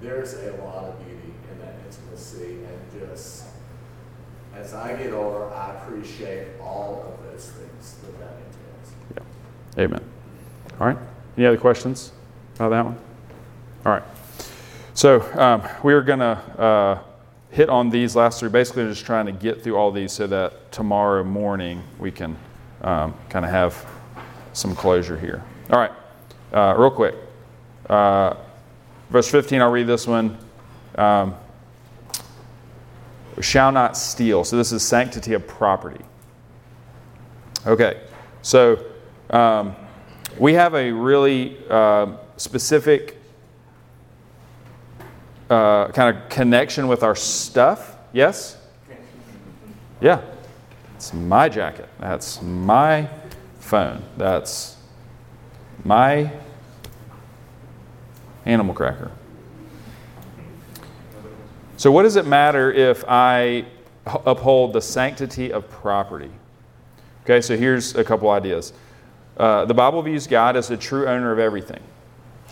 there's 0.00 0.34
a 0.34 0.52
lot 0.62 0.84
of 0.84 1.04
beauty 1.04 1.34
in 1.50 1.58
that 1.60 1.74
intimacy. 1.84 2.58
And 2.64 3.08
just 3.08 3.46
as 4.54 4.72
I 4.72 4.96
get 4.96 5.12
older, 5.12 5.52
I 5.52 5.74
appreciate 5.74 6.60
all 6.60 7.12
of 7.18 7.30
those 7.32 7.50
things 7.50 7.96
that 8.02 8.18
that 8.20 8.36
entails. 8.36 9.26
Yeah. 9.76 9.82
Amen. 9.82 10.04
All 10.80 10.86
right. 10.86 10.98
Any 11.36 11.46
other 11.46 11.58
questions 11.58 12.12
about 12.54 12.70
that 12.70 12.84
one? 12.84 12.98
All 13.84 13.92
right. 13.92 14.02
So 14.94 15.22
um, 15.40 15.62
we're 15.82 16.02
going 16.02 16.18
to 16.18 16.36
uh, 16.58 17.02
hit 17.50 17.68
on 17.68 17.90
these 17.90 18.16
last 18.16 18.40
three. 18.40 18.48
Basically, 18.48 18.84
just 18.84 19.04
trying 19.04 19.26
to 19.26 19.32
get 19.32 19.62
through 19.62 19.76
all 19.76 19.90
these 19.90 20.12
so 20.12 20.26
that 20.26 20.72
tomorrow 20.72 21.24
morning 21.24 21.82
we 21.98 22.10
can 22.10 22.36
um, 22.82 23.14
kind 23.28 23.44
of 23.44 23.50
have 23.50 23.86
some 24.52 24.74
closure 24.74 25.18
here. 25.18 25.42
All 25.70 25.78
right. 25.78 25.92
Uh, 26.52 26.74
real 26.76 26.90
quick. 26.90 27.14
Uh, 27.88 28.34
verse 29.10 29.30
15, 29.30 29.60
I'll 29.60 29.70
read 29.70 29.86
this 29.86 30.06
one. 30.06 30.36
Um, 30.96 31.34
shall 33.40 33.72
not 33.72 33.96
steal. 33.96 34.44
So 34.44 34.56
this 34.56 34.72
is 34.72 34.82
sanctity 34.82 35.34
of 35.34 35.46
property. 35.46 36.04
Okay. 37.66 38.00
So 38.42 38.84
um, 39.30 39.74
we 40.38 40.54
have 40.54 40.74
a 40.74 40.90
really 40.90 41.56
uh, 41.68 42.16
specific 42.36 43.19
uh, 45.50 45.88
kind 45.88 46.16
of 46.16 46.28
connection 46.28 46.88
with 46.88 47.02
our 47.02 47.16
stuff. 47.16 47.96
Yes? 48.12 48.56
Yeah. 50.00 50.22
It's 50.94 51.12
my 51.12 51.48
jacket. 51.48 51.88
That's 51.98 52.40
my 52.40 53.08
phone. 53.58 54.02
That's 54.16 54.76
my 55.84 56.30
animal 58.44 58.74
cracker. 58.74 59.10
So, 61.76 61.90
what 61.90 62.02
does 62.02 62.16
it 62.16 62.26
matter 62.26 62.70
if 62.70 63.04
I 63.08 63.64
uphold 64.06 64.74
the 64.74 64.82
sanctity 64.82 65.52
of 65.52 65.68
property? 65.70 66.30
Okay, 67.24 67.40
so 67.40 67.56
here's 67.56 67.94
a 67.94 68.04
couple 68.04 68.28
ideas. 68.30 68.72
Uh, 69.36 69.64
the 69.64 69.72
Bible 69.72 70.02
views 70.02 70.26
God 70.26 70.56
as 70.56 70.68
the 70.68 70.76
true 70.76 71.06
owner 71.06 71.32
of 71.32 71.38
everything. 71.38 71.80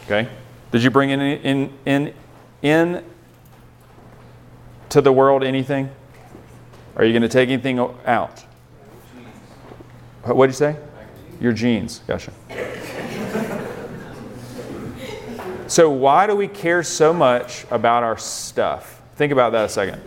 Okay? 0.04 0.28
Did 0.70 0.82
you 0.82 0.90
bring 0.90 1.10
in, 1.10 1.20
in, 1.20 1.72
in, 1.84 2.14
in 2.62 3.04
to 4.90 5.00
the 5.00 5.12
world 5.12 5.44
anything? 5.44 5.90
Are 6.96 7.04
you 7.04 7.12
going 7.12 7.22
to 7.22 7.28
take 7.28 7.48
anything 7.48 7.78
out? 8.06 8.44
What 10.24 10.46
did 10.46 10.52
you 10.52 10.56
say? 10.56 10.76
Your 11.40 11.52
genes. 11.52 12.00
Gotcha. 12.06 12.32
so, 15.68 15.90
why 15.90 16.26
do 16.26 16.34
we 16.34 16.48
care 16.48 16.82
so 16.82 17.12
much 17.12 17.64
about 17.70 18.02
our 18.02 18.18
stuff? 18.18 19.00
Think 19.14 19.32
about 19.32 19.52
that 19.52 19.66
a 19.66 19.68
second. 19.68 20.02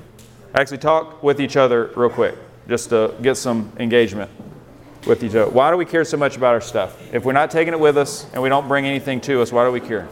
Actually, 0.53 0.79
talk 0.79 1.23
with 1.23 1.39
each 1.39 1.55
other 1.55 1.91
real 1.95 2.09
quick 2.09 2.35
just 2.67 2.89
to 2.89 3.15
get 3.21 3.35
some 3.35 3.71
engagement 3.77 4.29
with 5.07 5.23
each 5.23 5.35
other. 5.35 5.49
Why 5.49 5.71
do 5.71 5.77
we 5.77 5.85
care 5.85 6.03
so 6.03 6.17
much 6.17 6.37
about 6.37 6.53
our 6.53 6.61
stuff? 6.61 7.01
If 7.13 7.25
we're 7.25 7.33
not 7.33 7.51
taking 7.51 7.73
it 7.73 7.79
with 7.79 7.97
us 7.97 8.27
and 8.33 8.43
we 8.43 8.49
don't 8.49 8.67
bring 8.67 8.85
anything 8.85 9.21
to 9.21 9.41
us, 9.41 9.51
why 9.51 9.65
do 9.65 9.71
we 9.71 9.79
care? 9.79 10.07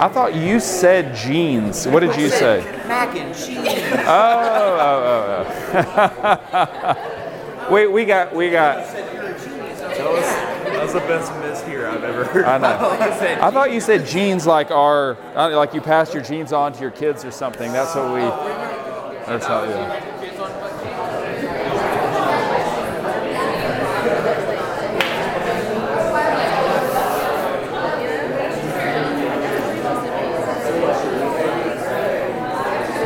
I 0.00 0.08
thought 0.30 0.40
you 0.40 0.60
said 0.60 1.14
genes. 1.14 1.86
What 1.86 2.00
did 2.00 2.16
you 2.16 2.28
say? 2.28 2.62
Mac 2.86 3.14
and 3.16 3.34
cheese. 3.34 3.58
Oh, 4.06 4.76
oh, 4.80 5.46
oh, 5.74 6.40
oh. 6.52 7.68
we, 7.72 7.86
we 7.86 8.04
got, 8.04 8.34
we 8.34 8.50
got. 8.50 8.86
That 8.86 10.82
was 10.82 10.92
the 10.92 11.00
best 11.00 11.34
miss 11.40 11.62
here 11.66 11.86
I've 11.86 12.04
ever 12.04 12.24
heard. 12.24 12.44
I 12.44 12.58
know. 12.58 12.66
I 13.40 13.48
I 13.48 13.50
thought 13.50 13.72
you 13.72 13.80
said 13.80 14.06
genes 14.06 14.46
like 14.46 14.70
our, 14.70 15.16
uh, 15.34 15.56
like 15.56 15.74
you 15.74 15.80
passed 15.80 16.14
your 16.14 16.22
genes 16.22 16.52
on 16.52 16.72
to 16.72 16.80
your 16.80 16.90
kids 16.90 17.24
or 17.24 17.30
something. 17.30 17.72
That's 17.72 17.94
what 17.94 18.14
we. 18.14 18.20
That's 19.26 19.46
how. 19.46 19.64
Yeah. 19.64 20.09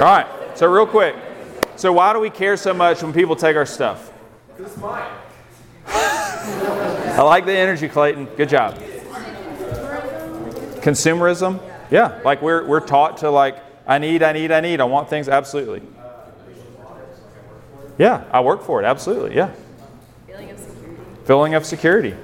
All 0.05 0.11
right. 0.11 0.27
So 0.59 0.71
real 0.71 0.87
quick. 0.87 1.17
So 1.77 1.91
why 1.91 2.13
do 2.13 2.21
we 2.21 2.29
care 2.29 2.59
so 2.59 2.75
much 2.75 3.03
when 3.03 3.15
people 3.15 3.35
take 3.35 3.57
our 3.57 3.65
stuff? 3.65 4.13
It's 4.59 4.77
mine. 4.77 5.11
I 5.87 7.23
like 7.23 7.47
the 7.47 7.53
energy, 7.53 7.89
Clayton. 7.89 8.27
Good 8.37 8.51
job. 8.51 8.75
Consumerism? 10.83 11.59
Yeah. 11.91 12.21
Like 12.23 12.43
we're, 12.43 12.67
we're 12.67 12.81
taught 12.81 13.17
to 13.19 13.31
like, 13.31 13.57
I 13.87 13.97
need, 13.97 14.23
I 14.23 14.33
need, 14.33 14.53
I 14.53 14.61
need. 14.61 14.83
I 14.83 14.85
want 14.85 15.09
things. 15.09 15.27
Absolutely. 15.27 15.81
Yeah, 17.97 18.25
I 18.31 18.41
work 18.41 18.63
for 18.63 18.83
it. 18.83 18.85
Absolutely. 18.85 19.35
Yeah. 19.35 19.55
Feeling 20.27 20.51
of 20.51 20.59
security. 20.59 21.03
Feeling 21.25 21.55
of 21.55 21.65
security. 21.65 22.15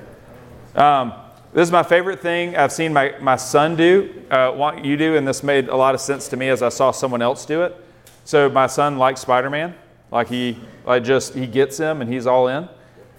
Um, 0.75 1.15
this 1.53 1.67
is 1.67 1.73
my 1.73 1.83
favorite 1.83 2.21
thing 2.21 2.57
I've 2.57 2.73
seen 2.73 2.93
my, 2.93 3.15
my 3.21 3.37
son 3.37 3.75
do, 3.75 4.25
uh, 4.31 4.53
what 4.53 4.85
you 4.85 4.97
do, 4.97 5.17
and 5.17 5.27
this 5.27 5.43
made 5.43 5.69
a 5.69 5.77
lot 5.77 5.95
of 5.95 6.01
sense 6.01 6.29
to 6.29 6.37
me 6.37 6.49
as 6.49 6.63
I 6.63 6.69
saw 6.69 6.93
someone 6.93 7.23
else 7.23 7.45
do 7.45 7.63
it. 7.63 7.77
So 8.25 8.49
my 8.49 8.69
son 8.69 8.99
likes 8.99 9.21
Spider-Man, 9.21 9.75
like 10.13 10.29
he, 10.29 10.59
like 10.85 11.03
just 11.03 11.35
he 11.35 11.47
gets 11.49 11.77
him 11.77 12.03
and 12.03 12.13
he's 12.13 12.27
all 12.27 12.47
in. 12.47 12.69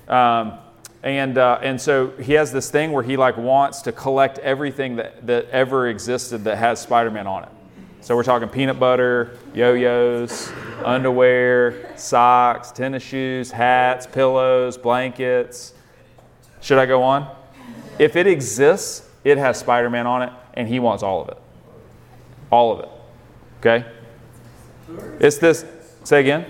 Um, 0.07 0.59
and 1.03 1.37
uh, 1.37 1.59
and 1.61 1.81
so 1.81 2.11
he 2.21 2.33
has 2.33 2.51
this 2.51 2.69
thing 2.69 2.91
where 2.91 3.03
he 3.03 3.17
like 3.17 3.35
wants 3.35 3.81
to 3.81 3.91
collect 3.91 4.37
everything 4.39 4.97
that, 4.97 5.25
that 5.25 5.49
ever 5.49 5.87
existed 5.87 6.43
that 6.43 6.57
has 6.57 6.79
Spider-Man 6.79 7.27
on 7.27 7.43
it. 7.43 7.49
So 8.01 8.15
we're 8.15 8.23
talking 8.23 8.47
peanut 8.49 8.79
butter, 8.79 9.37
yo-yos, 9.53 10.51
underwear, 10.85 11.97
socks, 11.97 12.71
tennis 12.71 13.03
shoes, 13.03 13.51
hats, 13.51 14.07
pillows, 14.07 14.77
blankets. 14.77 15.73
Should 16.61 16.77
I 16.77 16.85
go 16.85 17.03
on? 17.03 17.40
If 18.01 18.15
it 18.15 18.25
exists, 18.25 19.07
it 19.23 19.37
has 19.37 19.59
Spider-Man 19.59 20.07
on 20.07 20.23
it, 20.23 20.33
and 20.55 20.67
he 20.67 20.79
wants 20.79 21.03
all 21.03 21.21
of 21.21 21.29
it. 21.29 21.37
All 22.49 22.71
of 22.71 22.79
it. 22.79 22.89
Okay? 23.59 23.85
It's 25.19 25.37
this. 25.37 25.63
Say 26.03 26.21
again. 26.21 26.47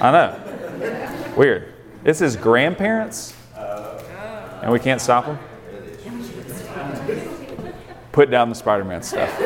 I 0.00 0.12
know. 0.12 1.34
Weird. 1.36 1.74
It's 2.04 2.20
his 2.20 2.36
grandparents, 2.36 3.34
and 3.56 4.70
we 4.70 4.78
can't 4.78 5.00
stop 5.00 5.26
them. 5.26 5.36
Put 8.12 8.30
down 8.30 8.50
the 8.50 8.54
Spider-Man 8.54 9.02
stuff. 9.02 9.40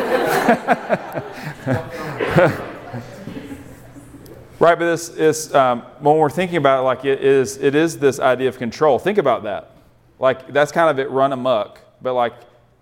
right, 4.60 4.78
but 4.78 4.80
this 4.80 5.08
is 5.08 5.54
um, 5.54 5.80
when 6.00 6.18
we're 6.18 6.28
thinking 6.28 6.58
about 6.58 6.80
it, 6.80 6.82
like 6.82 7.06
it 7.06 7.24
is, 7.24 7.56
it 7.56 7.74
is 7.74 7.98
this 7.98 8.20
idea 8.20 8.50
of 8.50 8.58
control. 8.58 8.98
Think 8.98 9.16
about 9.16 9.44
that. 9.44 9.77
Like 10.18 10.52
that's 10.52 10.72
kind 10.72 10.90
of 10.90 10.98
it 10.98 11.10
run 11.10 11.32
amok. 11.32 11.80
But 12.02 12.14
like 12.14 12.34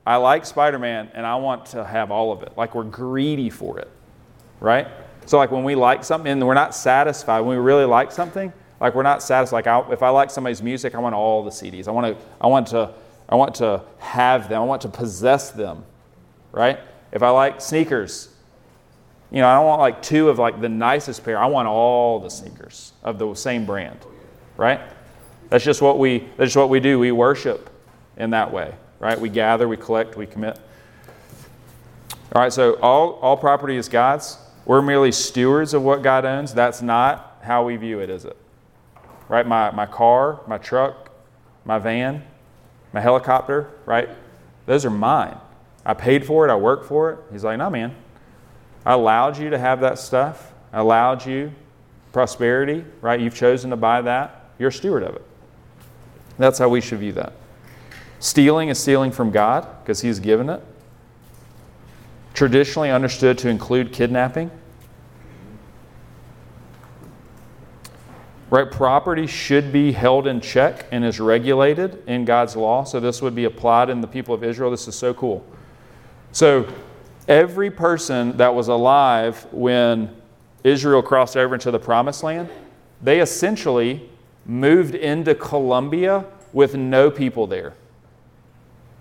I 0.07 0.17
like 0.17 0.47
Spider-Man, 0.47 1.11
and 1.15 1.27
I 1.27 1.35
want 1.37 1.67
to 1.67 1.85
have 1.85 2.13
all 2.13 2.33
of 2.33 2.43
it. 2.43 2.53
Like 2.57 2.75
we're 2.75 2.85
greedy 2.85 3.51
for 3.51 3.81
it, 3.81 3.91
right? 4.61 4.87
So 5.27 5.37
like 5.37 5.51
when 5.51 5.65
we 5.65 5.75
like 5.75 6.05
something 6.05 6.31
and 6.31 6.47
we're 6.47 6.55
not 6.55 6.75
satisfied, 6.75 7.41
when 7.41 7.57
we 7.59 7.63
really 7.63 7.85
like 7.85 8.13
something, 8.13 8.53
like 8.81 8.95
we're 8.95 9.03
not 9.03 9.23
satisfied. 9.23 9.67
Like 9.67 9.67
I, 9.67 9.93
if 9.93 10.03
I 10.05 10.11
like 10.11 10.31
somebody's 10.31 10.63
music, 10.63 10.95
I 10.95 10.99
want 10.99 11.17
all 11.17 11.43
the 11.43 11.51
CDs. 11.51 11.89
I 11.89 11.91
want 11.91 12.17
to, 12.17 12.25
I 12.41 12.47
want 12.47 12.69
to, 12.69 12.95
I 13.29 13.35
want 13.35 13.57
to 13.57 13.83
have 13.99 14.49
them. 14.49 14.63
I 14.63 14.65
want 14.65 14.83
to 14.83 14.89
possess 14.89 15.51
them, 15.51 15.85
right? 16.53 16.79
If 17.11 17.25
I 17.25 17.31
like 17.31 17.61
sneakers, 17.61 18.29
you 19.33 19.41
know, 19.41 19.49
I 19.49 19.57
don't 19.57 19.67
want 19.67 19.81
like 19.81 20.03
two 20.03 20.29
of 20.29 20.39
like 20.39 20.61
the 20.61 20.69
nicest 20.69 21.25
pair. 21.25 21.37
I 21.37 21.47
want 21.47 21.67
all 21.67 22.21
the 22.21 22.31
sneakers 22.31 22.93
of 23.03 23.19
the 23.19 23.35
same 23.35 23.67
brand, 23.67 23.99
right? 24.57 24.81
That's 25.49 25.65
just 25.65 25.81
what 25.81 25.99
we. 25.99 26.19
That's 26.37 26.49
just 26.49 26.57
what 26.57 26.69
we 26.69 26.81
do. 26.81 26.99
We 26.99 27.13
worship 27.13 27.71
in 28.17 28.31
that 28.31 28.53
way, 28.53 28.75
right? 28.99 29.19
We 29.19 29.29
gather, 29.29 29.69
we 29.69 29.77
collect, 29.77 30.17
we 30.17 30.27
commit. 30.27 30.59
All 32.35 32.43
right. 32.43 32.53
So 32.53 32.75
all 32.81 33.13
all 33.23 33.37
property 33.37 33.77
is 33.77 33.89
God's. 33.89 34.39
We're 34.65 34.83
merely 34.83 35.13
stewards 35.13 35.75
of 35.75 35.83
what 35.83 36.03
God 36.03 36.25
owns. 36.25 36.53
That's 36.53 36.83
not 36.83 37.39
how 37.43 37.65
we 37.65 37.77
view 37.77 38.01
it, 38.01 38.11
is 38.11 38.25
it? 38.25 38.37
Right? 39.29 39.47
My 39.47 39.71
my 39.71 39.87
car, 39.87 40.41
my 40.47 40.59
truck, 40.59 41.11
my 41.65 41.79
van, 41.79 42.25
my 42.93 43.01
helicopter, 43.01 43.71
right? 43.85 44.09
Those 44.67 44.85
are 44.85 44.91
mine. 44.91 45.37
I 45.85 45.95
paid 45.95 46.27
for 46.27 46.47
it. 46.47 46.51
I 46.51 46.57
worked 46.57 46.87
for 46.87 47.13
it. 47.13 47.19
He's 47.31 47.45
like, 47.45 47.59
no, 47.59 47.71
man. 47.71 47.95
I 48.85 48.93
allowed 48.93 49.39
you 49.39 49.51
to 49.51 49.59
have 49.59 49.81
that 49.81 49.99
stuff. 49.99 50.53
I 50.73 50.81
allowed 50.81 51.25
you 51.25 51.53
prosperity, 52.13 52.85
right? 53.01 53.21
You've 53.21 53.35
chosen 53.35 53.71
to 53.71 53.77
buy 53.77 54.01
that. 54.03 54.51
You're 54.59 54.71
a 54.71 54.73
steward 54.73 55.03
of 55.03 55.17
it. 55.17 55.26
That's 56.39 56.59
how 56.59 56.69
we 56.69 56.81
should 56.81 56.99
view 56.99 57.13
that. 57.13 57.33
Stealing 58.19 58.69
is 58.69 58.79
stealing 58.79 59.11
from 59.11 59.31
God 59.31 59.67
because 59.83 60.01
He's 60.01 60.21
given 60.21 60.49
it. 60.49 60.63
Traditionally 62.35 62.91
understood 62.91 63.39
to 63.39 63.49
include 63.49 63.93
kidnapping. 63.93 64.51
Right, 68.49 68.71
property 68.71 69.27
should 69.27 69.73
be 69.73 69.91
held 69.91 70.27
in 70.27 70.41
check 70.41 70.87
and 70.93 71.05
is 71.05 71.19
regulated 71.19 72.03
in 72.07 72.25
God's 72.25 72.55
law. 72.55 72.85
So 72.85 73.01
this 73.01 73.21
would 73.21 73.35
be 73.35 73.45
applied 73.45 73.91
in 73.91 74.01
the 74.01 74.07
people 74.07 74.35
of 74.35 74.45
Israel. 74.45 74.71
This 74.71 74.87
is 74.87 74.95
so 74.95 75.13
cool. 75.15 75.45
So 76.31 76.73
every 77.27 77.71
person 77.71 78.37
that 78.37 78.55
was 78.55 78.69
alive 78.69 79.47
when 79.51 80.15
Israel 80.63 81.03
crossed 81.03 81.37
over 81.37 81.55
into 81.55 81.71
the 81.71 81.79
promised 81.79 82.23
land, 82.23 82.49
they 83.03 83.21
essentially 83.21 84.09
moved 84.47 84.95
into 84.95 85.35
Colombia 85.35 86.25
with 86.53 86.75
no 86.75 87.11
people 87.11 87.47
there. 87.47 87.75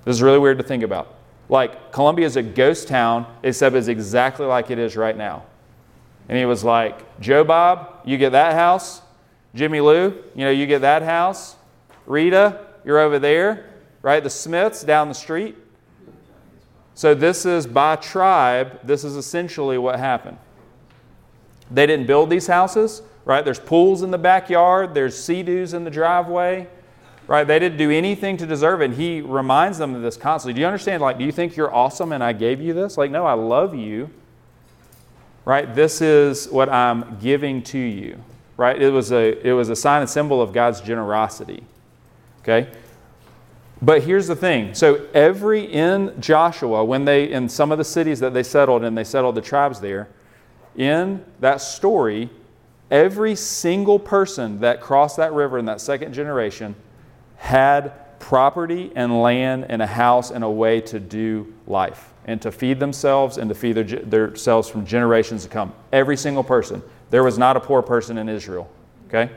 This 0.04 0.16
is 0.16 0.22
really 0.22 0.40
weird 0.40 0.58
to 0.58 0.64
think 0.64 0.84
about. 0.84 1.14
Like, 1.48 1.92
Colombia 1.92 2.26
is 2.26 2.36
a 2.36 2.44
ghost 2.44 2.88
town, 2.88 3.26
except 3.44 3.76
it's 3.76 3.88
exactly 3.88 4.46
like 4.46 4.72
it 4.72 4.80
is 4.80 4.98
right 4.98 5.16
now. 5.16 5.44
And 6.28 6.38
he 6.38 6.46
was 6.46 6.64
like, 6.64 7.20
Joe 7.20 7.44
Bob, 7.44 8.02
you 8.04 8.18
get 8.18 8.32
that 8.32 8.54
house. 8.54 9.02
Jimmy 9.54 9.80
Lou, 9.80 10.24
you 10.36 10.44
know, 10.44 10.52
you 10.52 10.66
get 10.66 10.82
that 10.82 11.02
house. 11.04 11.56
Rita, 12.08 12.66
you're 12.84 13.00
over 13.00 13.20
there, 13.20 13.70
right? 14.02 14.24
The 14.24 14.30
Smiths 14.30 14.84
down 14.84 15.08
the 15.08 15.16
street. 15.16 15.56
So, 16.94 17.14
this 17.14 17.46
is 17.46 17.68
by 17.68 17.98
tribe, 17.98 18.80
this 18.84 19.04
is 19.04 19.16
essentially 19.16 19.78
what 19.78 20.00
happened. 20.00 20.38
They 21.70 21.86
didn't 21.86 22.08
build 22.08 22.30
these 22.30 22.48
houses, 22.48 23.02
right? 23.26 23.44
There's 23.44 23.60
pools 23.60 24.04
in 24.04 24.12
the 24.12 24.18
backyard, 24.18 24.94
there's 24.94 25.22
sea-doos 25.22 25.74
in 25.74 25.84
the 25.84 25.90
driveway, 25.90 26.68
right? 27.28 27.44
They 27.44 27.58
didn't 27.60 27.78
do 27.78 27.90
anything 27.90 28.38
to 28.38 28.46
deserve 28.46 28.82
it. 28.82 28.86
And 28.86 28.94
he 28.94 29.22
reminds 29.22 29.80
them 29.80 29.96
of 29.96 30.02
this 30.04 30.16
constantly. 30.16 30.54
Do 30.54 30.62
you 30.62 30.68
understand? 30.68 31.02
Like, 31.02 31.18
do 31.18 31.26
you 31.26 31.32
think 31.32 31.56
you're 31.56 31.74
awesome 31.74 32.12
and 32.12 32.24
I 32.24 32.34
gave 32.34 32.62
you 32.62 32.74
this? 32.74 32.98
Like, 32.98 33.10
no, 33.10 33.26
I 33.26 33.34
love 33.34 33.76
you, 33.76 34.10
right? 35.44 35.74
This 35.74 36.02
is 36.02 36.48
what 36.50 36.70
I'm 36.70 37.18
giving 37.20 37.64
to 37.64 37.80
you, 37.80 38.22
right? 38.58 38.80
It 38.80 38.92
was 38.92 39.12
a, 39.12 39.48
it 39.48 39.54
was 39.54 39.70
a 39.70 39.76
sign 39.76 40.02
and 40.02 40.10
symbol 40.10 40.42
of 40.42 40.54
God's 40.54 40.82
generosity, 40.82 41.64
okay? 42.42 42.70
But 43.82 44.04
here's 44.04 44.28
the 44.28 44.36
thing. 44.36 44.74
So 44.74 45.08
every 45.14 45.62
in 45.66 46.20
Joshua, 46.22 46.86
when 46.86 47.06
they 47.06 47.32
in 47.32 47.50
some 47.50 47.72
of 47.72 47.78
the 47.78 47.84
cities 47.84 48.20
that 48.20 48.34
they 48.34 48.44
settled 48.44 48.84
and 48.84 48.98
they 48.98 49.04
settled 49.04 49.36
the 49.36 49.42
tribes 49.42 49.80
there, 49.80 50.08
in 50.76 51.24
that 51.40 51.62
story, 51.62 52.30
every 52.92 53.36
single 53.36 54.00
person 54.00 54.60
that 54.60 54.82
crossed 54.82 55.18
that 55.18 55.34
river 55.34 55.58
in 55.58 55.66
that 55.66 55.82
second 55.82 56.14
generation 56.14 56.76
had 57.38 58.20
property 58.20 58.92
and 58.96 59.22
land 59.22 59.66
and 59.70 59.82
a 59.82 59.88
house 59.88 60.32
and 60.32 60.44
a 60.44 60.50
way 60.50 60.82
to 60.82 61.00
do 61.00 61.54
life 61.68 62.14
and 62.26 62.42
to 62.42 62.52
feed 62.52 62.80
themselves 62.80 63.38
and 63.38 63.50
to 63.50 63.56
feed 63.56 63.74
their, 63.74 64.36
selves 64.36 64.68
from 64.68 64.86
generations 64.86 65.44
to 65.44 65.50
come. 65.50 65.74
Every 65.92 66.18
single 66.18 66.44
person. 66.44 66.82
There 67.12 67.24
was 67.24 67.38
not 67.38 67.56
a 67.56 67.60
poor 67.60 67.82
person 67.82 68.18
in 68.18 68.28
Israel. 68.28 68.70
Okay? 69.08 69.32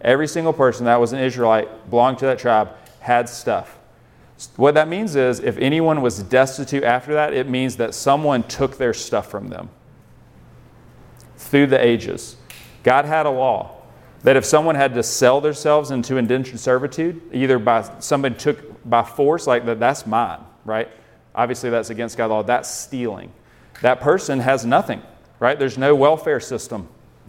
Every 0.00 0.26
single 0.26 0.52
person 0.52 0.86
that 0.86 1.00
was 1.00 1.12
an 1.12 1.20
Israelite 1.20 1.88
belonged 1.88 2.18
to 2.18 2.26
that 2.26 2.38
tribe 2.38 2.70
had 3.00 3.28
stuff. 3.28 3.78
What 4.56 4.74
that 4.74 4.88
means 4.88 5.16
is 5.16 5.40
if 5.40 5.56
anyone 5.58 6.02
was 6.02 6.22
destitute 6.22 6.82
after 6.82 7.14
that, 7.14 7.32
it 7.32 7.48
means 7.48 7.76
that 7.76 7.94
someone 7.94 8.42
took 8.42 8.76
their 8.76 8.92
stuff 8.92 9.30
from 9.30 9.48
them 9.48 9.70
through 11.36 11.68
the 11.68 11.82
ages. 11.82 12.36
God 12.86 13.04
had 13.04 13.26
a 13.26 13.30
law 13.30 13.72
that 14.22 14.36
if 14.36 14.44
someone 14.44 14.76
had 14.76 14.94
to 14.94 15.02
sell 15.02 15.40
themselves 15.40 15.90
into 15.90 16.18
indentured 16.18 16.60
servitude, 16.60 17.20
either 17.32 17.58
by 17.58 17.82
somebody 17.98 18.36
took 18.36 18.88
by 18.88 19.02
force, 19.02 19.48
like 19.48 19.66
that, 19.66 19.80
that's 19.80 20.06
mine, 20.06 20.38
right? 20.64 20.88
Obviously, 21.34 21.68
that's 21.68 21.90
against 21.90 22.16
God's 22.16 22.30
law. 22.30 22.42
That's 22.44 22.70
stealing. 22.70 23.32
That 23.82 24.00
person 24.00 24.38
has 24.38 24.64
nothing, 24.64 25.02
right? 25.40 25.58
There's 25.58 25.76
no 25.76 25.96
welfare 25.96 26.38
system 26.38 26.86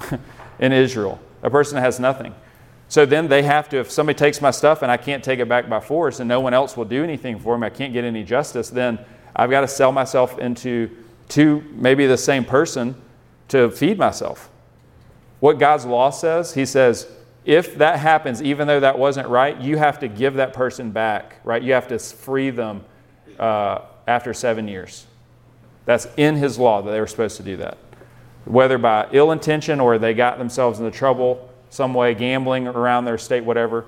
in 0.59 0.71
Israel. 0.71 1.19
A 1.41 1.49
person 1.49 1.79
has 1.79 1.99
nothing. 1.99 2.35
So 2.87 3.07
then 3.07 3.27
they 3.27 3.41
have 3.41 3.67
to, 3.69 3.79
if 3.79 3.89
somebody 3.89 4.15
takes 4.15 4.39
my 4.39 4.51
stuff 4.51 4.83
and 4.83 4.91
I 4.91 4.97
can't 4.97 5.23
take 5.23 5.39
it 5.39 5.49
back 5.49 5.67
by 5.67 5.79
force 5.79 6.19
and 6.19 6.29
no 6.29 6.39
one 6.39 6.53
else 6.53 6.77
will 6.77 6.85
do 6.85 7.03
anything 7.03 7.39
for 7.39 7.57
me, 7.57 7.65
I 7.65 7.71
can't 7.71 7.93
get 7.93 8.03
any 8.03 8.23
justice, 8.23 8.69
then 8.69 8.99
I've 9.35 9.49
got 9.49 9.61
to 9.61 9.67
sell 9.67 9.91
myself 9.91 10.37
into 10.37 10.91
to 11.29 11.63
maybe 11.71 12.05
the 12.05 12.15
same 12.15 12.45
person 12.45 12.93
to 13.47 13.71
feed 13.71 13.97
myself. 13.97 14.51
What 15.39 15.59
God's 15.59 15.85
law 15.85 16.09
says, 16.09 16.53
He 16.53 16.65
says, 16.65 17.07
if 17.45 17.77
that 17.77 17.99
happens, 17.99 18.41
even 18.43 18.67
though 18.67 18.81
that 18.81 18.99
wasn't 18.99 19.29
right, 19.29 19.59
you 19.59 19.77
have 19.77 19.99
to 19.99 20.07
give 20.07 20.33
that 20.35 20.53
person 20.53 20.91
back, 20.91 21.37
right? 21.45 21.61
You 21.61 21.73
have 21.73 21.87
to 21.87 21.99
free 21.99 22.49
them 22.49 22.83
uh, 23.39 23.81
after 24.05 24.33
seven 24.33 24.67
years. 24.67 25.05
That's 25.85 26.07
in 26.17 26.35
His 26.35 26.59
law 26.59 26.81
that 26.81 26.91
they 26.91 26.99
were 26.99 27.07
supposed 27.07 27.37
to 27.37 27.43
do 27.43 27.57
that. 27.57 27.77
Whether 28.45 28.77
by 28.77 29.07
ill 29.11 29.31
intention 29.31 29.79
or 29.79 29.97
they 29.97 30.13
got 30.13 30.37
themselves 30.37 30.79
into 30.79 30.91
trouble 30.91 31.49
some 31.69 31.93
way, 31.93 32.13
gambling 32.13 32.67
around 32.67 33.05
their 33.05 33.17
state, 33.17 33.43
whatever, 33.43 33.85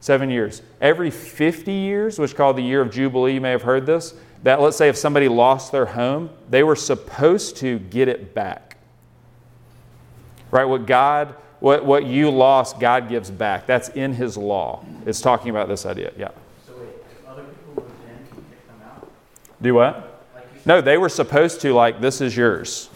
seven 0.00 0.30
years. 0.30 0.62
Every 0.80 1.10
50 1.10 1.72
years, 1.72 2.18
which 2.18 2.32
is 2.32 2.36
called 2.36 2.56
the 2.56 2.62
year 2.62 2.80
of 2.80 2.90
Jubilee, 2.90 3.34
you 3.34 3.40
may 3.40 3.50
have 3.50 3.62
heard 3.62 3.86
this, 3.86 4.14
that 4.42 4.60
let's 4.60 4.76
say 4.76 4.88
if 4.88 4.96
somebody 4.96 5.28
lost 5.28 5.72
their 5.72 5.86
home, 5.86 6.30
they 6.50 6.62
were 6.62 6.76
supposed 6.76 7.56
to 7.58 7.78
get 7.78 8.08
it 8.08 8.34
back. 8.34 8.71
Right? 10.52 10.64
What 10.64 10.86
God, 10.86 11.34
what, 11.58 11.84
what 11.84 12.04
you 12.04 12.30
lost, 12.30 12.78
God 12.78 13.08
gives 13.08 13.30
back. 13.30 13.66
That's 13.66 13.88
in 13.88 14.12
His 14.12 14.36
law. 14.36 14.84
It's 15.04 15.20
talking 15.20 15.50
about 15.50 15.66
this 15.66 15.84
idea. 15.84 16.12
Yeah. 16.16 16.28
So 16.64 16.74
wait, 16.78 16.88
if 17.10 17.28
other 17.28 17.42
people 17.42 17.82
move 17.82 17.92
in, 18.08 18.26
can 18.28 18.36
you 18.36 18.44
kick 18.50 18.66
them 18.68 18.76
out? 18.86 19.10
Do 19.60 19.74
what? 19.74 20.24
Like 20.34 20.66
No, 20.66 20.80
they 20.80 20.98
were 20.98 21.08
supposed 21.08 21.60
to, 21.62 21.72
like, 21.72 22.00
this 22.00 22.20
is 22.20 22.36
yours. 22.36 22.90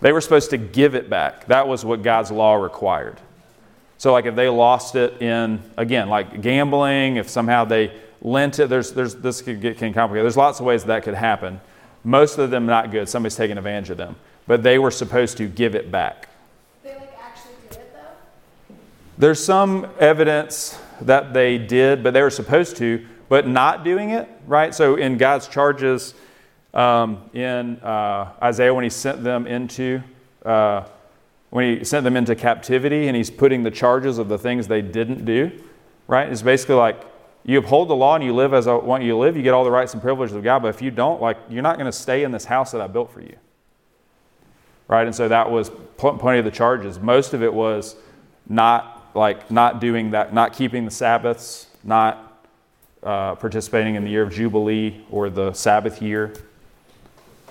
They 0.00 0.12
were 0.12 0.20
supposed 0.20 0.50
to 0.50 0.58
give 0.58 0.94
it 0.94 1.10
back. 1.10 1.46
That 1.46 1.66
was 1.66 1.84
what 1.84 2.02
God's 2.02 2.30
law 2.30 2.54
required. 2.54 3.18
So, 3.98 4.12
like, 4.12 4.26
if 4.26 4.36
they 4.36 4.48
lost 4.48 4.94
it 4.94 5.20
in, 5.20 5.60
again, 5.76 6.08
like 6.08 6.40
gambling, 6.40 7.16
if 7.16 7.28
somehow 7.28 7.64
they 7.64 7.92
lent 8.20 8.58
it, 8.58 8.68
there's, 8.68 8.92
there's, 8.92 9.14
this 9.16 9.42
could 9.42 9.60
get 9.60 9.78
can 9.78 9.92
complicated. 9.92 10.24
There's 10.24 10.36
lots 10.36 10.60
of 10.60 10.66
ways 10.66 10.84
that 10.84 11.02
could 11.02 11.14
happen. 11.14 11.60
Most 12.04 12.38
of 12.38 12.50
them 12.50 12.66
not 12.66 12.90
good. 12.92 13.08
Somebody's 13.08 13.36
taking 13.36 13.58
advantage 13.58 13.90
of 13.90 13.96
them. 13.96 14.16
But 14.46 14.62
they 14.62 14.78
were 14.78 14.90
supposed 14.90 15.36
to 15.38 15.48
give 15.48 15.74
it 15.74 15.90
back. 15.90 16.28
They 16.82 16.94
like 16.94 17.16
actually 17.20 17.54
do 17.70 17.78
it 17.78 17.92
though. 17.94 18.74
There's 19.18 19.44
some 19.44 19.88
evidence 19.98 20.78
that 21.00 21.34
they 21.34 21.58
did, 21.58 22.02
but 22.02 22.14
they 22.14 22.22
were 22.22 22.30
supposed 22.30 22.76
to, 22.76 23.04
but 23.28 23.46
not 23.46 23.84
doing 23.84 24.10
it, 24.10 24.28
right? 24.46 24.74
So 24.74 24.94
in 24.94 25.16
God's 25.18 25.48
charges 25.48 26.14
um, 26.74 27.30
in 27.32 27.76
uh, 27.80 28.32
Isaiah, 28.42 28.72
when 28.74 28.84
he 28.84 28.90
sent 28.90 29.24
them 29.24 29.46
into 29.46 30.02
uh, 30.44 30.84
when 31.50 31.78
he 31.78 31.84
sent 31.84 32.04
them 32.04 32.16
into 32.16 32.34
captivity, 32.34 33.08
and 33.08 33.16
he's 33.16 33.30
putting 33.30 33.62
the 33.62 33.70
charges 33.70 34.18
of 34.18 34.28
the 34.28 34.38
things 34.38 34.68
they 34.68 34.82
didn't 34.82 35.24
do, 35.24 35.50
right? 36.06 36.30
It's 36.30 36.42
basically 36.42 36.74
like 36.74 37.02
you 37.44 37.58
uphold 37.58 37.88
the 37.88 37.96
law 37.96 38.14
and 38.16 38.24
you 38.24 38.34
live 38.34 38.52
as 38.52 38.66
I 38.66 38.74
want 38.74 39.04
you 39.04 39.12
to 39.12 39.16
live. 39.16 39.36
You 39.36 39.42
get 39.42 39.54
all 39.54 39.64
the 39.64 39.70
rights 39.70 39.94
and 39.94 40.02
privileges 40.02 40.36
of 40.36 40.42
God, 40.42 40.60
but 40.62 40.68
if 40.68 40.82
you 40.82 40.90
don't, 40.90 41.20
like 41.20 41.38
you're 41.48 41.62
not 41.62 41.76
going 41.76 41.86
to 41.86 41.96
stay 41.96 42.24
in 42.24 42.32
this 42.32 42.44
house 42.44 42.72
that 42.72 42.80
I 42.80 42.86
built 42.88 43.12
for 43.12 43.20
you, 43.20 43.36
right? 44.88 45.06
And 45.06 45.14
so 45.14 45.28
that 45.28 45.50
was 45.50 45.70
plenty 45.96 46.38
of 46.38 46.44
the 46.44 46.50
charges. 46.50 46.98
Most 46.98 47.34
of 47.34 47.42
it 47.42 47.52
was 47.52 47.96
not 48.48 49.10
like 49.14 49.50
not 49.50 49.80
doing 49.80 50.10
that, 50.10 50.34
not 50.34 50.52
keeping 50.52 50.84
the 50.84 50.90
Sabbaths, 50.90 51.66
not 51.82 52.44
uh, 53.02 53.34
participating 53.36 53.94
in 53.94 54.04
the 54.04 54.10
year 54.10 54.22
of 54.22 54.32
Jubilee 54.32 55.04
or 55.10 55.30
the 55.30 55.52
Sabbath 55.52 56.02
year. 56.02 56.34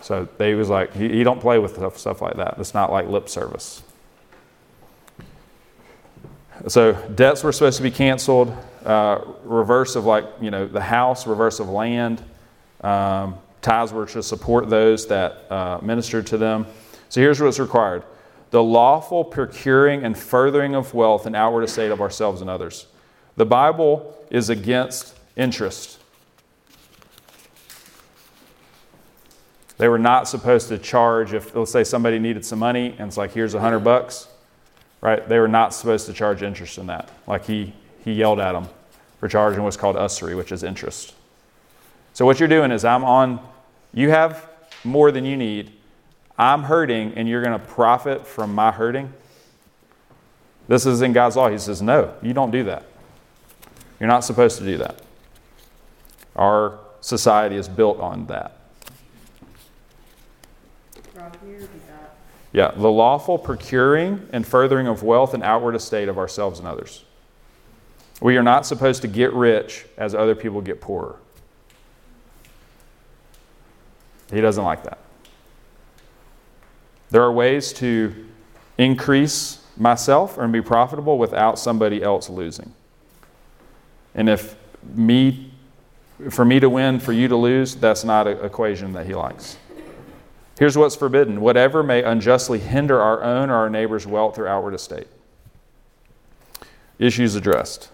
So 0.01 0.27
they 0.37 0.53
was 0.53 0.69
like, 0.69 0.95
you, 0.95 1.23
don't 1.23 1.41
play 1.41 1.57
with 1.57 1.75
stuff, 1.75 1.97
stuff 1.97 2.21
like 2.21 2.35
that. 2.35 2.55
It's 2.59 2.75
not 2.75 2.91
like 2.91 3.07
lip 3.07 3.27
service. 3.27 3.81
So 6.67 6.93
debts 7.15 7.43
were 7.43 7.51
supposed 7.51 7.77
to 7.77 7.83
be 7.83 7.91
canceled. 7.91 8.55
Uh, 8.85 9.21
reverse 9.43 9.95
of 9.95 10.05
like 10.05 10.25
you 10.39 10.51
know 10.51 10.67
the 10.67 10.81
house, 10.81 11.25
reverse 11.25 11.59
of 11.59 11.69
land. 11.69 12.23
Um, 12.81 13.39
tithes 13.61 13.91
were 13.91 14.05
to 14.05 14.21
support 14.21 14.69
those 14.69 15.07
that 15.07 15.51
uh, 15.51 15.79
ministered 15.81 16.27
to 16.27 16.37
them. 16.37 16.67
So 17.15 17.21
here's 17.21 17.39
what's 17.39 17.59
required: 17.59 18.03
the 18.51 18.61
lawful 18.61 19.23
procuring 19.23 20.03
and 20.03 20.17
furthering 20.17 20.75
of 20.75 20.93
wealth 20.93 21.25
and 21.25 21.33
outward 21.33 21.63
estate 21.63 21.89
of 21.89 22.01
ourselves 22.01 22.41
and 22.41 22.49
others. 22.49 22.87
The 23.37 23.45
Bible 23.45 24.21
is 24.29 24.49
against 24.49 25.15
interest. 25.37 25.97
They 29.77 29.87
were 29.87 29.97
not 29.97 30.27
supposed 30.27 30.67
to 30.67 30.77
charge 30.77 31.31
if, 31.31 31.55
let's 31.55 31.71
say, 31.71 31.85
somebody 31.85 32.19
needed 32.19 32.43
some 32.43 32.59
money 32.59 32.93
and 32.99 33.07
it's 33.07 33.15
like, 33.15 33.31
here's 33.31 33.53
a 33.53 33.61
hundred 33.61 33.85
bucks, 33.85 34.27
right? 34.99 35.25
They 35.25 35.39
were 35.39 35.47
not 35.47 35.73
supposed 35.73 36.07
to 36.07 36.13
charge 36.13 36.43
interest 36.43 36.77
in 36.77 36.87
that. 36.87 37.09
Like 37.27 37.45
he, 37.45 37.71
he 38.03 38.11
yelled 38.11 38.41
at 38.41 38.51
them 38.51 38.67
for 39.21 39.29
charging 39.29 39.63
what's 39.63 39.77
called 39.77 39.95
usury, 39.95 40.35
which 40.35 40.51
is 40.51 40.63
interest. 40.63 41.15
So 42.13 42.25
what 42.25 42.41
you're 42.41 42.49
doing 42.49 42.71
is 42.71 42.83
I'm 42.83 43.05
on, 43.05 43.39
you 43.93 44.09
have 44.09 44.49
more 44.83 45.13
than 45.13 45.23
you 45.23 45.37
need. 45.37 45.71
I'm 46.37 46.63
hurting 46.63 47.13
and 47.13 47.27
you're 47.27 47.41
going 47.41 47.59
to 47.59 47.65
profit 47.65 48.27
from 48.27 48.53
my 48.53 48.71
hurting. 48.71 49.13
This 50.67 50.85
is 50.85 51.01
in 51.01 51.13
God's 51.13 51.35
law. 51.35 51.49
He 51.49 51.57
says, 51.57 51.81
no, 51.81 52.13
you 52.21 52.33
don't 52.33 52.51
do 52.51 52.63
that. 52.65 52.83
You're 53.99 54.09
not 54.09 54.23
supposed 54.23 54.57
to 54.57 54.65
do 54.65 54.77
that. 54.77 55.01
Our 56.35 56.79
society 57.01 57.55
is 57.55 57.69
built 57.69 57.99
on 57.99 58.25
that. 58.27 58.57
Yeah, 62.51 62.71
the 62.71 62.89
lawful 62.89 63.37
procuring 63.37 64.27
and 64.31 64.45
furthering 64.45 64.87
of 64.87 65.03
wealth 65.03 65.33
and 65.33 65.43
outward 65.43 65.75
estate 65.75 66.07
of 66.07 66.17
ourselves 66.17 66.59
and 66.59 66.67
others. 66.67 67.03
We 68.21 68.37
are 68.37 68.43
not 68.43 68.65
supposed 68.65 69.01
to 69.01 69.07
get 69.07 69.33
rich 69.33 69.85
as 69.97 70.15
other 70.15 70.35
people 70.35 70.61
get 70.61 70.79
poorer. 70.79 71.17
He 74.31 74.41
doesn't 74.41 74.63
like 74.63 74.83
that. 74.83 74.99
There 77.11 77.21
are 77.21 77.31
ways 77.31 77.71
to 77.73 78.27
increase 78.77 79.63
myself 79.77 80.37
and 80.37 80.51
be 80.51 80.61
profitable 80.61 81.17
without 81.17 81.59
somebody 81.59 82.01
else 82.01 82.29
losing. 82.29 82.73
And 84.13 84.29
if 84.29 84.55
me, 84.83 85.51
for 86.29 86.45
me 86.45 86.59
to 86.59 86.69
win, 86.69 86.99
for 86.99 87.11
you 87.13 87.27
to 87.27 87.35
lose, 87.35 87.75
that's 87.75 88.03
not 88.03 88.27
an 88.27 88.43
equation 88.43 88.93
that 88.93 89.05
he 89.05 89.13
likes. 89.13 89.57
Here's 90.57 90.77
what's 90.77 90.95
forbidden 90.95 91.41
whatever 91.41 91.83
may 91.83 92.01
unjustly 92.03 92.59
hinder 92.59 93.01
our 93.01 93.21
own 93.21 93.49
or 93.49 93.55
our 93.55 93.69
neighbor's 93.69 94.07
wealth 94.07 94.37
or 94.39 94.47
outward 94.47 94.73
estate. 94.73 95.07
Issues 96.97 97.35
addressed. 97.35 97.89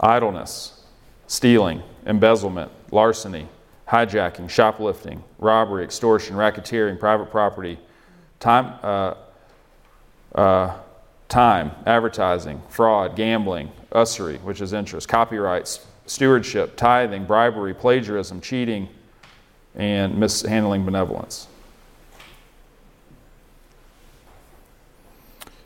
Idleness, 0.00 0.84
stealing, 1.26 1.82
embezzlement, 2.06 2.70
larceny, 2.92 3.48
hijacking, 3.88 4.48
shoplifting, 4.48 5.22
robbery, 5.38 5.82
extortion, 5.82 6.36
racketeering, 6.36 6.98
private 6.98 7.30
property, 7.30 7.78
time, 8.38 8.78
uh, 8.82 9.14
uh, 10.34 10.76
time, 11.28 11.72
advertising, 11.86 12.62
fraud, 12.68 13.16
gambling, 13.16 13.70
usury, 13.94 14.36
which 14.38 14.60
is 14.60 14.72
interest, 14.72 15.08
copyrights, 15.08 15.86
stewardship, 16.06 16.76
tithing, 16.76 17.24
bribery, 17.24 17.74
plagiarism, 17.74 18.40
cheating, 18.40 18.88
and 19.74 20.16
mishandling 20.16 20.84
benevolence. 20.84 21.48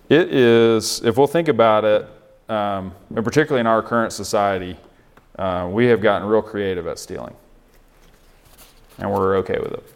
It 0.08 0.32
is, 0.32 1.02
if 1.04 1.16
we'll 1.16 1.26
think 1.26 1.48
about 1.48 1.84
it, 1.84 2.08
um, 2.52 2.94
and 3.14 3.24
particularly 3.24 3.60
in 3.60 3.66
our 3.66 3.82
current 3.82 4.12
society, 4.12 4.76
uh, 5.38 5.68
we 5.70 5.86
have 5.86 6.02
gotten 6.02 6.28
real 6.28 6.42
creative 6.42 6.86
at 6.86 6.98
stealing. 6.98 7.34
And 8.98 9.10
we're 9.10 9.38
okay 9.38 9.58
with 9.58 9.72
it. 9.72 9.94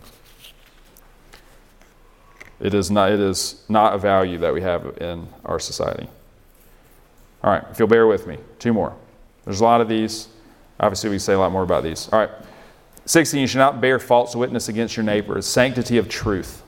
It 2.59 2.73
is 2.73 2.91
not, 2.91 3.13
it 3.13 3.21
is 3.21 3.63
not 3.69 3.95
a 3.95 3.99
value 3.99 4.39
that 4.39 4.55
we 4.55 4.63
have 4.63 4.97
in 5.03 5.29
our 5.45 5.59
society. 5.59 6.09
All 7.45 7.51
right, 7.51 7.63
if 7.71 7.79
you'll 7.79 7.89
bear 7.89 8.07
with 8.07 8.27
me, 8.27 8.39
two 8.59 8.73
more. 8.73 8.97
There's 9.45 9.61
a 9.61 9.65
lot 9.65 9.83
of 9.83 9.89
these. 9.89 10.29
Obviously, 10.81 11.11
we 11.11 11.19
say 11.19 11.35
a 11.35 11.39
lot 11.39 11.53
more 11.53 11.63
about 11.63 11.83
these. 11.83 12.09
All 12.11 12.19
right. 12.19 12.31
16, 13.05 13.39
you 13.39 13.47
should 13.47 13.59
not 13.59 13.81
bear 13.81 13.99
false 13.99 14.35
witness 14.35 14.69
against 14.69 14.97
your 14.97 15.05
neighbor. 15.05 15.39
It's 15.39 15.47
sanctity 15.47 15.99
of 15.99 16.09
truth. 16.09 16.63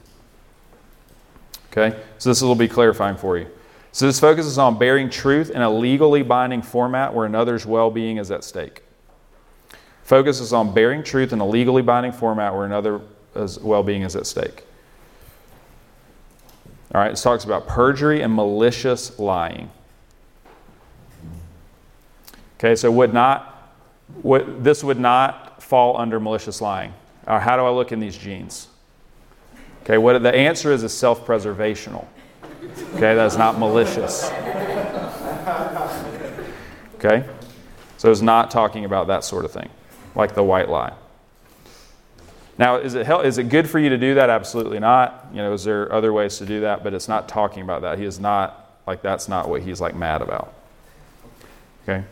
Okay? 1.72 1.98
So 2.18 2.28
this 2.28 2.42
will 2.42 2.54
be 2.54 2.68
clarifying 2.68 3.16
for 3.16 3.38
you. 3.38 3.48
So 3.98 4.06
this 4.06 4.20
focuses 4.20 4.58
on 4.58 4.78
bearing 4.78 5.10
truth 5.10 5.50
in 5.50 5.60
a 5.60 5.68
legally 5.68 6.22
binding 6.22 6.62
format 6.62 7.12
where 7.12 7.26
another's 7.26 7.66
well 7.66 7.90
being 7.90 8.18
is 8.18 8.30
at 8.30 8.44
stake. 8.44 8.84
Focuses 10.04 10.52
on 10.52 10.72
bearing 10.72 11.02
truth 11.02 11.32
in 11.32 11.40
a 11.40 11.44
legally 11.44 11.82
binding 11.82 12.12
format 12.12 12.54
where 12.54 12.64
another's 12.64 13.58
well 13.58 13.82
being 13.82 14.02
is 14.02 14.14
at 14.14 14.24
stake. 14.24 14.62
All 16.94 17.00
right, 17.00 17.10
it 17.10 17.16
talks 17.16 17.42
about 17.42 17.66
perjury 17.66 18.22
and 18.22 18.32
malicious 18.32 19.18
lying. 19.18 19.68
Okay, 22.60 22.76
so 22.76 22.92
would 22.92 23.12
not, 23.12 23.74
would, 24.22 24.62
this 24.62 24.84
would 24.84 25.00
not 25.00 25.60
fall 25.60 25.96
under 25.96 26.20
malicious 26.20 26.60
lying? 26.60 26.94
Or 27.26 27.40
how 27.40 27.56
do 27.56 27.64
I 27.64 27.70
look 27.70 27.90
in 27.90 27.98
these 27.98 28.16
jeans? 28.16 28.68
Okay, 29.82 29.98
what 29.98 30.22
the 30.22 30.32
answer 30.32 30.70
is 30.70 30.84
is 30.84 30.92
self-preservational. 30.92 32.06
Okay, 32.94 33.14
that's 33.14 33.36
not 33.36 33.58
malicious. 33.58 34.30
Okay? 36.96 37.28
So 37.96 38.10
it's 38.10 38.20
not 38.20 38.50
talking 38.50 38.84
about 38.84 39.06
that 39.08 39.24
sort 39.24 39.44
of 39.44 39.52
thing, 39.52 39.68
like 40.14 40.34
the 40.34 40.42
white 40.42 40.68
lie. 40.68 40.92
Now, 42.58 42.76
is 42.76 42.94
it, 42.94 43.06
hel- 43.06 43.20
is 43.20 43.38
it 43.38 43.44
good 43.44 43.70
for 43.70 43.78
you 43.78 43.88
to 43.88 43.98
do 43.98 44.14
that? 44.14 44.30
Absolutely 44.30 44.80
not. 44.80 45.26
You 45.32 45.38
know, 45.38 45.52
is 45.52 45.62
there 45.62 45.92
other 45.92 46.12
ways 46.12 46.38
to 46.38 46.46
do 46.46 46.60
that? 46.62 46.82
But 46.82 46.92
it's 46.92 47.06
not 47.06 47.28
talking 47.28 47.62
about 47.62 47.82
that. 47.82 47.98
He 47.98 48.04
is 48.04 48.18
not, 48.18 48.80
like, 48.86 49.00
that's 49.00 49.28
not 49.28 49.48
what 49.48 49.62
he's, 49.62 49.80
like, 49.80 49.94
mad 49.94 50.22
about. 50.22 50.52
Okay? 51.84 52.04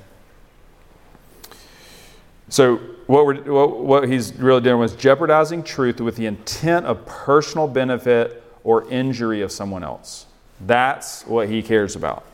So, 2.48 2.76
what, 3.06 3.26
we're, 3.26 3.42
what, 3.42 3.80
what 3.80 4.08
he's 4.08 4.32
really 4.34 4.60
doing 4.60 4.78
was 4.78 4.94
jeopardizing 4.94 5.64
truth 5.64 6.00
with 6.00 6.14
the 6.14 6.26
intent 6.26 6.86
of 6.86 7.04
personal 7.06 7.66
benefit 7.66 8.44
or 8.62 8.88
injury 8.88 9.42
of 9.42 9.50
someone 9.50 9.82
else. 9.82 10.26
That's 10.60 11.26
what 11.26 11.48
he 11.48 11.62
cares 11.62 11.96
about, 11.96 12.24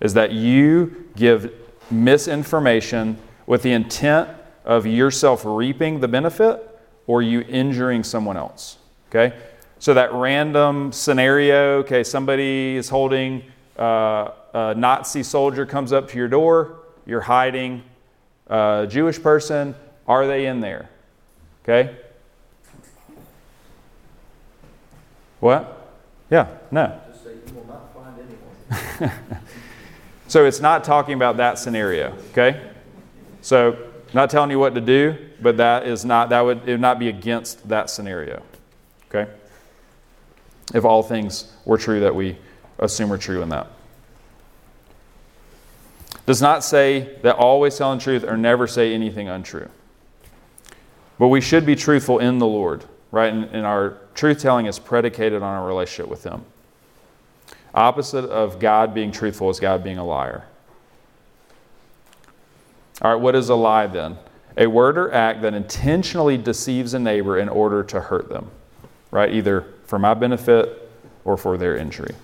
is 0.00 0.14
that 0.14 0.32
you 0.32 1.08
give 1.16 1.52
misinformation 1.90 3.18
with 3.46 3.62
the 3.62 3.72
intent 3.72 4.28
of 4.64 4.86
yourself 4.86 5.42
reaping 5.44 6.00
the 6.00 6.08
benefit 6.08 6.68
or 7.06 7.22
you 7.22 7.40
injuring 7.42 8.04
someone 8.04 8.36
else. 8.36 8.78
Okay? 9.08 9.36
So 9.78 9.94
that 9.94 10.12
random 10.12 10.92
scenario, 10.92 11.78
okay, 11.78 12.04
somebody 12.04 12.76
is 12.76 12.88
holding 12.88 13.42
uh, 13.78 14.30
a 14.54 14.74
Nazi 14.76 15.22
soldier 15.22 15.66
comes 15.66 15.92
up 15.92 16.08
to 16.10 16.16
your 16.16 16.28
door, 16.28 16.76
you're 17.04 17.20
hiding 17.20 17.82
a 18.46 18.86
Jewish 18.88 19.20
person, 19.20 19.74
are 20.06 20.26
they 20.26 20.46
in 20.46 20.60
there? 20.60 20.88
Okay? 21.64 21.96
What? 25.40 25.98
Yeah, 26.30 26.46
no. 26.70 27.00
Just 27.10 27.24
say 27.24 27.30
you 27.30 27.54
will 27.54 27.66
not 27.66 27.92
find 27.92 28.14
anyone. 28.14 28.38
So 30.32 30.46
it's 30.46 30.60
not 30.60 30.82
talking 30.82 31.12
about 31.12 31.36
that 31.36 31.58
scenario, 31.58 32.16
okay? 32.30 32.70
So 33.42 33.76
not 34.14 34.30
telling 34.30 34.50
you 34.50 34.58
what 34.58 34.74
to 34.74 34.80
do, 34.80 35.18
but 35.42 35.58
that 35.58 35.86
is 35.86 36.06
not 36.06 36.30
that 36.30 36.40
would 36.40 36.66
it 36.66 36.72
would 36.72 36.80
not 36.80 36.98
be 36.98 37.10
against 37.10 37.68
that 37.68 37.90
scenario. 37.90 38.42
Okay? 39.10 39.30
If 40.72 40.86
all 40.86 41.02
things 41.02 41.52
were 41.66 41.76
true 41.76 42.00
that 42.00 42.14
we 42.14 42.38
assume 42.78 43.12
are 43.12 43.18
true 43.18 43.42
in 43.42 43.50
that. 43.50 43.66
Does 46.24 46.40
not 46.40 46.64
say 46.64 47.18
that 47.20 47.36
always 47.36 47.76
telling 47.76 47.98
truth 47.98 48.24
or 48.24 48.38
never 48.38 48.66
say 48.66 48.94
anything 48.94 49.28
untrue. 49.28 49.68
But 51.18 51.28
we 51.28 51.42
should 51.42 51.66
be 51.66 51.76
truthful 51.76 52.20
in 52.20 52.38
the 52.38 52.46
Lord, 52.46 52.86
right? 53.10 53.30
And, 53.30 53.44
and 53.54 53.66
our 53.66 53.98
truth 54.14 54.38
telling 54.38 54.64
is 54.64 54.78
predicated 54.78 55.42
on 55.42 55.54
our 55.58 55.66
relationship 55.66 56.08
with 56.08 56.24
Him. 56.24 56.46
Opposite 57.74 58.24
of 58.26 58.58
God 58.58 58.92
being 58.94 59.10
truthful 59.10 59.48
is 59.50 59.58
God 59.58 59.82
being 59.82 59.98
a 59.98 60.04
liar. 60.04 60.44
All 63.00 63.14
right, 63.14 63.20
what 63.20 63.34
is 63.34 63.48
a 63.48 63.54
lie 63.54 63.86
then? 63.86 64.18
A 64.56 64.66
word 64.66 64.98
or 64.98 65.12
act 65.12 65.42
that 65.42 65.54
intentionally 65.54 66.36
deceives 66.36 66.92
a 66.92 66.98
neighbor 66.98 67.38
in 67.38 67.48
order 67.48 67.82
to 67.84 68.00
hurt 68.00 68.28
them, 68.28 68.50
right? 69.10 69.32
Either 69.32 69.66
for 69.86 69.98
my 69.98 70.12
benefit 70.12 70.90
or 71.24 71.36
for 71.36 71.56
their 71.56 71.76
injury. 71.76 72.14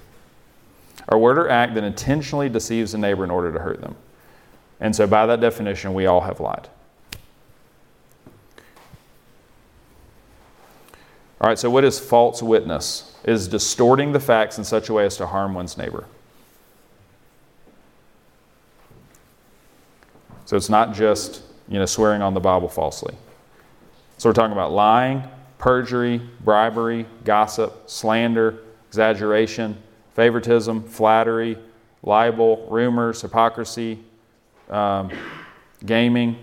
A 1.09 1.17
word 1.17 1.39
or 1.39 1.49
act 1.49 1.75
that 1.75 1.85
intentionally 1.85 2.51
deceives 2.51 2.93
a 2.93 2.99
neighbor 2.99 3.25
in 3.25 3.31
order 3.31 3.51
to 3.51 3.59
hurt 3.59 3.81
them. 3.81 3.97
And 4.79 4.95
so, 4.95 5.07
by 5.07 5.27
that 5.27 5.41
definition, 5.41 5.95
we 5.95 6.07
all 6.07 6.21
have 6.21 6.39
lied. 6.39 6.69
All 11.41 11.49
right, 11.49 11.59
so 11.59 11.71
what 11.71 11.85
is 11.85 11.99
false 11.99 12.43
witness? 12.43 13.17
Is 13.29 13.47
distorting 13.47 14.13
the 14.13 14.21
facts 14.21 14.57
in 14.57 14.65
such 14.65 14.89
a 14.89 14.95
way 14.95 15.05
as 15.05 15.19
to 15.19 15.27
harm 15.27 15.53
one's 15.53 15.77
neighbor. 15.77 16.07
So 20.47 20.57
it's 20.57 20.71
not 20.71 20.95
just, 20.95 21.43
you 21.69 21.79
know, 21.79 21.85
swearing 21.85 22.23
on 22.23 22.33
the 22.33 22.41
Bible 22.41 22.71
falsely. 22.71 23.15
So 24.17 24.31
we're 24.31 24.33
talking 24.33 24.55
about 24.55 24.73
lying, 24.73 25.25
perjury, 25.59 26.23
bribery, 26.43 27.05
gossip, 27.25 27.91
slander, 27.91 28.61
exaggeration, 28.89 29.77
favoritism, 30.15 30.85
flattery, 30.85 31.59
libel, 32.03 32.67
rumors, 32.71 33.21
hypocrisy, 33.21 33.99
um, 34.71 35.11
gaming. 35.85 36.39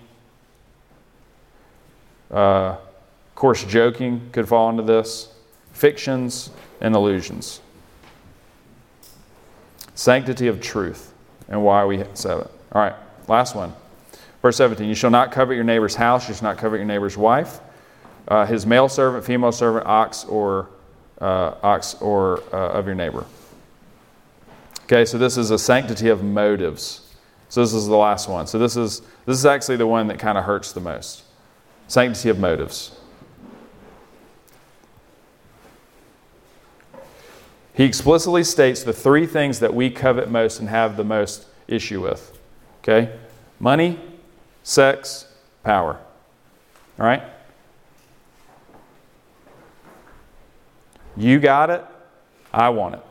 Uh, 2.29 2.77
of 2.77 3.33
course, 3.33 3.63
joking 3.63 4.29
could 4.31 4.47
fall 4.47 4.69
into 4.69 4.83
this, 4.83 5.33
fictions 5.73 6.51
and 6.81 6.95
illusions. 6.95 7.61
Sanctity 9.93 10.47
of 10.47 10.61
truth 10.61 11.13
and 11.47 11.63
why 11.63 11.85
we 11.85 12.03
said 12.13 12.39
it. 12.39 12.51
All 12.71 12.81
right, 12.81 12.95
last 13.27 13.55
one. 13.55 13.73
Verse 14.41 14.57
17 14.57 14.87
You 14.87 14.95
shall 14.95 15.09
not 15.09 15.31
covet 15.31 15.55
your 15.55 15.63
neighbor's 15.63 15.95
house, 15.95 16.27
you 16.27 16.35
shall 16.35 16.49
not 16.49 16.57
covet 16.57 16.77
your 16.77 16.85
neighbor's 16.85 17.17
wife, 17.17 17.59
uh, 18.27 18.45
his 18.45 18.65
male 18.65 18.89
servant, 18.89 19.25
female 19.25 19.51
servant, 19.51 19.85
ox, 19.85 20.25
or 20.25 20.69
uh, 21.21 21.55
ox, 21.63 21.95
or 21.95 22.43
uh, 22.53 22.73
of 22.73 22.85
your 22.85 22.95
neighbor. 22.95 23.25
Okay, 24.83 25.05
so 25.05 25.17
this 25.17 25.37
is 25.37 25.49
a 25.49 25.57
sanctity 25.57 26.09
of 26.09 26.23
motives. 26.23 27.01
So 27.49 27.61
this 27.61 27.73
is 27.73 27.87
the 27.87 27.95
last 27.95 28.29
one. 28.29 28.47
So 28.47 28.59
this 28.59 28.75
is 28.75 29.01
this 29.25 29.37
is 29.37 29.45
actually 29.45 29.77
the 29.77 29.87
one 29.87 30.07
that 30.07 30.19
kind 30.19 30.37
of 30.37 30.43
hurts 30.43 30.73
the 30.73 30.79
most. 30.79 31.23
Sanctity 31.87 32.29
of 32.29 32.39
motives. 32.39 32.94
He 37.75 37.83
explicitly 37.83 38.45
states 38.45 38.83
the 38.83 38.93
three 38.93 39.27
things 39.27 39.59
that 39.59 39.73
we 39.73 39.89
covet 39.89 40.29
most 40.29 40.61
and 40.61 40.69
have 40.69 40.95
the 40.95 41.03
most 41.03 41.45
issue 41.67 42.01
with. 42.01 42.39
Okay? 42.81 43.13
Money, 43.59 43.99
sex, 44.63 45.27
power. 45.63 45.99
All 46.97 47.05
right? 47.05 47.21
You 51.17 51.39
got 51.39 51.69
it, 51.69 51.83
I 52.53 52.69
want 52.69 52.95
it. 52.95 53.01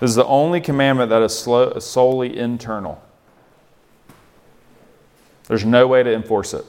This 0.00 0.10
is 0.10 0.16
the 0.16 0.26
only 0.26 0.60
commandment 0.60 1.10
that 1.10 1.22
is 1.22 1.38
solely 1.38 2.36
internal. 2.36 3.02
There's 5.46 5.64
no 5.64 5.86
way 5.86 6.02
to 6.02 6.12
enforce 6.12 6.52
it. 6.52 6.64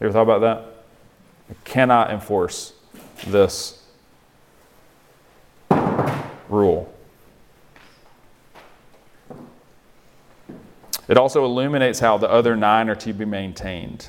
You 0.00 0.06
ever 0.06 0.12
thought 0.12 0.22
about 0.22 0.40
that? 0.40 0.64
I 1.50 1.54
cannot 1.64 2.10
enforce 2.10 2.72
this 3.26 3.82
rule. 6.48 6.92
It 11.08 11.16
also 11.16 11.44
illuminates 11.44 12.00
how 12.00 12.18
the 12.18 12.28
other 12.28 12.56
nine 12.56 12.88
are 12.88 12.96
to 12.96 13.12
be 13.12 13.24
maintained. 13.24 14.08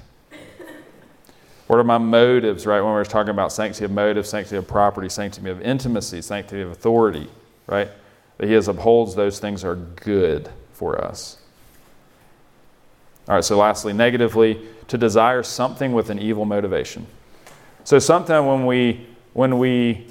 What 1.67 1.79
are 1.79 1.83
my 1.83 1.97
motives, 1.97 2.65
right? 2.65 2.81
When 2.81 2.91
we're 2.93 3.05
talking 3.05 3.29
about 3.29 3.51
sanctity 3.51 3.85
of 3.85 3.91
motive, 3.91 4.25
sanctity 4.25 4.57
of 4.57 4.67
property, 4.67 5.09
sanctity 5.09 5.49
of 5.49 5.61
intimacy, 5.61 6.21
sanctity 6.21 6.61
of 6.61 6.71
authority, 6.71 7.29
right? 7.67 7.89
That 8.37 8.47
He 8.47 8.53
has 8.53 8.67
upholds 8.67 9.15
those 9.15 9.39
things 9.39 9.63
are 9.63 9.75
good 9.75 10.49
for 10.71 10.99
us. 10.99 11.37
All 13.27 13.35
right, 13.35 13.43
so 13.43 13.57
lastly, 13.57 13.91
negatively, 13.91 14.65
to 14.87 14.97
desire 14.97 15.43
something 15.43 15.91
with 15.93 16.09
an 16.09 16.19
evil 16.19 16.45
motivation. 16.45 17.05
So 17.83 17.99
something 17.99 18.45
when 18.45 18.65
we 18.65 19.07
when 19.33 19.59
we 19.59 20.07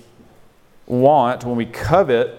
want, 0.86 1.44
when 1.44 1.56
we 1.56 1.66
covet, 1.66 2.32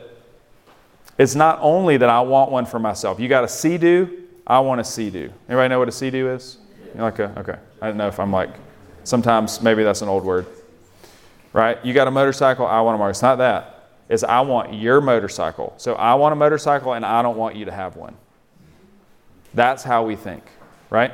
it's 1.18 1.36
not 1.36 1.60
only 1.62 1.98
that 1.98 2.10
I 2.10 2.22
want 2.22 2.50
one 2.50 2.66
for 2.66 2.80
myself. 2.80 3.20
You 3.20 3.28
got 3.28 3.44
a 3.44 3.48
sea-doo, 3.48 4.24
I 4.46 4.60
want 4.60 4.80
a 4.80 4.86
sea-doo. 4.86 5.34
Anybody 5.50 5.68
know 5.68 5.80
what 5.80 5.90
a 5.90 5.92
sea-doo 5.92 6.30
is? 6.30 6.58
You're 6.96 7.04
like 7.04 7.20
a, 7.20 7.38
okay. 7.40 7.60
I 7.82 7.88
don't 7.88 7.98
know 7.98 8.08
if 8.08 8.20
I'm 8.20 8.32
like 8.32 8.52
sometimes 9.04 9.62
maybe 9.62 9.84
that's 9.84 10.02
an 10.02 10.08
old 10.08 10.24
word. 10.24 10.46
Right? 11.52 11.84
You 11.84 11.94
got 11.94 12.08
a 12.08 12.12
motorcycle, 12.12 12.66
I 12.66 12.80
want 12.82 12.96
a 12.96 13.00
motorcycle. 13.00 13.10
It's 13.10 13.22
not 13.22 13.38
that. 13.40 13.90
It's 14.10 14.24
I 14.24 14.40
want 14.42 14.74
your 14.74 15.02
motorcycle. 15.02 15.74
So 15.78 15.96
I 15.96 16.16
want 16.16 16.32
a 16.34 16.36
motorcycle 16.36 16.94
and 16.94 17.06
I 17.06 17.22
don't 17.22 17.36
want 17.38 17.56
you 17.56 17.66
to 17.66 17.72
have 17.72 17.98
one. 17.98 18.16
That's 19.54 19.84
how 19.84 20.06
we 20.06 20.16
think 20.16 20.44
right? 20.90 21.12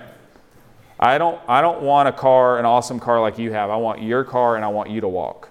I 0.99 1.17
don't, 1.17 1.39
I 1.47 1.61
don't 1.61 1.81
want 1.81 2.07
a 2.07 2.11
car, 2.11 2.59
an 2.59 2.65
awesome 2.65 2.99
car 2.99 3.19
like 3.19 3.37
you 3.37 3.51
have. 3.51 3.69
I 3.69 3.75
want 3.75 4.01
your 4.01 4.23
car 4.23 4.55
and 4.55 4.63
I 4.63 4.67
want 4.67 4.89
you 4.89 5.01
to 5.01 5.07
walk. 5.07 5.49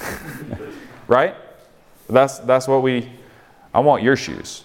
right? 1.06 1.34
That's, 2.08 2.38
that's 2.40 2.68
what 2.68 2.82
we, 2.82 3.10
I 3.72 3.80
want 3.80 4.02
your 4.02 4.16
shoes. 4.16 4.64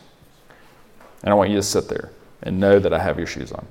And 1.23 1.31
I 1.31 1.33
want 1.35 1.49
you 1.49 1.55
to 1.55 1.63
sit 1.63 1.87
there 1.87 2.11
and 2.43 2.59
know 2.59 2.79
that 2.79 2.93
I 2.93 2.99
have 2.99 3.17
your 3.17 3.27
shoes 3.27 3.51
on. 3.51 3.65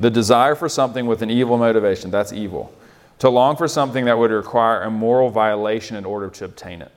The 0.00 0.10
desire 0.10 0.54
for 0.54 0.68
something 0.68 1.06
with 1.06 1.22
an 1.22 1.30
evil 1.30 1.56
motivation, 1.56 2.10
that's 2.10 2.32
evil. 2.32 2.74
To 3.20 3.28
long 3.28 3.56
for 3.56 3.68
something 3.68 4.06
that 4.06 4.18
would 4.18 4.32
require 4.32 4.82
a 4.82 4.90
moral 4.90 5.30
violation 5.30 5.96
in 5.96 6.04
order 6.04 6.28
to 6.30 6.44
obtain 6.44 6.82
it. 6.82 6.90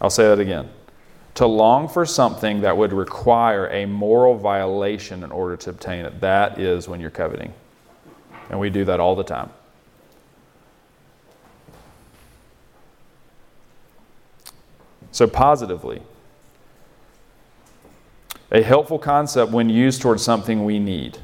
I'll 0.00 0.10
say 0.10 0.24
that 0.24 0.38
again. 0.38 0.70
To 1.40 1.46
long 1.46 1.88
for 1.88 2.04
something 2.04 2.60
that 2.60 2.76
would 2.76 2.92
require 2.92 3.66
a 3.68 3.86
moral 3.86 4.36
violation 4.36 5.24
in 5.24 5.32
order 5.32 5.56
to 5.56 5.70
obtain 5.70 6.04
it. 6.04 6.20
That 6.20 6.60
is 6.60 6.86
when 6.86 7.00
you're 7.00 7.08
coveting. 7.08 7.54
And 8.50 8.60
we 8.60 8.68
do 8.68 8.84
that 8.84 9.00
all 9.00 9.16
the 9.16 9.24
time. 9.24 9.48
So, 15.12 15.26
positively, 15.26 16.02
a 18.50 18.60
helpful 18.60 18.98
concept 18.98 19.50
when 19.50 19.70
used 19.70 20.02
towards 20.02 20.22
something 20.22 20.66
we 20.66 20.78
need. 20.78 21.16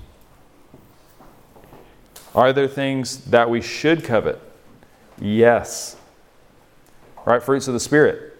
Are 2.34 2.54
there 2.54 2.68
things 2.68 3.18
that 3.26 3.50
we 3.50 3.60
should 3.60 4.02
covet? 4.02 4.40
Yes. 5.20 5.96
Right? 7.26 7.42
Fruits 7.42 7.68
of 7.68 7.74
the 7.74 7.80
Spirit. 7.80 8.35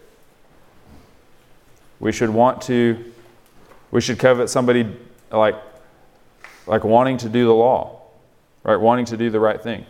We 1.99 2.11
should 2.11 2.29
want 2.29 2.61
to, 2.63 3.11
we 3.91 4.01
should 4.01 4.19
covet 4.19 4.49
somebody 4.49 4.95
like, 5.31 5.55
like 6.65 6.83
wanting 6.83 7.17
to 7.17 7.29
do 7.29 7.45
the 7.45 7.53
law, 7.53 8.01
right? 8.63 8.75
Wanting 8.75 9.05
to 9.05 9.17
do 9.17 9.29
the 9.29 9.39
right 9.39 9.61
thing. 9.61 9.85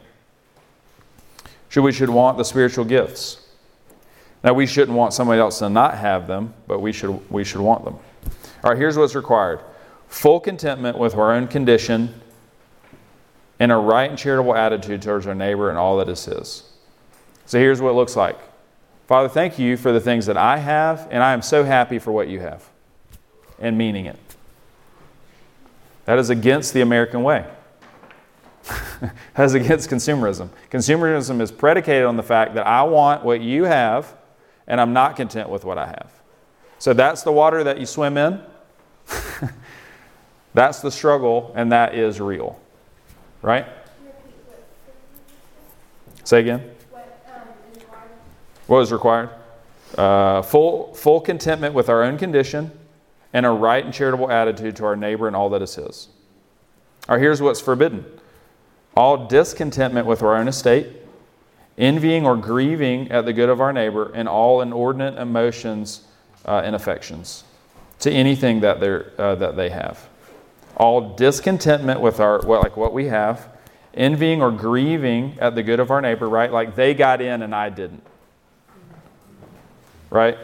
Should 1.70 1.84
we 1.84 1.92
should 1.92 2.10
want 2.10 2.38
the 2.38 2.46
spiritual 2.46 2.86
gifts. 2.86 3.46
Now 4.44 4.54
we 4.54 4.66
shouldn't 4.66 4.98
want 4.98 5.14
somebody 5.14 5.40
else 5.42 5.60
to 5.60 5.70
not 5.70 5.98
have 5.98 6.28
them, 6.28 6.54
but 6.68 6.80
we 6.80 6.94
should 6.94 7.30
we 7.30 7.44
should 7.44 7.60
want 7.60 7.84
them. 7.84 7.96
All 8.64 8.72
right, 8.72 8.78
here's 8.78 8.98
what's 8.98 9.16
required. 9.16 9.60
Full 10.08 10.40
contentment 10.40 10.98
with 10.98 11.16
our 11.16 11.34
own 11.34 11.48
condition 11.48 12.22
and 13.60 13.72
a 13.72 13.76
right 13.76 14.10
and 14.10 14.18
charitable 14.18 14.56
attitude 14.56 15.02
towards 15.02 15.28
our 15.28 15.36
neighbor 15.36 15.70
and 15.70 15.78
all 15.78 15.98
that 15.98 16.08
is 16.08 16.24
his. 16.26 16.64
So 17.46 17.60
here's 17.60 17.82
what 17.82 17.90
it 17.90 17.94
looks 17.94 18.16
like. 18.16 18.38
Father, 19.08 19.30
thank 19.30 19.58
you 19.58 19.78
for 19.78 19.94
the 19.94 20.02
things 20.02 20.26
that 20.26 20.36
I 20.36 20.58
have, 20.58 21.08
and 21.10 21.24
I 21.24 21.32
am 21.32 21.42
so 21.42 21.64
happy 21.64 21.98
for 21.98 22.12
what 22.12 22.28
you 22.28 22.42
have 22.42 22.68
and 23.58 23.78
meaning 23.78 24.06
it. 24.06 24.20
That 26.06 26.20
is 26.20 26.30
against 26.30 26.74
the 26.74 26.82
American 26.82 27.24
way. 27.24 27.46
that 29.02 29.46
is 29.46 29.54
against 29.54 29.90
consumerism. 29.90 30.50
Consumerism 30.70 31.42
is 31.42 31.52
predicated 31.52 32.06
on 32.06 32.18
the 32.18 32.24
fact 32.24 32.56
that 32.56 32.68
I 32.68 32.84
want 32.84 33.24
what 33.24 33.42
you 33.42 33.64
have, 33.64 34.14
and 34.68 34.80
I'm 34.80 34.92
not 34.92 35.16
content 35.16 35.50
with 35.50 35.64
what 35.64 35.78
I 35.78 35.88
have. 35.88 36.12
So 36.78 36.94
that's 36.94 37.24
the 37.24 37.32
water 37.32 37.64
that 37.64 37.80
you 37.80 37.86
swim 37.86 38.18
in. 38.18 38.42
that's 40.54 40.82
the 40.82 40.92
struggle, 40.92 41.54
and 41.56 41.72
that 41.72 41.96
is 41.96 42.20
real. 42.20 42.60
Right? 43.42 43.66
Say 46.26 46.42
again. 46.42 46.77
What 48.68 48.82
is 48.82 48.92
required? 48.92 49.30
Uh, 49.98 50.42
full, 50.42 50.94
full 50.94 51.22
contentment 51.22 51.74
with 51.74 51.90
our 51.90 52.04
own 52.04 52.18
condition 52.18 52.72
and 53.34 53.46
a 53.46 53.50
right 53.50 53.84
and 53.84 53.94
charitable 53.94 54.30
attitude 54.30 54.76
to 54.78 54.86
our 54.86 54.96
neighbor 54.96 55.28
and 55.28 55.36
all 55.36 55.50
that 55.50 55.62
is 55.62 55.76
his. 55.76 56.10
All 57.08 57.16
right, 57.16 57.22
here's 57.22 57.42
what's 57.42 57.62
forbidden 57.62 58.06
all 58.96 59.28
discontentment 59.28 60.08
with 60.08 60.24
our 60.24 60.36
own 60.36 60.48
estate, 60.48 60.88
envying 61.78 62.26
or 62.26 62.36
grieving 62.36 63.12
at 63.12 63.26
the 63.26 63.34
good 63.34 63.48
of 63.48 63.62
our 63.62 63.72
neighbor, 63.72 64.12
and 64.16 64.28
all 64.28 64.60
inordinate 64.62 65.20
emotions 65.20 66.08
uh, 66.46 66.62
and 66.66 66.76
affections 66.76 67.44
to 68.00 68.12
anything 68.12 68.62
that, 68.62 68.80
they're, 68.80 69.12
uh, 69.20 69.36
that 69.36 69.56
they 69.56 69.70
have. 69.70 70.10
All 70.78 71.16
discontentment 71.16 72.02
with 72.02 72.20
our, 72.20 72.42
well, 72.46 72.62
like 72.62 72.76
what 72.76 72.92
we 72.92 73.06
have, 73.06 73.48
envying 73.94 74.42
or 74.42 74.52
grieving 74.52 75.38
at 75.40 75.54
the 75.54 75.62
good 75.62 75.80
of 75.80 75.92
our 75.92 76.02
neighbor, 76.02 76.28
right? 76.28 76.52
Like 76.52 76.76
they 76.76 76.96
got 76.96 77.22
in 77.22 77.44
and 77.44 77.54
I 77.54 77.70
didn't 77.70 78.04
right? 80.10 80.38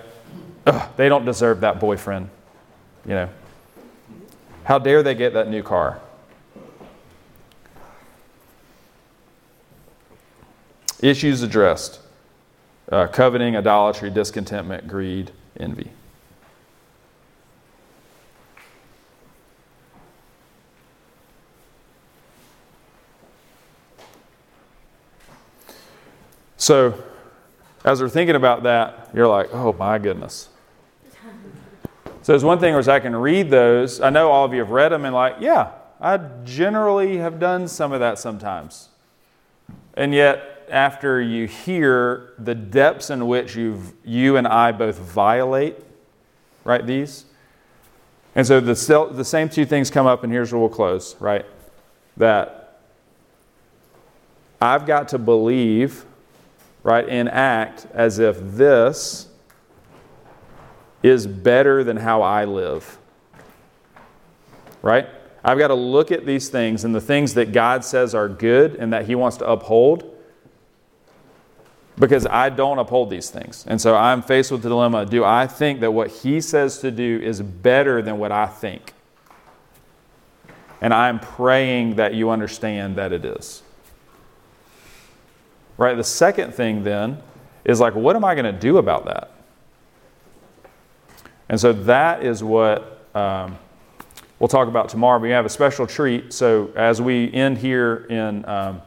Ugh, 0.65 0.89
they 0.97 1.09
don't 1.09 1.25
deserve 1.25 1.61
that 1.61 1.79
boyfriend. 1.79 2.29
You 3.05 3.15
know, 3.15 3.29
how 4.63 4.79
dare 4.79 5.03
they 5.03 5.15
get 5.15 5.33
that 5.33 5.49
new 5.49 5.63
car? 5.63 5.99
Issues 11.01 11.41
addressed 11.41 11.99
uh, 12.91 13.07
coveting, 13.07 13.57
idolatry, 13.57 14.09
discontentment, 14.09 14.87
greed, 14.87 15.31
envy. 15.59 15.89
So, 26.57 27.03
as 27.83 28.01
we're 28.01 28.09
thinking 28.09 28.35
about 28.35 28.63
that, 28.63 29.09
you're 29.13 29.27
like, 29.27 29.49
oh 29.53 29.73
my 29.73 29.97
goodness. 29.97 30.49
So 32.21 32.31
there's 32.31 32.43
one 32.43 32.59
thing 32.59 32.73
where 32.73 32.89
I 32.89 33.01
can 33.01 33.15
read 33.15 33.49
those. 33.49 33.99
I 33.99 34.09
know 34.09 34.31
all 34.31 34.45
of 34.45 34.53
you 34.53 34.59
have 34.59 34.69
read 34.69 34.93
them 34.93 35.03
and 35.03 35.13
like, 35.13 35.37
yeah, 35.41 35.71
I 35.99 36.17
generally 36.45 37.17
have 37.17 37.37
done 37.39 37.67
some 37.67 37.91
of 37.91 37.99
that 37.99 38.17
sometimes. 38.17 38.89
And 39.95 40.13
yet, 40.13 40.65
after 40.69 41.21
you 41.21 41.47
hear 41.47 42.33
the 42.39 42.55
depths 42.55 43.09
in 43.09 43.27
which 43.27 43.55
you've, 43.55 43.93
you 44.05 44.37
and 44.37 44.47
I 44.47 44.71
both 44.71 44.97
violate, 44.97 45.75
right, 46.63 46.85
these. 46.85 47.25
And 48.35 48.47
so 48.47 48.59
the, 48.59 49.11
the 49.13 49.25
same 49.25 49.49
two 49.49 49.65
things 49.65 49.91
come 49.91 50.07
up, 50.07 50.23
and 50.23 50.31
here's 50.31 50.51
where 50.51 50.59
we'll 50.59 50.69
close, 50.69 51.15
right? 51.19 51.45
That 52.17 52.79
I've 54.61 54.85
got 54.85 55.09
to 55.09 55.19
believe 55.19 56.05
right, 56.83 57.07
and 57.07 57.29
act 57.29 57.87
as 57.93 58.19
if 58.19 58.37
this 58.39 59.27
is 61.01 61.25
better 61.27 61.83
than 61.83 61.97
how 61.97 62.21
I 62.21 62.45
live. 62.45 62.97
Right? 64.81 65.07
I've 65.43 65.57
got 65.57 65.67
to 65.67 65.75
look 65.75 66.11
at 66.11 66.25
these 66.25 66.49
things 66.49 66.85
and 66.85 66.95
the 66.95 67.01
things 67.01 67.33
that 67.33 67.51
God 67.51 67.83
says 67.83 68.15
are 68.15 68.29
good 68.29 68.75
and 68.75 68.93
that 68.93 69.05
He 69.05 69.15
wants 69.15 69.37
to 69.37 69.49
uphold 69.49 70.09
because 71.99 72.25
I 72.25 72.49
don't 72.49 72.79
uphold 72.79 73.09
these 73.09 73.29
things. 73.29 73.65
And 73.67 73.79
so 73.79 73.95
I'm 73.95 74.21
faced 74.21 74.51
with 74.51 74.63
the 74.63 74.69
dilemma 74.69 75.05
do 75.05 75.23
I 75.23 75.47
think 75.47 75.81
that 75.81 75.91
what 75.91 76.09
He 76.09 76.39
says 76.41 76.79
to 76.79 76.91
do 76.91 77.19
is 77.21 77.41
better 77.41 78.01
than 78.01 78.17
what 78.17 78.31
I 78.31 78.47
think? 78.47 78.93
And 80.81 80.93
I'm 80.93 81.19
praying 81.19 81.95
that 81.95 82.13
you 82.13 82.29
understand 82.29 82.95
that 82.95 83.13
it 83.13 83.23
is. 83.23 83.63
Right? 85.77 85.95
The 85.95 86.03
second 86.03 86.53
thing 86.53 86.83
then 86.83 87.21
is 87.65 87.79
like, 87.79 87.95
what 87.95 88.15
am 88.15 88.23
I 88.23 88.35
going 88.35 88.45
to 88.45 88.51
do 88.51 88.77
about 88.77 89.05
that? 89.05 89.31
And 91.49 91.59
so 91.59 91.73
that 91.73 92.23
is 92.23 92.43
what 92.43 93.07
um, 93.15 93.57
we'll 94.39 94.47
talk 94.47 94.67
about 94.67 94.89
tomorrow. 94.89 95.19
We 95.19 95.29
have 95.29 95.45
a 95.45 95.49
special 95.49 95.85
treat. 95.87 96.33
So 96.33 96.71
as 96.75 97.01
we 97.01 97.31
end 97.33 97.57
here 97.57 98.05
in, 98.09 98.45
um, 98.45 98.81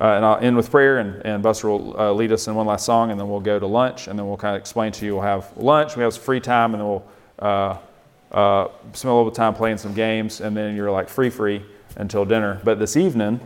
uh, 0.00 0.14
and 0.14 0.24
I'll 0.24 0.38
end 0.38 0.56
with 0.56 0.70
prayer, 0.70 0.98
and, 0.98 1.26
and 1.26 1.42
Buster 1.42 1.68
will 1.68 1.98
uh, 1.98 2.12
lead 2.12 2.30
us 2.30 2.46
in 2.46 2.54
one 2.54 2.66
last 2.66 2.86
song, 2.86 3.10
and 3.10 3.18
then 3.18 3.28
we'll 3.28 3.40
go 3.40 3.58
to 3.58 3.66
lunch, 3.66 4.06
and 4.06 4.16
then 4.16 4.28
we'll 4.28 4.36
kind 4.36 4.54
of 4.54 4.60
explain 4.60 4.92
to 4.92 5.04
you. 5.04 5.14
We'll 5.14 5.24
have 5.24 5.50
lunch, 5.56 5.96
we 5.96 6.04
have 6.04 6.14
some 6.14 6.22
free 6.22 6.40
time, 6.40 6.72
and 6.74 6.80
then 6.80 6.88
we'll 6.88 7.06
uh, 7.40 7.78
uh 8.30 8.68
spend 8.92 9.10
a 9.10 9.14
little 9.14 9.24
bit 9.24 9.32
of 9.32 9.36
time 9.36 9.54
playing 9.54 9.78
some 9.78 9.94
games, 9.94 10.40
and 10.40 10.56
then 10.56 10.76
you're 10.76 10.90
like 10.90 11.08
free, 11.08 11.30
free 11.30 11.64
until 11.96 12.24
dinner. 12.24 12.60
But 12.62 12.78
this 12.78 12.96
evening, 12.96 13.40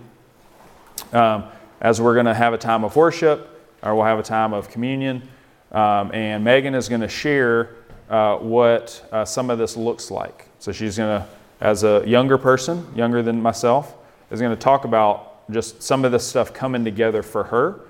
um, 1.14 1.44
as 1.82 2.00
we're 2.00 2.14
going 2.14 2.26
to 2.26 2.32
have 2.32 2.54
a 2.54 2.58
time 2.58 2.84
of 2.84 2.96
worship 2.96 3.60
or 3.82 3.94
we'll 3.94 4.04
have 4.04 4.18
a 4.18 4.22
time 4.22 4.54
of 4.54 4.70
communion. 4.70 5.20
Um, 5.72 6.14
and 6.14 6.42
Megan 6.42 6.74
is 6.74 6.88
going 6.88 7.00
to 7.00 7.08
share 7.08 7.74
uh, 8.08 8.36
what 8.36 9.04
uh, 9.12 9.24
some 9.24 9.50
of 9.50 9.58
this 9.58 9.76
looks 9.76 10.10
like. 10.10 10.48
So 10.60 10.70
she's 10.70 10.96
going 10.96 11.20
to, 11.20 11.28
as 11.60 11.82
a 11.82 12.02
younger 12.06 12.38
person, 12.38 12.86
younger 12.94 13.20
than 13.22 13.42
myself, 13.42 13.96
is 14.30 14.40
going 14.40 14.54
to 14.54 14.60
talk 14.60 14.84
about 14.84 15.50
just 15.50 15.82
some 15.82 16.04
of 16.04 16.12
this 16.12 16.26
stuff 16.26 16.54
coming 16.54 16.84
together 16.84 17.22
for 17.22 17.44
her 17.44 17.80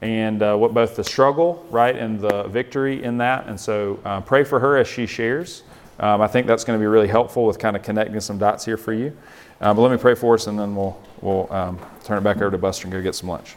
and 0.00 0.42
uh, 0.42 0.56
what 0.56 0.74
both 0.74 0.96
the 0.96 1.04
struggle, 1.04 1.64
right, 1.70 1.96
and 1.96 2.20
the 2.20 2.44
victory 2.44 3.02
in 3.02 3.16
that. 3.18 3.46
And 3.46 3.58
so 3.58 3.98
uh, 4.04 4.20
pray 4.20 4.44
for 4.44 4.58
her 4.58 4.76
as 4.76 4.88
she 4.88 5.06
shares. 5.06 5.62
Um, 6.00 6.20
I 6.20 6.26
think 6.26 6.46
that's 6.46 6.64
going 6.64 6.78
to 6.78 6.82
be 6.82 6.86
really 6.86 7.08
helpful 7.08 7.46
with 7.46 7.58
kind 7.58 7.76
of 7.76 7.82
connecting 7.82 8.20
some 8.20 8.38
dots 8.38 8.64
here 8.64 8.76
for 8.76 8.92
you. 8.92 9.16
Uh, 9.60 9.72
but 9.72 9.80
let 9.80 9.90
me 9.90 9.96
pray 9.96 10.14
for 10.14 10.34
us, 10.34 10.48
and 10.48 10.58
then 10.58 10.74
we'll, 10.74 11.00
we'll 11.20 11.52
um, 11.52 11.78
turn 12.04 12.18
it 12.18 12.22
back 12.22 12.36
over 12.38 12.50
to 12.50 12.58
Buster 12.58 12.86
and 12.86 12.92
go 12.92 13.02
get 13.02 13.14
some 13.14 13.28
lunch. 13.28 13.56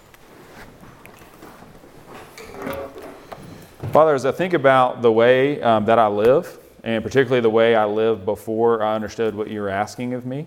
Father, 3.91 4.14
as 4.14 4.26
I 4.26 4.32
think 4.32 4.53
about 4.53 5.01
the 5.01 5.12
way 5.12 5.62
um, 5.62 5.86
that 5.86 5.97
I 5.97 6.07
live, 6.07 6.60
and 6.84 7.03
particularly 7.03 7.41
the 7.41 7.49
way 7.49 7.76
I 7.76 7.86
lived 7.86 8.26
before 8.26 8.84
I 8.84 8.95
understood 8.95 9.34
what 9.34 9.49
you 9.49 9.62
were 9.62 9.70
asking 9.70 10.14
of 10.14 10.26
me, 10.26 10.45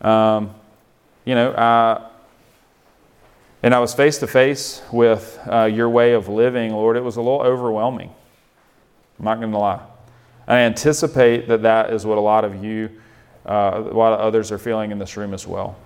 um, 0.00 0.54
you 1.24 1.34
know, 1.34 1.52
I, 1.52 2.08
and 3.62 3.74
I 3.74 3.78
was 3.78 3.94
face 3.94 4.18
to 4.18 4.26
face 4.26 4.82
with 4.90 5.38
uh, 5.50 5.64
your 5.64 5.88
way 5.88 6.14
of 6.14 6.28
living, 6.28 6.72
Lord, 6.72 6.96
it 6.96 7.04
was 7.04 7.16
a 7.16 7.20
little 7.20 7.42
overwhelming. 7.42 8.12
I'm 9.18 9.24
not 9.24 9.38
going 9.38 9.52
to 9.52 9.58
lie. 9.58 9.80
I 10.48 10.60
anticipate 10.60 11.46
that 11.48 11.62
that 11.62 11.92
is 11.92 12.04
what 12.04 12.18
a 12.18 12.22
lot 12.22 12.44
of 12.44 12.64
you 12.64 12.90
uh, 13.46 13.82
a 13.90 13.96
lot 13.96 14.12
of 14.12 14.20
others 14.20 14.52
are 14.52 14.58
feeling 14.58 14.90
in 14.90 14.98
this 14.98 15.16
room 15.16 15.32
as 15.34 15.46
well. 15.46 15.76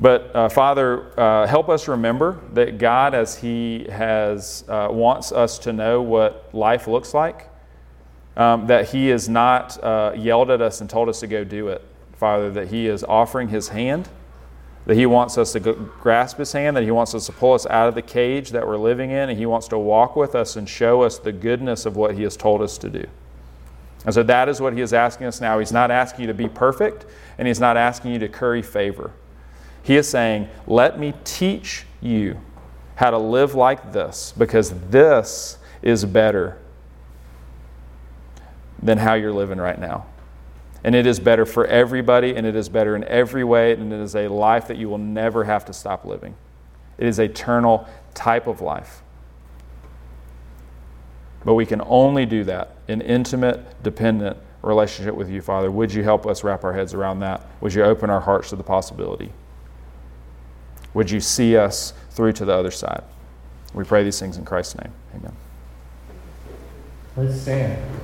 But 0.00 0.34
uh, 0.34 0.48
Father, 0.48 1.12
uh, 1.20 1.46
help 1.46 1.68
us 1.68 1.86
remember 1.86 2.40
that 2.54 2.78
God, 2.78 3.14
as 3.14 3.36
He 3.36 3.86
has 3.90 4.64
uh, 4.66 4.88
wants 4.90 5.30
us 5.30 5.58
to 5.60 5.74
know 5.74 6.00
what 6.00 6.48
life 6.54 6.88
looks 6.88 7.12
like, 7.12 7.48
um, 8.34 8.66
that 8.68 8.88
He 8.88 9.08
has 9.08 9.28
not 9.28 9.82
uh, 9.84 10.12
yelled 10.16 10.50
at 10.50 10.62
us 10.62 10.80
and 10.80 10.88
told 10.88 11.10
us 11.10 11.20
to 11.20 11.26
go 11.26 11.44
do 11.44 11.68
it. 11.68 11.84
Father, 12.14 12.50
that 12.50 12.68
He 12.68 12.86
is 12.86 13.04
offering 13.04 13.48
His 13.48 13.68
hand, 13.68 14.08
that 14.86 14.94
He 14.94 15.04
wants 15.04 15.36
us 15.36 15.52
to 15.52 15.60
grasp 15.60 16.38
His 16.38 16.52
hand, 16.52 16.78
that 16.78 16.84
He 16.84 16.90
wants 16.90 17.14
us 17.14 17.26
to 17.26 17.32
pull 17.32 17.52
us 17.52 17.66
out 17.66 17.86
of 17.86 17.94
the 17.94 18.02
cage 18.02 18.50
that 18.50 18.66
we're 18.66 18.78
living 18.78 19.10
in, 19.10 19.28
and 19.28 19.38
He 19.38 19.44
wants 19.44 19.68
to 19.68 19.78
walk 19.78 20.16
with 20.16 20.34
us 20.34 20.56
and 20.56 20.66
show 20.66 21.02
us 21.02 21.18
the 21.18 21.32
goodness 21.32 21.84
of 21.84 21.96
what 21.96 22.14
He 22.14 22.22
has 22.22 22.38
told 22.38 22.62
us 22.62 22.78
to 22.78 22.88
do. 22.88 23.06
And 24.06 24.14
so 24.14 24.22
that 24.22 24.48
is 24.48 24.62
what 24.62 24.72
He 24.72 24.80
is 24.80 24.94
asking 24.94 25.26
us 25.26 25.42
now. 25.42 25.58
He's 25.58 25.72
not 25.72 25.90
asking 25.90 26.22
you 26.22 26.26
to 26.28 26.34
be 26.34 26.48
perfect, 26.48 27.04
and 27.36 27.46
He's 27.46 27.60
not 27.60 27.76
asking 27.76 28.12
you 28.12 28.18
to 28.20 28.28
curry 28.28 28.62
favor. 28.62 29.12
He 29.82 29.96
is 29.96 30.08
saying, 30.08 30.48
Let 30.66 30.98
me 30.98 31.14
teach 31.24 31.86
you 32.00 32.40
how 32.96 33.10
to 33.10 33.18
live 33.18 33.54
like 33.54 33.92
this, 33.92 34.32
because 34.36 34.70
this 34.88 35.58
is 35.82 36.04
better 36.04 36.58
than 38.82 38.98
how 38.98 39.14
you're 39.14 39.32
living 39.32 39.58
right 39.58 39.78
now. 39.78 40.06
And 40.82 40.94
it 40.94 41.06
is 41.06 41.20
better 41.20 41.44
for 41.44 41.66
everybody, 41.66 42.34
and 42.34 42.46
it 42.46 42.56
is 42.56 42.68
better 42.68 42.96
in 42.96 43.04
every 43.04 43.44
way, 43.44 43.72
and 43.72 43.92
it 43.92 44.00
is 44.00 44.16
a 44.16 44.28
life 44.28 44.68
that 44.68 44.76
you 44.76 44.88
will 44.88 44.98
never 44.98 45.44
have 45.44 45.64
to 45.66 45.72
stop 45.72 46.04
living. 46.04 46.34
It 46.98 47.06
is 47.06 47.18
eternal 47.18 47.88
type 48.14 48.46
of 48.46 48.60
life. 48.60 49.02
But 51.44 51.54
we 51.54 51.64
can 51.64 51.82
only 51.86 52.26
do 52.26 52.44
that 52.44 52.76
in 52.88 53.00
intimate, 53.00 53.82
dependent 53.82 54.36
relationship 54.62 55.14
with 55.14 55.30
you, 55.30 55.40
Father. 55.40 55.70
Would 55.70 55.92
you 55.92 56.02
help 56.02 56.26
us 56.26 56.44
wrap 56.44 56.64
our 56.64 56.72
heads 56.72 56.92
around 56.92 57.20
that? 57.20 57.46
Would 57.62 57.72
you 57.72 57.82
open 57.82 58.10
our 58.10 58.20
hearts 58.20 58.50
to 58.50 58.56
the 58.56 58.62
possibility? 58.62 59.32
Would 60.94 61.10
you 61.10 61.20
see 61.20 61.56
us 61.56 61.92
through 62.10 62.32
to 62.34 62.44
the 62.44 62.52
other 62.52 62.70
side? 62.70 63.04
We 63.74 63.84
pray 63.84 64.02
these 64.02 64.18
things 64.18 64.36
in 64.36 64.44
Christ's 64.44 64.76
name. 64.76 64.92
Amen. 65.14 65.36
Let's 67.16 67.40
stand. 67.42 68.00